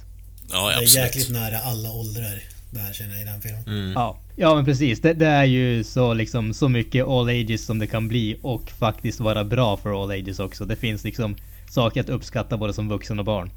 Ja, 0.51 0.67
Det 0.67 0.73
är 0.73 0.77
absolut. 0.83 0.93
jäkligt 0.93 1.29
nära 1.29 1.59
alla 1.59 1.91
åldrar. 1.91 2.41
Det 2.71 2.79
här 2.79 2.93
känner 2.93 3.13
jag 3.13 3.21
i 3.21 3.25
den 3.25 3.41
filmen. 3.41 3.91
Ja, 3.95 4.19
ja 4.35 4.55
men 4.55 4.65
precis. 4.65 5.01
Det, 5.01 5.13
det 5.13 5.27
är 5.27 5.43
ju 5.45 5.83
så 5.83 6.13
liksom 6.13 6.53
så 6.53 6.69
mycket 6.69 7.05
all 7.05 7.27
ages 7.29 7.65
som 7.65 7.79
det 7.79 7.87
kan 7.87 8.07
bli 8.07 8.39
och 8.41 8.71
faktiskt 8.71 9.19
vara 9.19 9.43
bra 9.43 9.77
för 9.77 10.03
all 10.03 10.11
ages 10.11 10.39
också. 10.39 10.65
Det 10.65 10.75
finns 10.75 11.03
liksom 11.03 11.35
saker 11.69 12.01
att 12.01 12.09
uppskatta 12.09 12.57
både 12.57 12.73
som 12.73 12.89
vuxen 12.89 13.19
och 13.19 13.25
barn. 13.25 13.51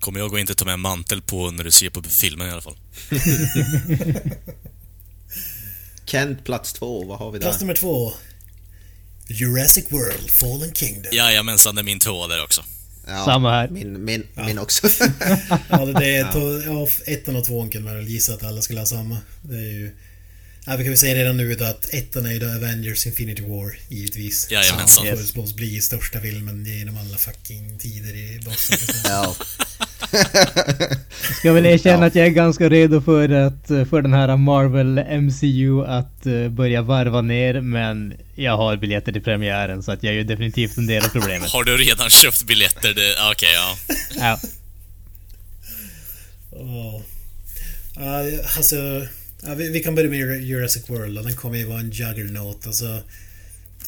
Kommer 0.00 0.18
jag 0.18 0.30
gå 0.30 0.38
inte 0.38 0.54
ta 0.54 0.64
med 0.64 0.74
en 0.74 0.80
mantel 0.80 1.22
på 1.22 1.50
när 1.50 1.64
du 1.64 1.70
ser 1.70 1.90
på 1.90 2.02
filmen 2.02 2.48
i 2.48 2.50
alla 2.50 2.60
fall. 2.60 2.76
Kent 6.04 6.44
plats 6.44 6.72
två, 6.72 7.04
vad 7.04 7.18
har 7.18 7.30
vi 7.30 7.38
där? 7.38 7.46
Plats 7.46 7.60
nummer 7.60 7.74
två. 7.74 8.12
Jurassic 9.28 9.84
World 9.88 10.30
Fallen 10.30 10.74
Kingdom. 10.74 11.12
Jajamensan, 11.12 11.74
det 11.74 11.80
är 11.80 11.84
min 11.84 11.98
tvåa 11.98 12.26
där 12.28 12.44
också. 12.44 12.64
Ja, 13.06 13.24
Samma 13.24 13.50
här. 13.50 13.68
Min, 13.68 14.04
min, 14.04 14.26
min 14.36 14.58
också. 14.58 14.86
Ja, 15.68 15.84
det, 15.86 16.16
är 16.16 16.24
to- 16.24 16.64
ja, 17.06 17.12
ettan 17.12 17.36
och 17.36 17.44
tvåan 17.44 17.70
kan 17.70 17.84
man 17.84 17.96
väl 17.96 18.08
gissa 18.08 18.34
att 18.34 18.42
alla 18.44 18.62
skulle 18.62 18.80
ha 18.80 18.86
samma. 18.86 19.18
Det 19.42 19.56
är 19.56 19.60
ju... 19.60 19.90
Ja, 20.66 20.76
vi 20.76 20.84
kan 20.84 20.90
väl 20.92 20.98
säga 20.98 21.14
redan 21.14 21.36
nu 21.36 21.54
då 21.54 21.64
att 21.64 21.88
ettan 21.94 22.26
är 22.26 22.32
ju 22.32 22.38
då 22.38 22.46
Avengers 22.46 23.06
Infinity 23.06 23.42
War, 23.42 23.78
givetvis. 23.88 24.50
Jajamensan. 24.50 24.88
Som 24.88 25.06
Yes. 25.06 25.14
förutspås 25.18 25.54
bli 25.54 25.80
största 25.80 26.20
filmen 26.20 26.66
genom 26.66 26.96
alla 26.98 27.18
fucking 27.18 27.78
tider 27.78 28.14
i 28.14 28.40
office. 28.48 28.92
ja. 29.04 29.36
Ska 31.38 31.52
väl 31.52 31.66
erkänna 31.66 32.00
Ja. 32.00 32.06
att 32.06 32.14
jag 32.14 32.26
är 32.26 32.30
ganska 32.30 32.68
redo 32.68 33.00
för 33.00 33.28
att 33.28 33.66
för 33.66 34.02
den 34.02 34.12
här 34.12 34.36
Marvel 34.36 34.98
MCU 35.22 35.84
att 35.84 36.26
eh, 36.26 36.48
börja 36.48 36.82
varva 36.82 37.20
ner 37.20 37.60
men 37.60 38.14
jag 38.34 38.56
har 38.56 38.76
biljetter 38.76 39.12
till 39.12 39.22
premiären 39.22 39.82
så 39.82 39.92
att 39.92 40.02
jag 40.02 40.12
är 40.12 40.16
ju 40.16 40.24
definitivt 40.24 40.76
en 40.78 40.86
del 40.86 41.04
av 41.04 41.08
problemet. 41.08 41.50
Har 41.50 41.64
du 41.64 41.76
redan 41.76 42.10
köpt 42.10 42.42
biljetter? 42.46 42.94
Ah, 43.20 43.32
Okej, 43.32 43.48
ja. 43.54 43.76
Ja. 44.16 44.38
Ja. 46.52 47.02
Ja, 47.96 48.18
alltså... 48.56 49.06
Ja, 49.46 49.54
vi, 49.54 49.68
vi 49.72 49.80
kan 49.80 49.94
börja 49.94 50.10
med 50.10 50.42
Jurassic 50.44 50.90
World 50.90 51.18
och 51.18 51.24
den 51.24 51.36
kommer 51.36 51.58
ju 51.58 51.64
vara 51.66 51.80
en 51.80 51.90
juggernaut. 51.90 52.66
Alltså, 52.66 53.02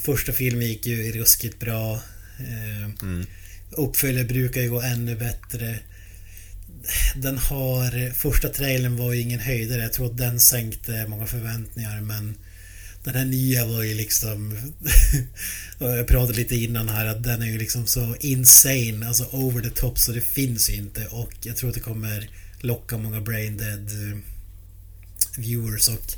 första 0.05 0.33
filmen 0.33 0.67
gick 0.69 0.87
ju 0.87 1.13
ruskigt 1.13 1.59
bra. 1.61 1.93
Eh, 2.39 2.91
Uppföljare 3.71 4.25
brukar 4.25 4.61
ju 4.61 4.71
gå 4.71 4.81
ännu 4.81 5.17
bättre. 5.17 5.79
Den 7.17 7.39
har... 7.39 8.13
Första 8.13 8.49
trailern 8.49 8.97
var 8.97 9.13
ju 9.13 9.21
ingen 9.21 9.41
höjdare. 9.41 9.83
Jag 9.83 9.93
tror 9.93 10.07
att 10.07 10.19
den 10.19 10.41
sänkte 10.41 11.07
många 11.09 11.27
förväntningar 11.27 12.01
men... 12.01 12.35
Den 13.05 13.15
här 13.15 13.25
nya 13.25 13.67
var 13.67 13.83
ju 13.83 13.95
liksom... 13.95 14.59
jag 15.79 16.07
pratade 16.07 16.39
lite 16.39 16.57
innan 16.57 16.89
här 16.89 17.07
att 17.07 17.23
den 17.23 17.43
är 17.43 17.47
ju 17.47 17.59
liksom 17.59 17.87
så 17.87 18.17
insane, 18.21 19.09
alltså 19.09 19.25
over 19.33 19.63
the 19.63 19.71
top 19.71 19.99
så 19.99 20.13
det 20.13 20.21
finns 20.21 20.71
ju 20.71 20.75
inte 20.75 21.07
och 21.07 21.33
jag 21.43 21.57
tror 21.57 21.69
att 21.69 21.75
det 21.75 21.81
kommer 21.81 22.29
locka 22.59 22.99
många 22.99 23.21
brain 23.21 23.57
dead 23.57 23.89
eh, 23.89 24.19
viewers 25.37 25.89
och 25.89 26.13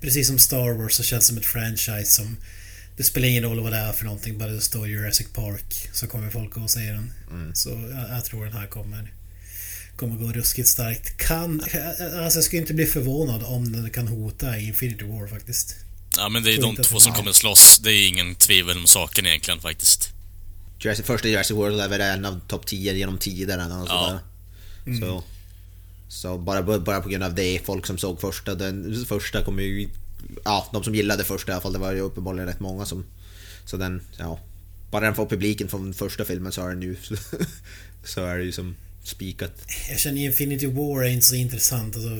precis 0.00 0.26
som 0.26 0.38
Star 0.38 0.72
Wars 0.72 0.92
så 0.92 1.02
känns 1.02 1.24
det 1.24 1.28
som 1.28 1.38
ett 1.38 1.46
franchise 1.46 2.12
som 2.12 2.36
det 2.96 3.02
spelar 3.04 3.28
ingen 3.28 3.42
roll 3.42 3.60
vad 3.60 3.72
det 3.72 3.78
är 3.78 3.92
för 3.92 4.04
någonting, 4.04 4.38
bara 4.38 4.50
det 4.50 4.60
står 4.60 4.88
Jurassic 4.88 5.28
Park 5.32 5.88
så 5.92 6.06
kommer 6.06 6.30
folk 6.30 6.56
att 6.56 6.70
se 6.70 6.80
den. 6.80 7.12
Så 7.54 7.70
jag, 7.70 8.16
jag 8.16 8.24
tror 8.24 8.44
den 8.44 8.52
här 8.52 8.66
kommer 8.66 9.12
kommer 10.00 10.16
gå 10.16 10.32
ruskigt 10.32 10.68
starkt. 10.68 11.16
Kan, 11.16 11.60
alltså 11.60 12.38
jag 12.38 12.44
skulle 12.44 12.60
inte 12.60 12.74
bli 12.74 12.86
förvånad 12.86 13.42
om 13.44 13.72
den 13.72 13.90
kan 13.90 14.08
hota 14.08 14.58
Infinity 14.58 15.04
War 15.04 15.26
faktiskt. 15.26 15.76
Ja, 16.16 16.28
men 16.28 16.42
det 16.42 16.54
är 16.54 16.62
de 16.62 16.76
två 16.76 16.98
som 16.98 17.12
kommer 17.12 17.32
slåss. 17.32 17.78
Det 17.78 17.92
är 17.92 18.08
ingen 18.08 18.34
tvivel 18.34 18.78
om 18.78 18.86
saken 18.86 19.26
egentligen 19.26 19.60
faktiskt. 19.60 20.08
Jurassic, 20.80 21.06
första 21.06 21.28
Jurassic 21.28 21.56
World 21.56 21.80
är 21.80 21.88
väl 21.88 22.00
en 22.00 22.24
av 22.24 22.40
topp 22.48 22.66
10 22.66 22.94
genom 22.94 23.18
tiderna. 23.18 23.84
Ja. 23.88 24.20
sådär. 24.84 25.00
Så, 25.00 25.24
så 26.08 26.38
bara, 26.38 26.78
bara 26.78 27.00
på 27.00 27.08
grund 27.08 27.24
av 27.24 27.34
det, 27.34 27.60
folk 27.64 27.86
som 27.86 27.98
såg 27.98 28.20
första, 28.20 28.54
den 28.54 29.04
första 29.08 29.44
kommer 29.44 29.62
ju... 29.62 29.88
Ja, 30.44 30.68
de 30.72 30.84
som 30.84 30.94
gillade 30.94 31.24
första 31.24 31.52
i 31.52 31.54
alla 31.54 31.62
fall, 31.62 31.72
det 31.72 31.78
var 31.78 31.92
ju 31.92 32.00
uppenbarligen 32.00 32.48
rätt 32.48 32.60
många 32.60 32.86
som 32.86 33.04
Så 33.64 33.76
den, 33.76 34.02
ja. 34.18 34.40
Bara 34.90 35.04
den 35.04 35.14
får 35.14 35.26
publiken 35.26 35.68
från 35.68 35.94
första 35.94 36.24
filmen 36.24 36.52
så 36.52 36.62
är 36.62 36.68
den 36.68 36.82
ju... 36.82 36.96
så 38.04 38.24
är 38.24 38.38
det 38.38 38.44
ju 38.44 38.52
som 38.52 38.76
spikat. 39.04 39.52
Jag 39.90 39.98
känner 40.00 40.20
Infinity 40.20 40.66
War 40.66 41.04
är 41.04 41.08
inte 41.08 41.26
så 41.26 41.34
intressant. 41.34 41.96
Alltså, 41.96 42.10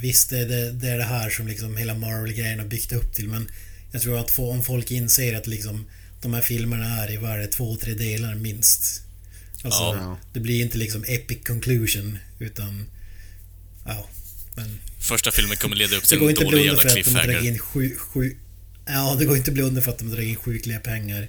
visst, 0.00 0.30
det, 0.30 0.44
det, 0.44 0.72
det 0.72 0.88
är 0.88 0.98
det 0.98 1.04
här 1.04 1.30
som 1.30 1.46
liksom 1.48 1.76
hela 1.76 1.94
Marvel-grejen 1.94 2.58
har 2.58 2.66
byggt 2.66 2.92
upp 2.92 3.14
till. 3.14 3.28
Men 3.28 3.50
jag 3.92 4.02
tror 4.02 4.18
att 4.18 4.30
få, 4.30 4.50
om 4.50 4.62
folk 4.64 4.90
inser 4.90 5.34
att 5.36 5.46
liksom 5.46 5.86
de 6.20 6.34
här 6.34 6.42
filmerna 6.42 7.04
är 7.04 7.10
i 7.12 7.16
varje 7.16 7.46
två, 7.46 7.76
tre 7.76 7.94
delar 7.94 8.34
minst. 8.34 9.02
Alltså, 9.62 9.80
Ja. 9.80 10.18
det 10.32 10.40
blir 10.40 10.62
inte 10.62 10.78
liksom 10.78 11.04
epic 11.08 11.38
conclusion. 11.46 12.18
Utan... 12.38 12.84
Ja, 13.86 14.08
men... 14.56 14.78
Första 15.00 15.30
filmen 15.30 15.56
kommer 15.56 15.76
leda 15.76 15.96
upp 15.96 16.02
Det 16.02 16.08
till 16.08 16.18
går 16.18 16.26
en 16.26 16.30
inte 16.30 16.44
dålig 16.44 16.62
blunda 16.62 16.82
jävla 16.82 16.90
för 16.90 16.98
att 17.00 17.04
de 17.04 17.12
drar 17.12 17.22
cliffhanger. 17.22 17.48
in 17.52 17.58
sju, 17.58 17.96
sju... 17.96 18.36
Ja, 18.86 19.16
det 19.18 19.24
går 19.24 19.36
inte 19.36 19.50
blunda 19.52 19.80
för 19.82 19.90
att 19.90 19.98
de 19.98 20.10
drar 20.10 20.20
in 20.20 20.36
sjukliga 20.36 20.80
pengar. 20.80 21.28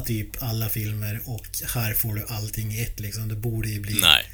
Typ 0.00 0.28
alla 0.42 0.68
filmer 0.68 1.20
och 1.24 1.46
här 1.74 1.94
får 1.94 2.14
du 2.14 2.24
allting 2.28 2.72
i 2.72 2.82
ett 2.82 3.00
liksom. 3.00 3.28
Det 3.28 3.34
borde 3.36 3.68
ju 3.68 3.80
bli... 3.80 3.94
Nej. 4.00 4.24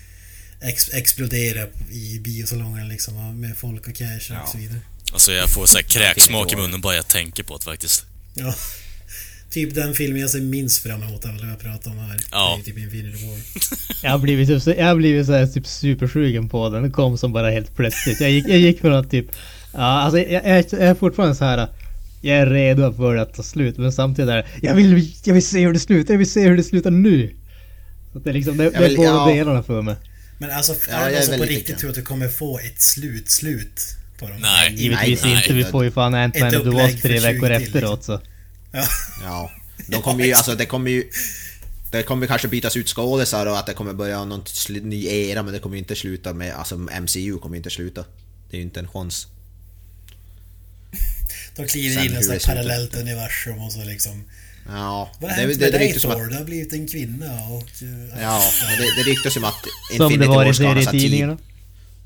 Ex 0.62 0.88
explodera 0.94 1.66
i 1.90 2.18
biosalongen 2.18 2.88
liksom 2.88 3.40
med 3.40 3.56
folk 3.56 3.88
och 3.88 3.94
cash 3.96 4.06
och 4.30 4.36
Ja. 4.36 4.46
så 4.52 4.58
vidare. 4.58 4.78
Alltså 5.12 5.32
jag 5.32 5.50
får 5.50 5.66
såhär 5.66 5.82
kräksmak 5.84 6.52
i 6.52 6.56
munnen 6.56 6.80
bara 6.80 6.94
jag 6.94 7.08
tänker 7.08 7.42
på 7.42 7.56
det 7.56 7.64
faktiskt. 7.64 8.04
Ja. 8.34 8.54
Typ 9.50 9.74
den 9.74 9.94
filmen 9.94 10.20
jag 10.20 10.30
ser 10.30 10.40
minst 10.40 10.82
fram 10.82 11.02
emot 11.02 11.24
av 11.24 11.30
alla 11.30 11.46
jag 11.48 11.60
pratar 11.60 11.90
om 11.90 11.98
här. 11.98 12.20
Ja. 12.30 12.60
Det 12.64 12.70
är 12.70 12.74
typ 12.74 12.78
Infinity 12.84 13.26
War. 13.26 13.38
Jag 14.02 14.10
har 14.10 14.18
blivit, 14.18 14.48
typ, 14.48 14.62
så- 14.62 14.70
jag 14.78 14.86
har 14.86 14.94
blivit 14.96 15.26
så 15.26 15.32
här, 15.32 15.46
typ 15.46 15.66
supersugen 15.66 16.48
på 16.48 16.68
den. 16.68 16.82
Den 16.82 16.92
kom 16.92 17.18
som 17.18 17.32
bara 17.32 17.50
helt 17.50 17.76
plötsligt. 17.76 18.20
Jag 18.20 18.30
gick, 18.30 18.48
jag 18.48 18.58
gick 18.58 18.80
från 18.80 18.94
att 18.94 19.10
typ... 19.10 19.26
Ja, 19.72 19.78
alltså 19.80 20.18
jag, 20.18 20.44
jag, 20.46 20.64
jag 20.70 20.72
är 20.80 20.94
fortfarande 20.94 21.34
så 21.34 21.44
här. 21.44 21.68
Jag 22.20 22.38
är 22.38 22.46
redo 22.46 22.92
för 22.92 23.16
att 23.16 23.34
ta 23.34 23.42
slut 23.42 23.78
men 23.78 23.92
samtidigt 23.92 24.30
är 24.30 24.46
jag 24.62 24.74
vill, 24.74 25.12
jag 25.24 25.34
vill 25.34 25.46
se 25.46 25.66
hur 25.66 25.72
det 25.72 25.78
slutar, 25.78 26.14
jag 26.14 26.18
vill 26.18 26.30
se 26.30 26.48
hur 26.48 26.56
det 26.56 26.62
slutar 26.62 26.90
nu. 26.90 27.34
Så 28.12 28.18
det 28.18 28.30
är 28.30 28.34
liksom, 28.34 28.56
det, 28.56 28.70
det 28.70 28.76
är 28.76 28.96
båda 28.96 29.08
ja. 29.08 29.26
delarna 29.34 29.62
för 29.62 29.82
mig. 29.82 29.96
Men 30.38 30.50
alltså, 30.50 30.74
Ja, 30.90 31.08
någon 31.08 31.22
som 31.22 31.38
på 31.38 31.44
riktigt 31.44 31.78
tror 31.78 31.90
att 31.90 31.96
du 31.96 32.02
kommer 32.02 32.28
få 32.28 32.58
ett 32.58 32.80
slut-slut 32.80 33.80
på 34.18 34.28
dem? 34.28 34.38
Nej. 34.40 34.74
Givetvis 34.74 35.22
nej, 35.22 35.36
inte, 35.36 35.52
vi 35.52 35.62
nej. 35.62 35.70
får 35.70 35.84
ju 35.84 35.90
fan 35.90 36.14
Ant-Man 36.14 36.48
Ett 36.48 36.54
and 36.54 36.64
the 36.64 37.08
tre 37.08 37.18
20 37.18 37.32
veckor 37.32 37.50
efteråt 37.50 38.04
så. 38.04 38.20
Ja. 38.72 38.84
Ja. 39.24 39.50
De 39.86 40.02
kommer 40.02 40.24
ju, 40.24 40.32
alltså 40.32 40.54
det 40.54 40.66
kommer 40.66 40.90
ju... 40.90 41.10
Det 41.90 42.02
kommer 42.02 42.26
kanske 42.26 42.48
bytas 42.48 42.76
ut 42.76 42.88
skådisar 42.88 43.46
och 43.46 43.58
att 43.58 43.66
det 43.66 43.72
kommer 43.72 43.92
börja 43.92 44.24
någon 44.24 44.44
ny 44.68 45.06
era 45.06 45.42
men 45.42 45.52
det 45.52 45.58
kommer 45.58 45.76
ju 45.76 45.78
inte 45.78 45.94
sluta 45.94 46.32
med... 46.32 46.54
Alltså 46.54 46.76
MCU 46.76 47.38
kommer 47.38 47.56
ju 47.56 47.58
inte 47.58 47.70
sluta. 47.70 48.04
Det 48.50 48.56
är 48.56 48.58
ju 48.58 48.64
inte 48.64 48.80
en 48.80 48.88
chans. 48.88 49.26
De 51.62 51.68
kliver 51.68 51.94
Sen 51.94 52.04
in 52.04 52.10
i 52.10 52.14
hur 52.14 52.20
ett 52.22 52.28
det 52.28 52.40
slutar. 52.40 52.52
parallellt 52.54 52.94
universum 52.96 53.58
och 53.58 53.72
så 53.72 53.84
liksom... 53.84 54.24
Ja. 54.68 55.10
Vad 55.20 55.30
har 55.30 55.36
Det, 55.36 55.42
hänt 55.42 55.58
det, 55.58 55.64
med 55.64 55.72
det, 55.72 55.78
dig 55.78 55.86
ryktas 55.86 56.02
som 56.02 56.10
Thor? 56.10 56.22
att... 56.24 56.30
Du 56.30 56.36
har 56.36 56.44
blivit 56.44 56.72
en 56.72 56.88
kvinna 56.88 57.32
och... 57.48 57.68
eh, 57.82 58.22
Ja, 58.22 58.42
det, 58.78 59.02
det 59.02 59.10
ryktas 59.10 59.34
som 59.34 59.44
att 59.44 59.54
Som 59.96 59.98
det 59.98 60.04
Infinity 60.04 60.28
var 60.28 60.36
War 60.36 60.50
i 60.50 60.54
ska 60.54 60.64
ha 60.66 60.74
serietidningarna. 60.74 61.36
tid. 61.36 61.44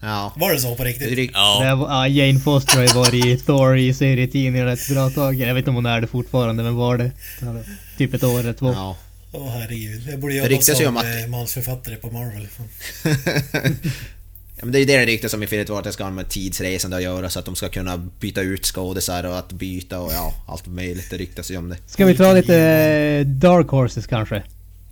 Ja. 0.03 0.33
Var 0.37 0.53
det 0.53 0.61
så 0.61 0.75
på 0.77 0.85
Det 0.85 0.91
riktigt? 0.91 1.09
ryk, 1.09 1.33
Det 1.33 1.39
Ja. 1.39 1.75
var, 1.77 1.89
ja, 1.95 2.09
Jane 2.09 2.41
Foster 2.41 2.77
har 2.77 2.83
ju 2.83 2.89
varit 2.89 3.15
i 3.27 3.37
Thor 3.37 3.79
i 3.79 3.95
serietidningarna 3.95 4.73
ett 4.73 4.89
bra 4.89 5.11
tag. 5.11 5.35
Jag 5.35 5.55
vet 5.55 5.59
inte 5.63 5.71
om 5.71 5.77
hon 5.77 5.87
är 5.87 6.01
det 6.01 6.07
fortfarande, 6.07 6.63
men 6.63 6.75
var 6.75 6.99
det? 6.99 7.11
Typ 7.99 8.15
ett 8.15 8.25
år 8.25 8.41
eller 8.41 8.53
två. 8.53 8.73
ja. 8.73 8.97
Åh 9.33 9.49
herregud. 9.51 10.03
Jag 10.11 10.21
borde 10.21 10.35
Det 10.35 10.39
jobba 10.39 10.51
ju 10.55 10.63
som 10.63 10.87
om 10.87 10.97
att- 10.97 11.05
att... 11.25 11.31
manusförfattare 11.31 11.97
på 11.97 12.11
Marvel. 12.11 12.49
Ja, 14.57 14.65
men 14.65 14.73
det 14.73 14.79
är 14.79 14.81
ju 14.81 14.87
det 14.87 14.97
det 14.99 15.07
ryktas 15.07 15.35
om 15.35 15.43
i 15.43 15.45
Infinity 15.45 15.73
War, 15.73 15.79
att 15.79 15.85
det 15.85 15.93
ska 15.93 16.05
ha 16.05 16.11
med 16.11 16.29
tidsresande 16.29 16.97
att 16.97 17.03
göra 17.03 17.31
så 17.31 17.39
att 17.39 17.45
de 17.45 17.57
ska 17.57 17.69
kunna 17.69 17.97
byta 17.97 18.41
ut 18.41 18.67
skådisar 18.67 19.25
och 19.25 19.39
att 19.39 19.53
byta 19.53 20.01
och 20.01 20.13
ja, 20.13 20.35
allt 20.49 20.67
möjligt. 20.67 21.11
Det 21.11 21.17
ryktas 21.17 21.51
ju 21.51 21.57
om 21.57 21.69
det. 21.69 21.77
Ska 21.87 22.05
vi 22.07 22.17
ta 22.17 22.33
lite 22.33 22.57
eh, 22.59 23.27
Dark 23.27 23.69
Horses 23.69 24.07
kanske? 24.07 24.43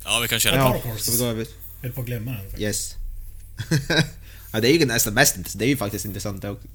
Ja, 0.04 0.18
vi 0.22 0.28
kan 0.28 0.40
köra 0.40 0.56
Ja. 0.56 0.68
Dark 0.68 0.84
Horse. 0.84 1.10
ska 1.12 1.26
vi 1.32 1.44
gå 1.44 1.50
höll 1.82 1.92
på 1.92 2.00
att 2.00 2.06
glömma 2.06 2.30
den. 2.30 2.40
faktiskt. 2.40 2.60
Yes. 2.62 2.94
ja, 4.52 4.60
det 4.60 4.68
är 4.68 4.78
ju 4.78 4.86
nästan 4.86 5.14
mest 5.14 5.36
Det 5.58 5.64
är 5.64 5.68
ju 5.68 5.76
faktiskt 5.76 6.04
intressant 6.04 6.42
det 6.42 6.50
också. 6.50 6.68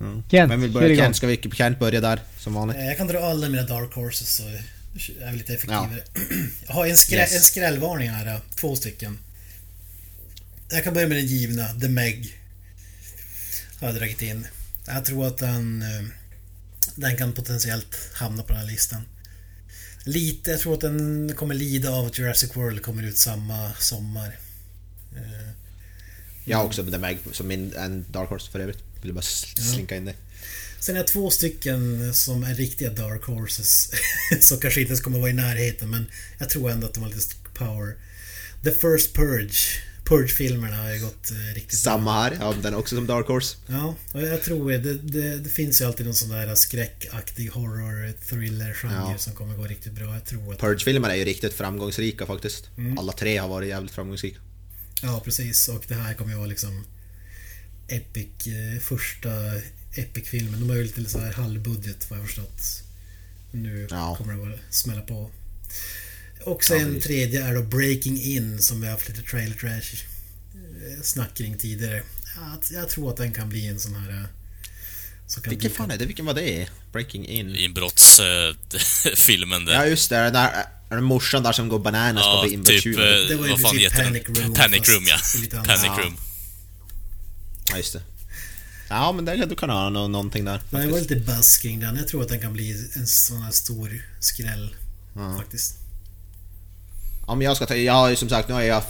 Mm. 0.00 0.22
Kent, 0.30 0.52
Vem 0.52 0.60
vill 0.60 0.70
börja? 0.70 0.96
Kent, 0.96 1.16
ska 1.16 1.26
vi 1.26 1.36
Kent 1.54 1.78
börja 1.78 2.00
där 2.00 2.20
som 2.38 2.54
vanligt? 2.54 2.76
Eh, 2.76 2.84
Jag 2.84 2.96
kan 2.98 3.06
dra 3.06 3.18
alla 3.18 3.48
mina 3.48 3.62
Dark 3.62 3.94
Horses 3.94 4.36
så 4.36 4.42
är 4.42 5.30
vi 5.32 5.36
lite 5.38 5.54
effektivare. 5.54 5.98
Jag 6.66 6.74
har 6.74 6.86
en, 6.86 6.96
skrä 6.96 7.16
Yes. 7.16 7.34
en 7.34 7.40
skrällvarning 7.40 8.08
här. 8.10 8.40
Två 8.60 8.76
stycken. 8.76 9.18
Jag 10.72 10.84
kan 10.84 10.94
börja 10.94 11.08
med 11.08 11.16
den 11.16 11.26
givna, 11.26 11.68
The 11.80 11.88
Meg. 11.88 12.40
Har 13.80 13.88
jag 13.88 13.96
dragit 13.96 14.22
in. 14.22 14.46
Jag 14.86 15.04
tror 15.04 15.26
att 15.26 15.38
den, 15.38 15.82
eh, 15.82 16.08
den 16.94 17.16
kan 17.16 17.32
potentiellt 17.32 17.96
hamna 18.12 18.42
på 18.42 18.48
den 18.52 18.62
här 18.62 18.66
listan. 18.68 19.02
Lite, 20.04 20.50
jag 20.50 20.60
tror 20.60 20.74
att 20.74 20.80
den 20.80 21.32
kommer 21.36 21.54
lida 21.54 21.90
av 21.90 22.06
att 22.06 22.18
Jurassic 22.18 22.56
World 22.56 22.82
kommer 22.82 23.02
ut 23.02 23.18
samma 23.18 23.72
sommar. 23.78 24.38
Eh, 25.16 25.48
Jag 26.44 26.58
har 26.58 26.64
också 26.64 26.84
The 26.90 26.98
Meg 26.98 27.18
som 27.32 27.48
min, 27.48 27.72
en 27.76 28.04
Dark 28.10 28.28
Horse 28.28 28.50
för 28.50 28.60
övrigt. 28.60 28.78
Vill 29.02 29.12
bara 29.12 29.22
slinka 29.22 29.96
in 29.96 30.04
det. 30.04 30.14
Sen 30.80 30.94
är 30.94 31.00
jag 31.00 31.06
två 31.06 31.30
stycken 31.30 32.14
som 32.14 32.44
är 32.44 32.54
riktiga 32.54 32.90
Dark 32.90 33.24
Horses. 33.24 33.90
som 34.40 34.58
kanske 34.60 34.80
inte 34.80 34.90
ens 34.90 35.00
kommer 35.00 35.18
vara 35.18 35.30
i 35.30 35.32
närheten 35.32 35.90
men 35.90 36.06
jag 36.38 36.50
tror 36.50 36.70
ändå 36.70 36.86
att 36.86 36.94
de 36.94 37.02
har 37.02 37.10
lite 37.10 37.34
power. 37.54 37.96
The 38.64 38.70
First 38.70 39.14
Purge. 39.14 39.91
Purge-filmerna 40.04 40.76
har 40.76 40.92
ju 40.94 41.00
gått 41.00 41.30
eh, 41.30 41.54
riktigt 41.54 41.84
bra. 41.84 41.92
Samma 41.92 42.22
här, 42.22 42.36
ja, 42.40 42.54
den 42.62 42.74
är 42.74 42.78
också 42.78 42.96
som 42.96 43.06
Dark 43.06 43.26
Horse. 43.26 43.56
Ja, 43.66 43.94
och 44.12 44.22
jag 44.22 44.42
tror 44.42 44.70
det, 44.72 44.94
det, 44.94 45.38
det 45.38 45.48
finns 45.50 45.80
ju 45.80 45.84
alltid 45.84 46.06
någon 46.06 46.14
sån 46.14 46.28
där 46.28 46.54
skräckaktig 46.54 47.48
horror 47.50 48.12
thriller 48.28 48.72
genre 48.74 48.94
Ja. 48.94 49.18
som 49.18 49.32
kommer 49.32 49.56
gå 49.56 49.62
riktigt 49.64 49.92
bra. 49.92 50.14
Jag 50.14 50.24
tror 50.24 50.52
att... 50.54 50.60
Purge-filmerna 50.60 51.14
är 51.14 51.18
ju 51.18 51.24
riktigt 51.24 51.54
framgångsrika 51.54 52.26
faktiskt. 52.26 52.68
Mm. 52.78 52.98
Alla 52.98 53.12
tre 53.12 53.36
har 53.38 53.48
varit 53.48 53.68
jävligt 53.68 53.92
framgångsrika. 53.92 54.38
Ja, 55.02 55.20
precis. 55.24 55.68
Och 55.68 55.84
det 55.88 55.94
här 55.94 56.14
kommer 56.14 56.30
ju 56.30 56.36
vara 56.36 56.46
liksom 56.48 56.84
Epic, 57.88 58.46
eh, 58.46 58.80
första 58.80 59.30
Epic-filmen. 59.94 60.60
De 60.60 60.68
har 60.70 60.76
ju 60.76 60.82
lite 60.82 61.04
så 61.04 61.18
här 61.18 61.32
halvbudget 61.32 62.10
vad 62.10 62.18
jag 62.18 62.26
förstått. 62.26 62.62
Nu 63.50 63.86
Ja. 63.90 64.14
kommer 64.18 64.32
det 64.32 64.38
vara 64.40 64.58
smälla 64.70 65.00
på. 65.00 65.30
Och 66.44 66.58
Ja, 66.62 66.66
sen 66.66 66.86
precis. 66.86 67.04
tredje 67.04 67.44
är 67.44 67.54
då 67.54 67.62
Breaking 67.62 68.20
In 68.22 68.62
som 68.62 68.80
vi 68.80 68.86
har 68.86 68.92
haft 68.92 69.08
lite 69.08 69.22
trailer 69.22 69.56
trash 69.56 69.70
eh, 69.70 71.02
snack 71.02 71.34
kring 71.34 71.58
tidigare. 71.58 72.02
Ja, 72.36 72.58
jag 72.70 72.88
tror 72.88 73.10
att 73.10 73.16
den 73.16 73.32
kan 73.32 73.48
bli 73.48 73.66
en 73.66 73.78
sån 73.80 73.94
här... 73.94 74.10
eh, 74.10 74.22
Som 75.26 75.42
kan 75.42 75.50
Vilken 75.50 75.68
bli- 75.70 75.76
fan 75.76 75.90
är 75.90 75.98
det? 75.98 76.06
Vilken 76.06 76.26
var 76.26 76.34
det? 76.34 76.68
Breaking 76.92 77.26
In? 77.26 77.56
Inbrottsfilmen 77.56 79.66
Ja 79.66 79.72
där. 79.80 79.86
just 79.86 80.10
det, 80.10 80.16
den 80.16 80.32
där 80.32 80.64
är 80.90 80.96
det 80.96 81.00
morsan 81.02 81.42
där 81.42 81.52
som 81.52 81.68
går 81.68 81.78
bananas 81.78 82.22
Ja, 82.24 82.40
på 82.42 82.48
typ... 82.48 82.54
inbrottstjuven. 82.54 83.22
eh, 83.22 83.28
Det 83.28 83.34
var 83.36 83.44
ju 83.46 83.50
Vad 83.50 83.60
fan 83.60 83.70
typ 83.72 83.80
heter 83.80 84.04
Panic? 84.04 84.22
Room, 84.28 84.54
Panic 84.54 84.88
Room, 84.88 85.04
ja. 85.06 85.16
Panic 85.64 85.82
Ja. 85.84 85.98
Room. 86.04 86.16
Ja 87.70 87.76
just 87.76 87.92
det. 87.92 88.02
Ja 88.88 89.12
men 89.12 89.24
det, 89.24 89.46
du 89.46 89.54
kan 89.56 89.70
ha 89.70 89.90
nå- 89.90 90.08
någonting 90.08 90.44
där. 90.44 90.60
Men 90.70 90.86
det 90.86 90.92
var 90.92 91.00
lite 91.00 91.16
buzz 91.16 91.56
kring 91.58 91.80
den. 91.80 91.96
Jag 91.96 92.08
tror 92.08 92.22
att 92.22 92.28
den 92.28 92.40
kan 92.40 92.52
bli 92.52 92.70
en 92.96 93.06
sån 93.06 93.42
här 93.42 93.52
stor 93.52 94.02
skräll. 94.20 94.74
Ja. 95.14 95.36
Faktiskt. 95.36 95.76
Ja 97.32 97.36
men 97.36 97.44
jag 97.44 97.56
ska 97.56 97.66
ta, 97.66 97.74
jag 97.76 97.92
har 97.92 98.10
ju 98.10 98.16
som 98.16 98.28
sagt, 98.28 98.48
nu 98.48 98.54
har 98.54 98.62
jag 98.62 98.82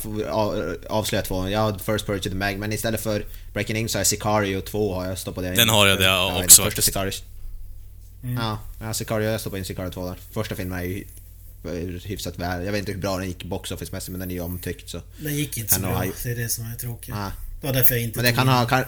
avslöjat 0.91 1.25
två. 1.27 1.49
Jag 1.49 1.61
har 1.61 1.73
First 1.79 2.07
Purge 2.07 2.23
the 2.31 2.35
Mag, 2.35 2.59
men 2.59 2.73
istället 2.73 3.01
för 3.01 3.25
Breaking 3.53 3.77
In 3.77 3.89
så 3.89 3.99
har 3.99 4.01
jag 4.01 4.07
Sicario 4.07 4.61
2 4.61 4.95
har 4.95 5.07
jag 5.07 5.19
stoppat 5.19 5.45
in. 5.45 5.55
Den 5.55 5.69
har 5.69 5.87
jag 5.87 5.99
det 5.99 6.05
Ja, 6.05 6.43
också 6.45 6.63
första. 6.65 6.83
Sicario. 6.83 7.13
Mm. 8.23 8.37
Ja, 8.37 8.59
ja, 8.81 8.95
Sicario, 8.95 9.31
jag 9.31 9.41
stoppade 9.41 9.59
in 9.59 9.65
Sicario 9.65 9.91
2 9.91 10.07
där. 10.09 10.17
Första 10.33 10.55
filmen 10.55 10.79
är 10.79 10.83
ju 10.85 11.05
hyfsat 12.05 12.39
väl. 12.39 12.65
Jag 12.65 12.73
vet 12.73 12.79
inte 12.79 12.93
hur 12.93 12.99
bra 12.99 13.17
den 13.19 13.27
gick 13.29 13.45
box 13.45 13.71
office 13.71 13.93
mässigt 13.93 14.11
men 14.11 14.21
den 14.21 14.31
är 14.31 14.35
ju 14.35 14.41
omtyckt 14.41 14.91
så. 14.91 15.01
Den 15.19 15.35
gick 15.35 15.57
inte 15.57 15.75
så 15.75 15.81
bra. 15.81 15.91
ha- 15.91 16.05
Det 16.23 16.31
är 16.31 16.37
det 16.37 16.49
som 16.49 16.65
är 16.73 16.77
tråkigt. 16.77 17.15
Ja. 17.19 17.33
Det 17.61 17.67
var 17.67 17.75
därför 17.75 17.95
jag 17.95 18.03
inte 18.05 18.17
Men 18.19 18.25
det 18.25 18.33
kan 18.33 18.49
ha... 18.49 18.67
Kan, 18.67 18.85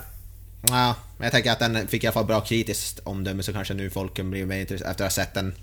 ja, 0.69 0.95
men 1.19 1.25
jag 1.25 1.33
tänker 1.33 1.53
att 1.53 1.59
den 1.59 1.88
fick 1.88 2.05
i 2.05 2.07
alla 2.07 2.14
fall 2.14 2.25
bra 2.25 2.40
kritiskt 2.40 3.01
omdöme 3.05 3.43
så 3.43 3.53
kanske 3.53 3.75
nu 3.75 3.90
folk 3.90 4.14
kan 4.17 4.31
bli 4.31 4.45
mer 4.47 4.61
intresserade 4.61 4.90
efter 4.90 5.05
att 5.05 5.12
ha 5.17 5.25
sett 5.25 5.35
den 5.35 5.55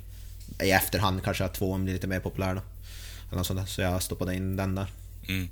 i 0.64 0.72
efterhand 0.72 1.24
kanske 1.24 1.46
att 1.46 1.54
tvåan 1.54 1.84
blir 1.84 1.94
lite 1.94 2.08
mer 2.08 2.20
populär 2.20 2.56
då. 2.56 2.62
Eller 3.32 3.38
något 3.38 3.48
sånt 3.48 3.60
där. 3.60 3.66
Så 3.66 3.82
jag 3.82 4.04
stoppade 4.04 4.36
in 4.36 4.56
den 4.56 4.76
där. 4.76 4.88
Mm. 5.28 5.50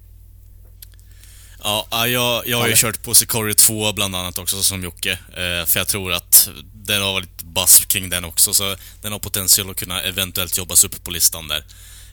Ja, 1.63 1.88
ja, 1.92 2.08
jag, 2.08 2.48
jag 2.48 2.58
har 2.58 2.67
ju 2.67 2.75
kört 2.75 3.04
på 3.04 3.13
Sicario 3.13 3.54
2 3.54 3.94
bland 3.94 4.15
annat 4.15 4.38
också 4.38 4.63
som 4.63 4.84
Jocke. 4.84 5.12
Eh, 5.12 5.65
för 5.65 5.80
jag 5.80 5.88
tror 5.88 6.13
att 6.13 6.50
den 6.73 7.02
har 7.02 7.21
lite 7.21 7.46
buzz 7.46 7.86
kring 7.86 8.10
den 8.10 8.25
också, 8.25 8.54
så 8.54 8.75
den 9.02 9.12
har 9.12 9.19
potential 9.19 9.69
att 9.69 9.80
kunna 9.80 10.02
eventuellt 10.02 10.58
jobbas 10.58 10.84
upp 10.84 11.04
på 11.04 11.12
listan 11.12 11.48
där. 11.48 11.63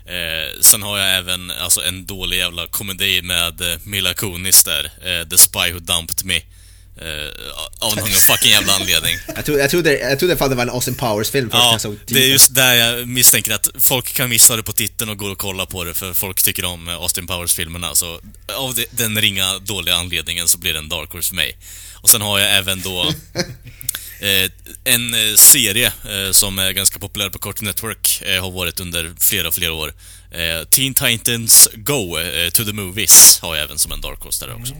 Eh, 0.06 0.60
sen 0.60 0.82
har 0.82 0.98
jag 0.98 1.16
även 1.18 1.50
alltså, 1.50 1.84
en 1.84 2.06
dålig 2.06 2.38
jävla 2.38 2.66
komedi 2.66 3.22
med 3.22 3.60
eh, 3.60 3.78
Mila 3.84 4.14
Kunis 4.14 4.64
där, 4.64 4.90
The 5.24 5.38
Spy 5.38 5.72
Who 5.72 5.78
Dumped 5.78 6.24
Me. 6.24 6.40
Eh, 7.00 7.30
av 7.78 7.96
någon 7.96 8.08
fucking 8.08 8.50
jävla 8.50 8.72
anledning. 8.72 9.16
Jag 9.36 9.44
trodde, 9.44 9.60
jag 9.60 9.70
trodde, 9.70 9.98
jag 9.98 10.18
trodde 10.18 10.36
fan 10.36 10.50
det 10.50 10.56
var 10.56 10.62
en 10.62 10.70
Austin 10.70 10.94
Powers-film 10.94 11.50
först 11.50 11.58
när 11.58 11.64
Ja, 11.66 11.72
jag 11.72 11.80
såg 11.80 11.96
det 12.06 12.24
är 12.24 12.28
just 12.28 12.54
där 12.54 12.74
jag 12.74 13.08
misstänker 13.08 13.52
att 13.54 13.68
folk 13.80 14.12
kan 14.14 14.28
missa 14.28 14.56
det 14.56 14.62
på 14.62 14.72
titeln 14.72 15.10
och 15.10 15.18
gå 15.18 15.26
och 15.26 15.38
kolla 15.38 15.66
på 15.66 15.84
det 15.84 15.94
för 15.94 16.14
folk 16.14 16.42
tycker 16.42 16.64
om 16.64 16.88
eh, 16.88 16.94
Austin 16.94 17.26
Powers-filmerna. 17.26 17.94
Så 17.94 18.20
av 18.56 18.74
det- 18.74 18.86
den 18.90 19.20
ringa 19.20 19.58
dåliga 19.58 19.94
anledningen 19.94 20.48
så 20.48 20.58
blir 20.58 20.72
det 20.72 20.78
en 20.78 20.88
Dark 20.88 21.12
Horse 21.12 21.28
för 21.28 21.36
mig. 21.36 21.56
Och 21.94 22.10
sen 22.10 22.20
har 22.20 22.38
jag 22.38 22.56
även 22.56 22.80
då 22.82 23.12
Eh, 24.20 24.50
en 24.94 25.14
eh, 25.14 25.34
serie 25.36 25.86
eh, 25.86 26.32
som 26.32 26.58
är 26.58 26.72
ganska 26.72 26.98
populär 26.98 27.28
på 27.30 27.38
Cartoon 27.38 27.66
Network 27.66 28.22
eh, 28.22 28.42
har 28.42 28.50
varit 28.50 28.80
under 28.80 29.12
flera, 29.20 29.52
flera 29.52 29.72
år. 29.72 29.92
Eh, 30.30 30.64
Teen 30.68 30.94
Titans 30.94 31.68
Go 31.74 32.18
eh, 32.18 32.50
to 32.50 32.64
the 32.64 32.72
Movies 32.72 33.38
har 33.42 33.54
jag 33.56 33.64
även 33.64 33.78
som 33.78 33.92
en 33.92 34.00
Dark 34.00 34.20
Horse 34.22 34.46
där 34.46 34.54
också. 34.54 34.74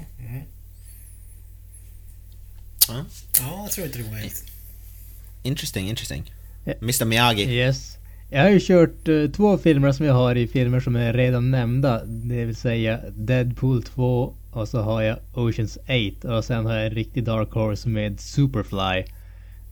Ja. 2.89 3.05
Ja, 3.41 3.61
jag 3.63 3.71
tror 3.73 3.87
inte 3.87 3.99
det 3.99 4.05
går 4.05 4.17
helt. 4.17 4.45
Interesting, 5.43 5.89
interesting. 5.89 6.33
Mr 6.83 7.05
Miyagi. 7.05 7.43
Yes. 7.43 7.97
Jag 8.31 8.43
har 8.43 8.51
ju 8.51 8.61
kört 8.61 9.09
eh, 9.09 9.27
två 9.37 9.59
filmer 9.59 9.93
som 9.93 10.07
jag 10.07 10.15
har 10.15 10.35
i 10.37 10.47
filmer 10.47 10.81
som 10.81 10.97
är 10.97 11.13
redan 11.13 11.51
nämnda. 11.51 12.05
Det 12.05 12.45
vill 12.45 12.57
säga 12.57 13.01
Deadpool 13.17 13.83
2 13.83 14.35
och 14.53 14.69
så 14.69 14.81
har 14.81 15.03
jag 15.03 15.19
Oceans 15.35 15.79
8 16.21 16.37
och 16.37 16.45
sen 16.45 16.67
har 16.67 16.75
jag 16.75 16.87
en 16.87 16.95
riktig 16.95 17.25
Dark 17.25 17.51
Horse 17.53 17.89
med 17.89 18.21
Superfly. 18.21 19.05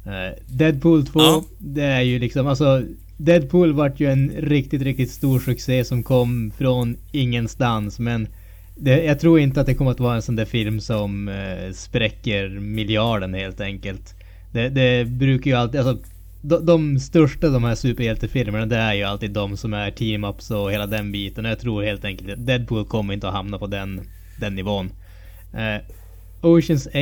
Eh, 0.07 0.39
Deadpool 0.47 1.07
2, 1.07 1.21
Ja. 1.21 1.45
det 1.59 1.83
är 1.85 2.01
ju 2.01 2.19
liksom 2.19 2.47
alltså 2.47 2.83
Deadpool 3.17 3.73
vart 3.73 4.01
ju 4.01 4.11
en 4.13 4.31
riktigt, 4.31 4.83
riktigt 4.83 5.11
stor 5.11 5.41
succé 5.41 5.85
som 5.85 6.03
kom 6.03 6.53
från 6.59 6.97
ingenstans 7.13 7.99
men 7.99 8.29
det, 8.75 9.05
jag 9.05 9.21
tror 9.21 9.41
inte 9.41 9.61
att 9.61 9.67
det 9.67 9.75
kommer 9.75 9.91
att 9.91 10.01
vara 10.01 10.15
en 10.15 10.23
sån 10.23 10.37
där 10.37 10.45
film 10.45 10.81
som 10.81 11.29
eh, 11.29 11.73
spräcker 11.73 12.49
miljarden 12.49 13.35
helt 13.35 13.61
enkelt. 13.61 14.15
Det, 14.53 14.69
det 14.69 15.05
brukar 15.05 15.51
ju 15.51 15.57
alltid, 15.57 15.81
alltså 15.81 16.09
de, 16.43 16.67
de 16.67 16.99
största 16.99 17.49
de 17.49 17.65
här 17.65 17.75
superhjältefilmerna 17.75 18.67
det 18.67 18.77
är 18.77 18.95
ju 18.95 19.03
alltid 19.03 19.31
de 19.31 19.57
som 19.57 19.75
är 19.75 19.91
team-ups 19.91 20.53
och 20.53 20.73
hela 20.73 20.87
den 20.87 21.13
biten. 21.13 21.45
Och 21.45 21.51
jag 21.51 21.59
tror 21.59 21.83
helt 21.83 22.05
enkelt 22.05 22.31
att 22.31 22.47
Deadpool 22.47 22.85
kommer 22.85 23.15
inte 23.15 23.29
att 23.29 23.35
hamna 23.35 23.59
på 23.59 23.67
den, 23.67 24.01
den 24.41 24.55
nivån. 24.55 24.91
Eh, 25.55 25.83
Oceans 26.41 26.87
8 26.87 26.95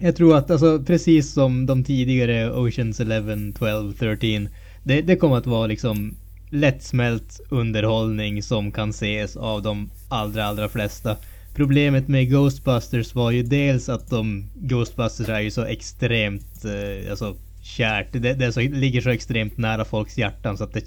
jag 0.00 0.16
tror 0.16 0.36
att 0.36 0.50
alltså 0.50 0.82
precis 0.86 1.32
som 1.32 1.66
de 1.66 1.84
tidigare 1.84 2.50
Oceans 2.50 3.00
11, 3.00 3.36
12, 3.58 3.92
13 3.92 4.48
det, 4.82 5.02
det 5.02 5.16
kommer 5.16 5.36
att 5.36 5.46
vara 5.46 5.66
liksom 5.66 6.14
lättsmält 6.50 7.40
underhållning 7.48 8.42
som 8.42 8.72
kan 8.72 8.90
ses 8.90 9.36
av 9.36 9.62
de 9.62 9.90
allra, 10.08 10.44
allra 10.44 10.68
flesta. 10.68 11.16
Problemet 11.54 12.08
med 12.08 12.30
Ghostbusters 12.30 13.14
var 13.14 13.30
ju 13.30 13.42
dels 13.42 13.88
att 13.88 14.10
de 14.10 14.44
Ghostbusters 14.54 15.28
är 15.28 15.40
ju 15.40 15.50
så 15.50 15.64
extremt 15.64 16.64
eh, 16.64 17.10
alltså 17.10 17.36
kärt. 17.62 18.06
Det, 18.12 18.34
det, 18.34 18.52
så, 18.52 18.60
det 18.60 18.68
ligger 18.68 19.00
så 19.00 19.10
extremt 19.10 19.58
nära 19.58 19.84
folks 19.84 20.18
hjärtan 20.18 20.58
så 20.58 20.64
att 20.64 20.72
det 20.72 20.84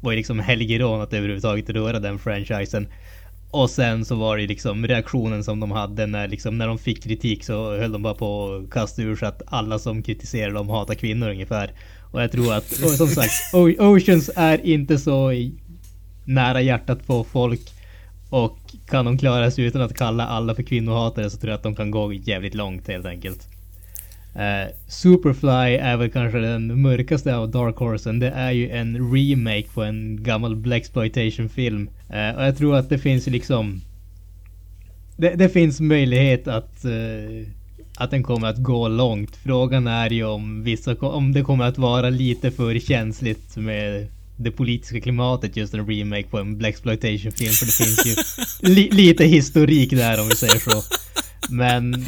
var 0.00 0.12
ju 0.12 0.16
liksom 0.16 0.40
helgerån 0.40 1.00
att 1.00 1.12
överhuvudtaget 1.12 1.70
röra 1.70 2.00
den 2.00 2.18
franchisen. 2.18 2.88
Och 3.54 3.70
sen 3.70 4.04
så 4.04 4.14
var 4.14 4.36
det 4.36 4.46
liksom 4.46 4.86
reaktionen 4.86 5.44
som 5.44 5.60
de 5.60 5.70
hade 5.70 6.06
när, 6.06 6.28
liksom, 6.28 6.58
när 6.58 6.66
de 6.66 6.78
fick 6.78 7.02
kritik 7.02 7.44
så 7.44 7.76
höll 7.76 7.92
de 7.92 8.02
bara 8.02 8.14
på 8.14 8.54
att 8.54 8.70
kasta 8.70 9.02
ur 9.02 9.16
sig 9.16 9.28
att 9.28 9.42
alla 9.46 9.78
som 9.78 10.02
kritiserar 10.02 10.50
dem 10.50 10.68
hatar 10.68 10.94
kvinnor 10.94 11.30
ungefär. 11.30 11.72
Och 12.12 12.22
jag 12.22 12.32
tror 12.32 12.54
att, 12.54 12.66
som 12.96 13.08
sagt, 13.08 13.32
Oceans 13.78 14.30
är 14.36 14.66
inte 14.66 14.98
så 14.98 15.32
nära 16.24 16.60
hjärtat 16.60 17.06
på 17.06 17.24
folk. 17.24 17.60
Och 18.30 18.58
kan 18.86 19.04
de 19.04 19.18
klara 19.18 19.50
sig 19.50 19.64
utan 19.64 19.82
att 19.82 19.94
kalla 19.94 20.26
alla 20.26 20.54
för 20.54 20.62
kvinnohatare 20.62 21.30
så 21.30 21.36
tror 21.36 21.50
jag 21.50 21.56
att 21.56 21.62
de 21.62 21.74
kan 21.74 21.90
gå 21.90 22.12
jävligt 22.12 22.54
långt 22.54 22.88
helt 22.88 23.06
enkelt. 23.06 23.48
Eh, 24.34 24.72
Superfly 24.88 25.76
är 25.76 25.96
väl 25.96 26.10
kanske 26.10 26.38
den 26.38 26.82
mörkaste 26.82 27.36
av 27.36 27.50
Dark 27.50 27.76
Horsen. 27.76 28.18
Det 28.18 28.30
är 28.30 28.52
ju 28.52 28.70
en 28.70 29.12
remake 29.14 29.68
på 29.74 29.82
en 29.82 30.22
gammal 30.22 30.56
Blaxploitation 30.56 31.48
film. 31.48 31.88
Eh, 32.10 32.36
och 32.36 32.44
jag 32.44 32.58
tror 32.58 32.76
att 32.76 32.88
det 32.88 32.98
finns 32.98 33.26
liksom... 33.26 33.80
Det, 35.16 35.34
det 35.34 35.48
finns 35.48 35.80
möjlighet 35.80 36.48
att, 36.48 36.84
eh, 36.84 37.46
att 37.96 38.10
den 38.10 38.22
kommer 38.22 38.48
att 38.48 38.62
gå 38.62 38.88
långt. 38.88 39.36
Frågan 39.36 39.86
är 39.86 40.10
ju 40.10 40.24
om, 40.24 40.62
vissa, 40.62 40.94
om 40.94 41.32
det 41.32 41.42
kommer 41.42 41.64
att 41.64 41.78
vara 41.78 42.10
lite 42.10 42.50
för 42.50 42.78
känsligt 42.78 43.56
med 43.56 44.06
det 44.36 44.50
politiska 44.50 45.00
klimatet 45.00 45.56
just 45.56 45.74
en 45.74 45.86
remake 45.86 46.24
på 46.24 46.38
en 46.38 46.58
Blaxploitation 46.58 47.32
film 47.32 47.52
för 47.52 47.66
det 47.66 47.72
finns 47.72 48.06
ju 48.06 48.68
li, 48.74 48.90
lite 48.90 49.24
historik 49.24 49.90
där 49.90 50.20
om 50.20 50.28
vi 50.28 50.36
säger 50.36 50.58
så. 50.58 50.82
Men 51.48 52.06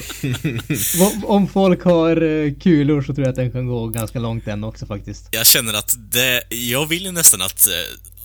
om- 1.24 1.48
folk 1.48 1.84
har 1.84 2.22
eh, 2.22 2.52
kulor 2.54 3.02
så 3.02 3.14
tror 3.14 3.18
jag 3.26 3.28
att 3.30 3.36
den 3.36 3.52
kan 3.52 3.66
gå 3.66 3.88
ganska 3.88 4.18
långt 4.18 4.44
den 4.44 4.64
också 4.64 4.86
faktiskt. 4.86 5.28
Jag 5.30 5.46
känner 5.46 5.74
att 5.74 5.96
det, 6.12 6.42
jag 6.50 6.86
vill 6.86 7.04
ju 7.04 7.12
nästan 7.12 7.42
att 7.42 7.66
eh, 7.66 7.72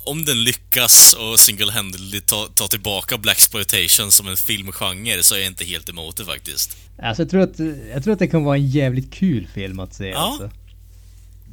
om 0.05 0.26
den 0.26 0.43
lyckas 0.43 1.14
och 1.14 1.39
single-handedly 1.39 2.22
ta, 2.22 2.47
ta 2.55 2.68
tillbaka 2.68 3.18
Blaxploitation 3.18 4.12
som 4.12 4.28
en 4.28 4.38
filmgenre 4.38 5.24
så 5.24 5.36
är 5.36 5.39
jag 5.39 5.47
inte 5.47 5.66
helt 5.66 5.89
emot 5.89 6.18
det 6.18 6.26
faktiskt. 6.26 6.78
Alltså 7.03 7.24
jag 7.24 7.30
tror 7.30 7.41
att, 7.41 7.59
jag 7.93 8.03
tror 8.03 8.14
att 8.14 8.20
det 8.20 8.28
kan 8.28 8.43
vara 8.43 8.57
en 8.57 8.68
jävligt 8.70 9.14
kul 9.14 9.47
film 9.53 9.80
att 9.80 9.93
se 9.93 10.07
Ja. 10.07 10.18
alltså. 10.18 10.51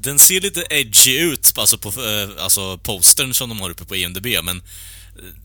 Den 0.00 0.18
ser 0.18 0.40
lite 0.40 0.64
edgy 0.70 1.18
ut, 1.18 1.52
alltså 1.58 1.78
på 1.78 1.88
eh, 1.88 2.44
alltså 2.44 2.78
postern 2.78 3.34
som 3.34 3.48
de 3.48 3.60
har 3.60 3.70
uppe 3.70 3.84
på 3.84 3.96
IMDB, 3.96 4.26
men 4.44 4.62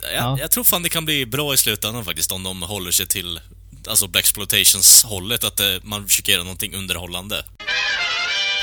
jag, 0.01 0.13
Ja. 0.15 0.37
jag 0.41 0.51
tror 0.51 0.63
fan 0.63 0.83
det 0.83 0.89
kan 0.89 1.05
bli 1.05 1.25
bra 1.25 1.53
i 1.53 1.57
slutändan 1.57 2.05
faktiskt 2.05 2.31
om 2.31 2.43
de 2.43 2.61
håller 2.61 2.91
sig 2.91 3.07
till 3.07 3.39
alltså 3.87 4.07
Blaxploitations 4.07 5.03
hållet, 5.03 5.43
att 5.43 5.59
eh, 5.59 5.67
man 5.81 6.07
försöker 6.07 6.31
göra 6.31 6.43
någonting 6.43 6.75
underhållande. 6.75 7.45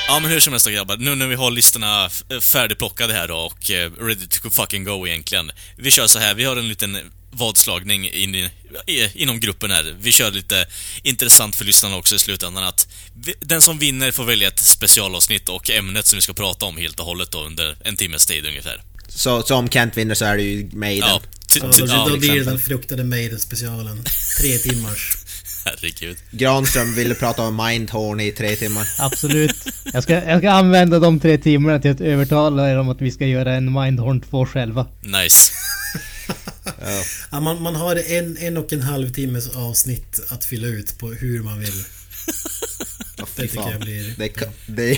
Ja 0.07 0.19
men 0.19 0.31
hur 0.31 0.39
som 0.39 0.53
helst 0.53 0.65
då 0.65 0.71
grabbar, 0.71 0.97
nu 0.97 1.15
när 1.15 1.27
vi 1.27 1.35
har 1.35 1.51
listorna 1.51 2.09
eh, 2.29 2.39
färdigplockade 2.39 3.13
här 3.13 3.27
då 3.27 3.35
och 3.35 3.71
eh, 3.71 3.91
ready 3.91 4.27
to 4.27 4.49
fucking 4.49 4.83
go 4.83 5.07
egentligen. 5.07 5.51
Vi 5.77 5.91
kör 5.91 6.07
så 6.07 6.19
här, 6.19 6.33
vi 6.33 6.43
har 6.43 6.55
en 6.55 6.67
liten 6.67 7.11
vadslagning 7.31 8.09
in 8.09 8.35
i, 8.35 8.49
i, 8.87 9.21
inom 9.23 9.39
gruppen 9.39 9.71
här. 9.71 9.95
Vi 9.99 10.11
kör 10.11 10.31
lite 10.31 10.67
intressant 11.03 11.55
för 11.55 11.65
lyssnarna 11.65 11.95
också 11.95 12.15
i 12.15 12.19
slutändan 12.19 12.63
att 12.63 12.87
vi, 13.15 13.33
den 13.39 13.61
som 13.61 13.79
vinner 13.79 14.11
får 14.11 14.23
välja 14.23 14.47
ett 14.47 14.59
specialavsnitt 14.59 15.49
och 15.49 15.69
ämnet 15.69 16.05
som 16.05 16.17
vi 16.17 16.21
ska 16.21 16.33
prata 16.33 16.65
om 16.65 16.77
helt 16.77 16.99
och 16.99 17.05
hållet 17.05 17.31
då 17.31 17.43
under 17.43 17.77
en 17.83 17.97
timmes 17.97 18.25
tid 18.25 18.45
ungefär. 18.45 18.81
Så, 19.07 19.43
så 19.43 19.55
om 19.55 19.69
Kent 19.69 19.97
vinner 19.97 20.15
så 20.15 20.25
är 20.25 20.37
det 20.37 20.43
ju 20.43 20.69
Maiden. 20.73 21.09
Ja, 21.09 21.21
ty, 21.21 21.27
Ja, 21.27 21.40
då, 21.59 21.71
ja 21.87 22.07
då 22.09 22.17
blir 22.17 22.35
det 22.35 22.43
den 22.43 22.59
fruktade 22.59 23.03
Maiden-specialen. 23.03 24.03
Tre 24.39 24.57
timmars. 24.57 25.17
herregud. 25.65 26.17
Granström 26.31 26.95
ville 26.95 27.15
prata 27.15 27.41
om 27.41 27.55
Mindhorn 27.65 28.19
i 28.19 28.31
tre 28.31 28.55
timmar. 28.55 28.87
Absolut. 28.99 29.55
Jag 29.93 30.03
ska, 30.03 30.13
jag 30.13 30.39
ska 30.39 30.51
använda 30.51 30.99
de 30.99 31.19
tre 31.19 31.37
timmarna 31.37 31.79
till 31.79 31.91
att 31.91 32.01
övertala 32.01 32.71
er 32.71 32.77
om 32.77 32.89
att 32.89 33.01
vi 33.01 33.11
ska 33.11 33.25
göra 33.25 33.53
en 33.53 33.73
Mindhorn 33.73 34.21
2 34.21 34.45
själva. 34.45 34.87
Nice. 35.01 35.51
Ja. 36.81 37.03
Ja, 37.31 37.39
man, 37.39 37.61
man 37.61 37.75
har 37.75 37.95
en, 37.95 38.37
en 38.37 38.57
och 38.57 38.73
en 38.73 38.81
halv 38.81 39.13
timmes 39.13 39.49
avsnitt 39.49 40.19
att 40.29 40.45
fylla 40.45 40.67
ut 40.67 40.99
på 40.99 41.07
hur 41.11 41.43
man 41.43 41.59
vill. 41.59 41.83
Det 43.35 43.41
tycker 43.47 43.71
jag 43.71 43.79
blir... 43.81 44.13
Det, 44.17 44.29
kan- 44.29 44.49
det, 44.65 44.97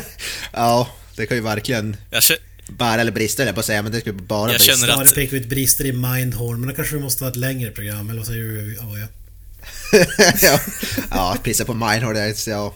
ja, 0.52 0.88
det 1.16 1.26
kan 1.26 1.36
ju 1.36 1.42
verkligen 1.42 1.96
Jag, 2.66 2.76
bära 2.76 3.00
eller 3.00 3.12
brista 3.12 3.42
eller 3.42 3.52
på 3.52 3.60
att 3.60 3.66
säga, 3.66 3.82
men 3.82 3.92
det 3.92 4.00
skulle 4.00 4.14
bara 4.22 4.50
Jag 4.52 4.58
brista. 4.60 4.72
känner 4.76 4.88
Ja, 4.88 5.02
att- 5.02 5.08
det 5.08 5.14
pekar 5.14 5.36
ut 5.36 5.48
brister 5.48 5.84
i 5.86 5.92
Mindhorn, 5.92 6.60
men 6.60 6.68
då 6.68 6.74
kanske 6.74 6.96
det 6.96 7.02
måste 7.02 7.22
vara 7.22 7.30
ett 7.30 7.36
längre 7.36 7.70
program, 7.70 8.08
eller 8.10 8.18
vad 8.18 8.26
säger 8.26 8.42
du? 8.42 8.74
Ja, 8.80 8.98
ja. 8.98 9.06
ja, 10.42 10.60
ja, 11.10 11.36
pissa 11.42 11.64
på 11.64 11.74
Mindhorn, 11.74 12.14
det, 12.14 12.20
är- 12.20 12.50
ja. 12.50 12.74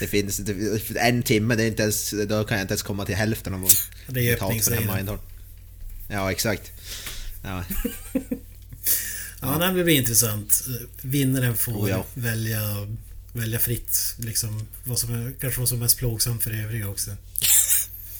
Det 0.00 0.06
finns 0.06 0.36
det, 0.36 0.54
en 0.98 1.22
timme, 1.22 1.54
det 1.56 1.62
är 1.62 1.66
inte 1.66 1.82
ens, 1.82 2.10
då 2.10 2.44
kan 2.44 2.56
jag 2.58 2.64
inte 2.64 2.72
ens 2.72 2.82
komma 2.82 3.04
till 3.06 3.14
hälften 3.14 3.54
av 3.54 3.68
Det 4.06 4.28
är 4.30 4.70
det. 4.70 4.94
Mindhorn. 4.96 5.18
Ja, 6.10 6.30
exakt. 6.30 6.72
Ja, 7.44 7.64
Ja, 9.44 9.58
det 9.58 9.64
här 9.64 9.72
blir 9.72 9.88
intressant. 9.88 10.64
Vinnaren 11.02 11.56
får 11.56 11.72
Oh, 11.72 11.90
ja. 11.90 12.04
välja, 12.14 12.60
välja 13.32 13.58
fritt, 13.58 14.14
liksom. 14.18 14.66
Vad 14.84 14.98
som 14.98 15.14
är, 15.26 15.32
kanske 15.40 15.60
vad 15.60 15.68
som 15.68 15.78
är 15.78 15.82
mest 15.82 15.96
plågsamt 15.98 16.42
för 16.42 16.50
övriga 16.64 16.88
också. 16.88 17.10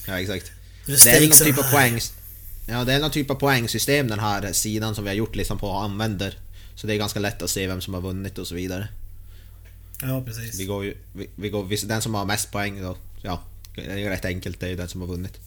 ja 0.06 0.20
exakt. 0.20 0.50
Det 0.86 1.06
är 1.06 1.20
någon 1.20 1.38
typ 1.38 1.58
av 1.58 1.70
poäng... 1.70 2.00
Ja, 2.66 2.84
det 2.84 2.92
är 2.92 3.00
någon 3.00 3.10
typ 3.10 3.30
av 3.30 3.34
poängsystem 3.34 4.08
den 4.08 4.18
här 4.18 4.52
sidan 4.52 4.94
som 4.94 5.04
vi 5.04 5.10
har 5.10 5.14
gjort 5.14 5.36
listan 5.36 5.58
på 5.58 5.70
använder. 5.70 6.38
Så 6.74 6.86
det 6.86 6.94
är 6.94 6.98
ganska 6.98 7.20
lätt 7.20 7.42
att 7.42 7.50
se 7.50 7.66
vem 7.66 7.80
som 7.80 7.94
har 7.94 8.00
vunnit 8.00 8.38
och 8.38 8.46
så 8.46 8.54
vidare. 8.54 8.88
Ja, 10.02 10.22
precis. 10.26 10.60
Vi 10.60 10.64
går 10.64 10.84
ju... 10.84 10.96
Vi, 11.14 11.28
vi 11.36 11.48
går, 11.48 11.86
den 11.86 12.02
som 12.02 12.14
har 12.14 12.24
mest 12.24 12.50
poäng 12.50 12.82
då, 12.82 12.96
ja, 13.22 13.42
det 13.74 13.82
är 13.82 14.10
rätt 14.10 14.24
enkelt, 14.24 14.60
det 14.60 14.66
är 14.66 14.70
ju 14.70 14.76
den 14.76 14.88
som 14.88 15.00
har 15.00 15.08
vunnit. 15.08 15.38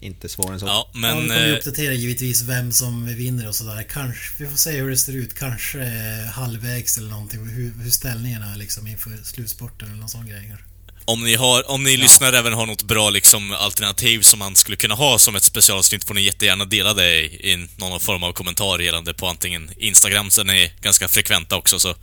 Inte 0.00 0.28
svårare 0.28 0.54
än 0.54 0.60
så. 0.60 0.66
Ja, 0.66 0.90
ja, 0.92 0.98
men... 1.00 1.22
vi 1.22 1.28
kommer 1.28 1.46
ju 1.46 1.52
eh, 1.52 1.58
uppdatera 1.58 1.92
givetvis 1.92 2.42
vem 2.42 2.72
som 2.72 3.06
vinner 3.06 3.48
och 3.48 3.54
sådär. 3.54 3.82
Kanske, 3.90 4.44
vi 4.44 4.50
får 4.50 4.56
se 4.56 4.80
hur 4.80 4.90
det 4.90 4.96
ser 4.96 5.12
ut. 5.12 5.34
Kanske 5.34 5.82
eh, 5.82 6.30
halvvägs 6.32 6.98
eller 6.98 7.10
någonting. 7.10 7.46
Hur, 7.46 7.72
hur 7.82 7.90
ställningarna 7.90 8.52
är 8.52 8.56
liksom 8.56 8.86
inför 8.86 9.10
slutspurten 9.22 9.88
eller 9.88 10.00
någon 10.00 10.08
sån 10.08 10.26
grej. 10.26 10.56
Om 11.04 11.24
ni, 11.24 11.34
har, 11.34 11.70
om 11.70 11.84
ni 11.84 11.96
lyssnar 11.96 12.32
även 12.32 12.52
har 12.52 12.66
något 12.66 12.82
bra 12.82 13.10
liksom, 13.10 13.52
alternativ 13.52 14.20
som 14.20 14.38
man 14.38 14.56
skulle 14.56 14.76
kunna 14.76 14.94
ha 14.94 15.18
som 15.18 15.36
ett 15.36 15.42
specialavsnitt 15.42 16.04
får 16.04 16.14
ni 16.14 16.22
jättegärna 16.22 16.64
dela 16.64 16.94
det 16.94 17.12
i, 17.12 17.52
i 17.52 17.68
någon 17.76 18.00
form 18.00 18.22
av 18.22 18.32
kommentar 18.32 18.78
gällande 18.78 19.14
på 19.14 19.26
antingen 19.26 19.70
Instagram, 19.76 20.30
sen 20.30 20.50
är 20.50 20.54
ni 20.54 20.72
ganska 20.80 21.08
frekventa 21.08 21.56
också 21.56 21.78
så 21.78 21.94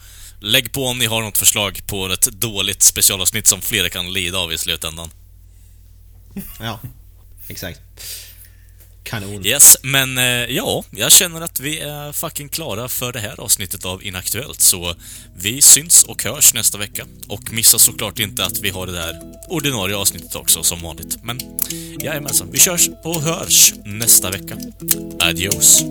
lägg 0.41 0.71
på 0.71 0.85
om 0.85 0.97
ni 0.97 1.05
har 1.05 1.21
något 1.21 1.37
förslag 1.37 1.81
på 1.87 2.07
ett 2.07 2.25
dåligt 2.25 2.83
specialavsnitt 2.83 3.47
som 3.47 3.61
flera 3.61 3.89
kan 3.89 4.13
lida 4.13 4.37
av 4.37 4.53
i 4.53 4.57
slutändan. 4.57 5.09
Ja, 6.59 6.79
exakt. 7.47 7.79
Kanon. 9.10 9.45
Yes, 9.45 9.78
men 9.84 10.18
eh, 10.18 10.24
ja, 10.24 10.84
jag 10.91 11.12
känner 11.12 11.41
att 11.41 11.60
vi 11.60 11.80
är 11.80 12.12
fucking 12.12 12.49
klara 12.49 12.88
för 12.88 13.14
det 13.14 13.20
här 13.20 13.39
avsnittet 13.39 13.86
av 13.86 14.03
Inaktuellt, 14.03 14.62
så 14.62 14.95
vi 15.38 15.62
syns 15.62 16.03
och 16.03 16.24
hörs 16.24 16.53
nästa 16.53 16.78
vecka. 16.78 17.05
Och 17.28 17.53
missa 17.53 17.80
såklart 17.80 18.20
inte 18.20 18.45
att 18.45 18.60
vi 18.60 18.70
har 18.70 18.86
det 18.86 18.91
där 18.91 19.22
ordinarie 19.47 19.95
avsnittet 19.95 20.36
också 20.36 20.64
som 20.64 20.82
vanligt. 20.82 21.24
Men 21.24 21.39
jajamensan, 21.99 22.47
vi 22.51 22.60
körs 22.60 22.89
och 23.03 23.22
hörs 23.22 23.74
nästa 23.86 24.32
vecka. 24.32 24.57
Adios! 25.20 25.84